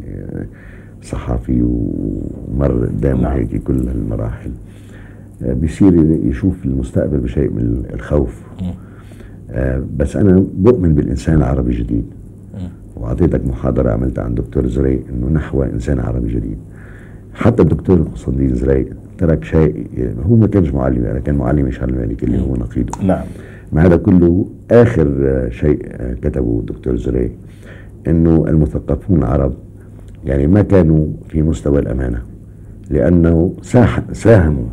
صحافي 1.03 1.62
ومر 1.62 2.86
قدامه 2.86 3.22
نعم. 3.22 3.32
هيك 3.32 3.62
كل 3.62 3.88
المراحل 3.88 4.51
آه، 5.42 5.53
بيصير 5.53 5.94
يشوف 6.24 6.64
المستقبل 6.64 7.18
بشيء 7.18 7.51
من 7.51 7.82
الخوف. 7.94 8.42
آه، 9.51 9.82
بس 9.96 10.16
أنا 10.16 10.44
بؤمن 10.55 10.94
بالإنسان 10.94 11.34
العربي 11.34 11.70
الجديد 11.70 12.05
وأعطيتك 12.96 13.46
محاضرة 13.46 13.90
عملتها 13.90 14.24
عن 14.24 14.34
دكتور 14.34 14.66
زري 14.66 15.03
إنه 15.11 15.28
نحو 15.28 15.62
إنسان 15.62 15.99
عربي 16.01 16.34
جديد. 16.34 16.59
حتى 17.34 17.62
الدكتور 17.62 18.01
قسطنطين 18.01 18.55
زري 18.55 18.86
ترك 19.18 19.44
شيء 19.44 19.86
هو 20.26 20.36
ما 20.36 20.46
كانش 20.46 20.70
معلم 20.70 21.05
أنا 21.05 21.18
كان 21.18 21.34
معلم 21.34 21.66
الشهر 21.66 21.88
الملكي 21.88 22.26
اللي 22.26 22.40
هو 22.40 22.55
نقيضه. 22.57 23.07
نعم. 23.07 23.24
مع 23.72 23.84
هذا 23.84 23.96
كله 23.96 24.46
آخر 24.70 25.16
آه، 25.20 25.49
شيء 25.49 25.86
كتبه 26.22 26.59
الدكتور 26.61 26.96
زري 26.96 27.30
إنه 28.07 28.44
المثقفون 28.49 29.18
العرب 29.18 29.53
يعني 30.28 30.46
ما 30.46 30.62
كانوا 30.62 31.06
في 31.28 31.42
مستوى 31.42 31.78
الأمانة 31.78 32.22
لأنه 32.90 33.52
ساح- 33.62 34.02
ساهموا 34.12 34.64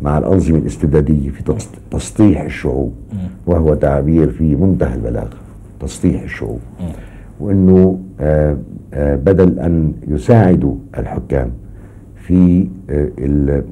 مع 0.00 0.18
الأنظمة 0.18 0.58
الاستبدادية 0.58 1.30
في 1.30 1.42
تس- 1.42 1.68
تسطيح 1.90 2.40
الشعوب 2.42 2.92
وهو 3.46 3.74
تعبير 3.74 4.30
في 4.30 4.56
منتهى 4.56 4.94
البلاغة 4.94 5.30
تسطيح 5.80 6.22
الشعوب. 6.22 6.58
وإنه 7.40 7.98
آه، 8.20 8.56
آه، 8.94 9.16
بدل 9.16 9.58
أن 9.58 9.92
يساعدوا 10.08 10.74
الحكام 10.98 11.50
في 12.16 12.68
آه، 12.90 13.62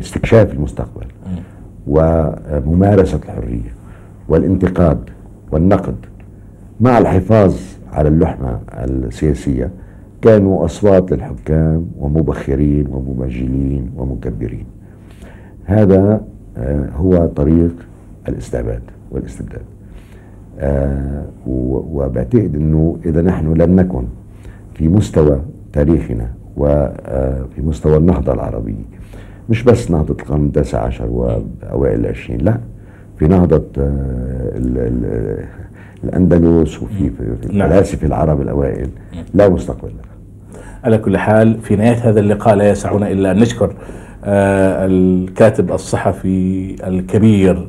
استكشاف 0.00 0.52
المستقبل 0.54 1.06
وممارسة 1.86 3.16
الحرية 3.24 3.74
والانتقاد 4.28 4.98
والنقد 5.52 5.94
مع 6.80 6.98
الحفاظ 6.98 7.54
على 7.92 8.08
اللحمة 8.08 8.60
السياسية. 8.74 9.70
كانوا 10.22 10.64
أصوات 10.64 11.12
للحكام 11.12 11.86
ومبخرين 11.98 12.86
ومبجلين 12.90 13.90
ومكبرين. 13.96 14.66
هذا 15.64 16.20
آه، 16.56 16.88
هو 16.96 17.26
طريق 17.26 17.74
الاستعباد 18.28 18.82
والاستبداد. 19.10 19.62
آه، 20.58 21.24
وبعتقد 21.46 22.54
إنه 22.56 22.98
إذا 23.04 23.22
نحن 23.22 23.52
لم 23.52 23.80
نكن 23.80 24.04
في 24.74 24.88
مستوى 24.88 25.40
تاريخنا 25.72 26.30
وفي 26.56 27.62
مستوى 27.62 27.96
النهضة 27.96 28.32
العربية 28.32 28.84
مش 29.48 29.62
بس 29.62 29.90
نهضة 29.90 30.14
القرن 30.20 30.46
التاسع 30.46 30.82
عشر 30.82 31.06
وأوائل 31.06 32.00
العشرين 32.00 32.40
لا 32.40 32.58
في 33.16 33.28
نهضة 33.28 33.62
ال- 36.04 36.08
ال- 36.08 36.14
الأندلس 36.34 36.82
وفي 36.82 37.10
في 37.10 37.36
في 37.42 37.56
نعم. 37.56 37.66
الفلاسفة 37.66 38.06
العرب 38.06 38.40
الأوائل 38.40 38.88
لا 39.34 39.48
مستقبل 39.48 39.88
لها. 39.88 40.10
على 40.84 40.98
كل 40.98 41.18
حال 41.18 41.58
في 41.60 41.76
نهاية 41.76 41.94
هذا 42.10 42.20
اللقاء 42.20 42.54
لا 42.54 42.70
يسعنا 42.70 43.10
إلا 43.10 43.30
أن 43.30 43.38
نشكر 43.38 43.74
آه، 44.24 44.86
الكاتب 44.86 45.72
الصحفي 45.72 46.76
الكبير 46.86 47.68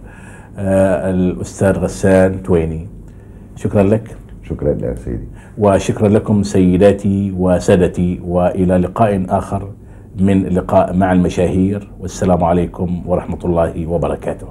آه، 0.57 1.09
الأستاذ 1.09 1.71
غسان 1.77 2.43
تويني. 2.43 2.87
شكرا 3.55 3.83
لك. 3.83 4.15
شكرا 4.43 4.73
لك 4.73 4.97
سيدي. 4.97 5.23
وشكرا 5.57 6.07
لكم 6.07 6.43
سيداتي 6.43 7.33
وسادتي 7.37 8.19
وإلى 8.25 8.77
لقاء 8.77 9.25
آخر 9.29 9.69
من 10.19 10.43
لقاء 10.43 10.95
مع 10.95 11.11
المشاهير. 11.13 11.91
والسلام 11.99 12.43
عليكم 12.43 13.01
ورحمة 13.05 13.39
الله 13.45 13.87
وبركاته. 13.87 14.47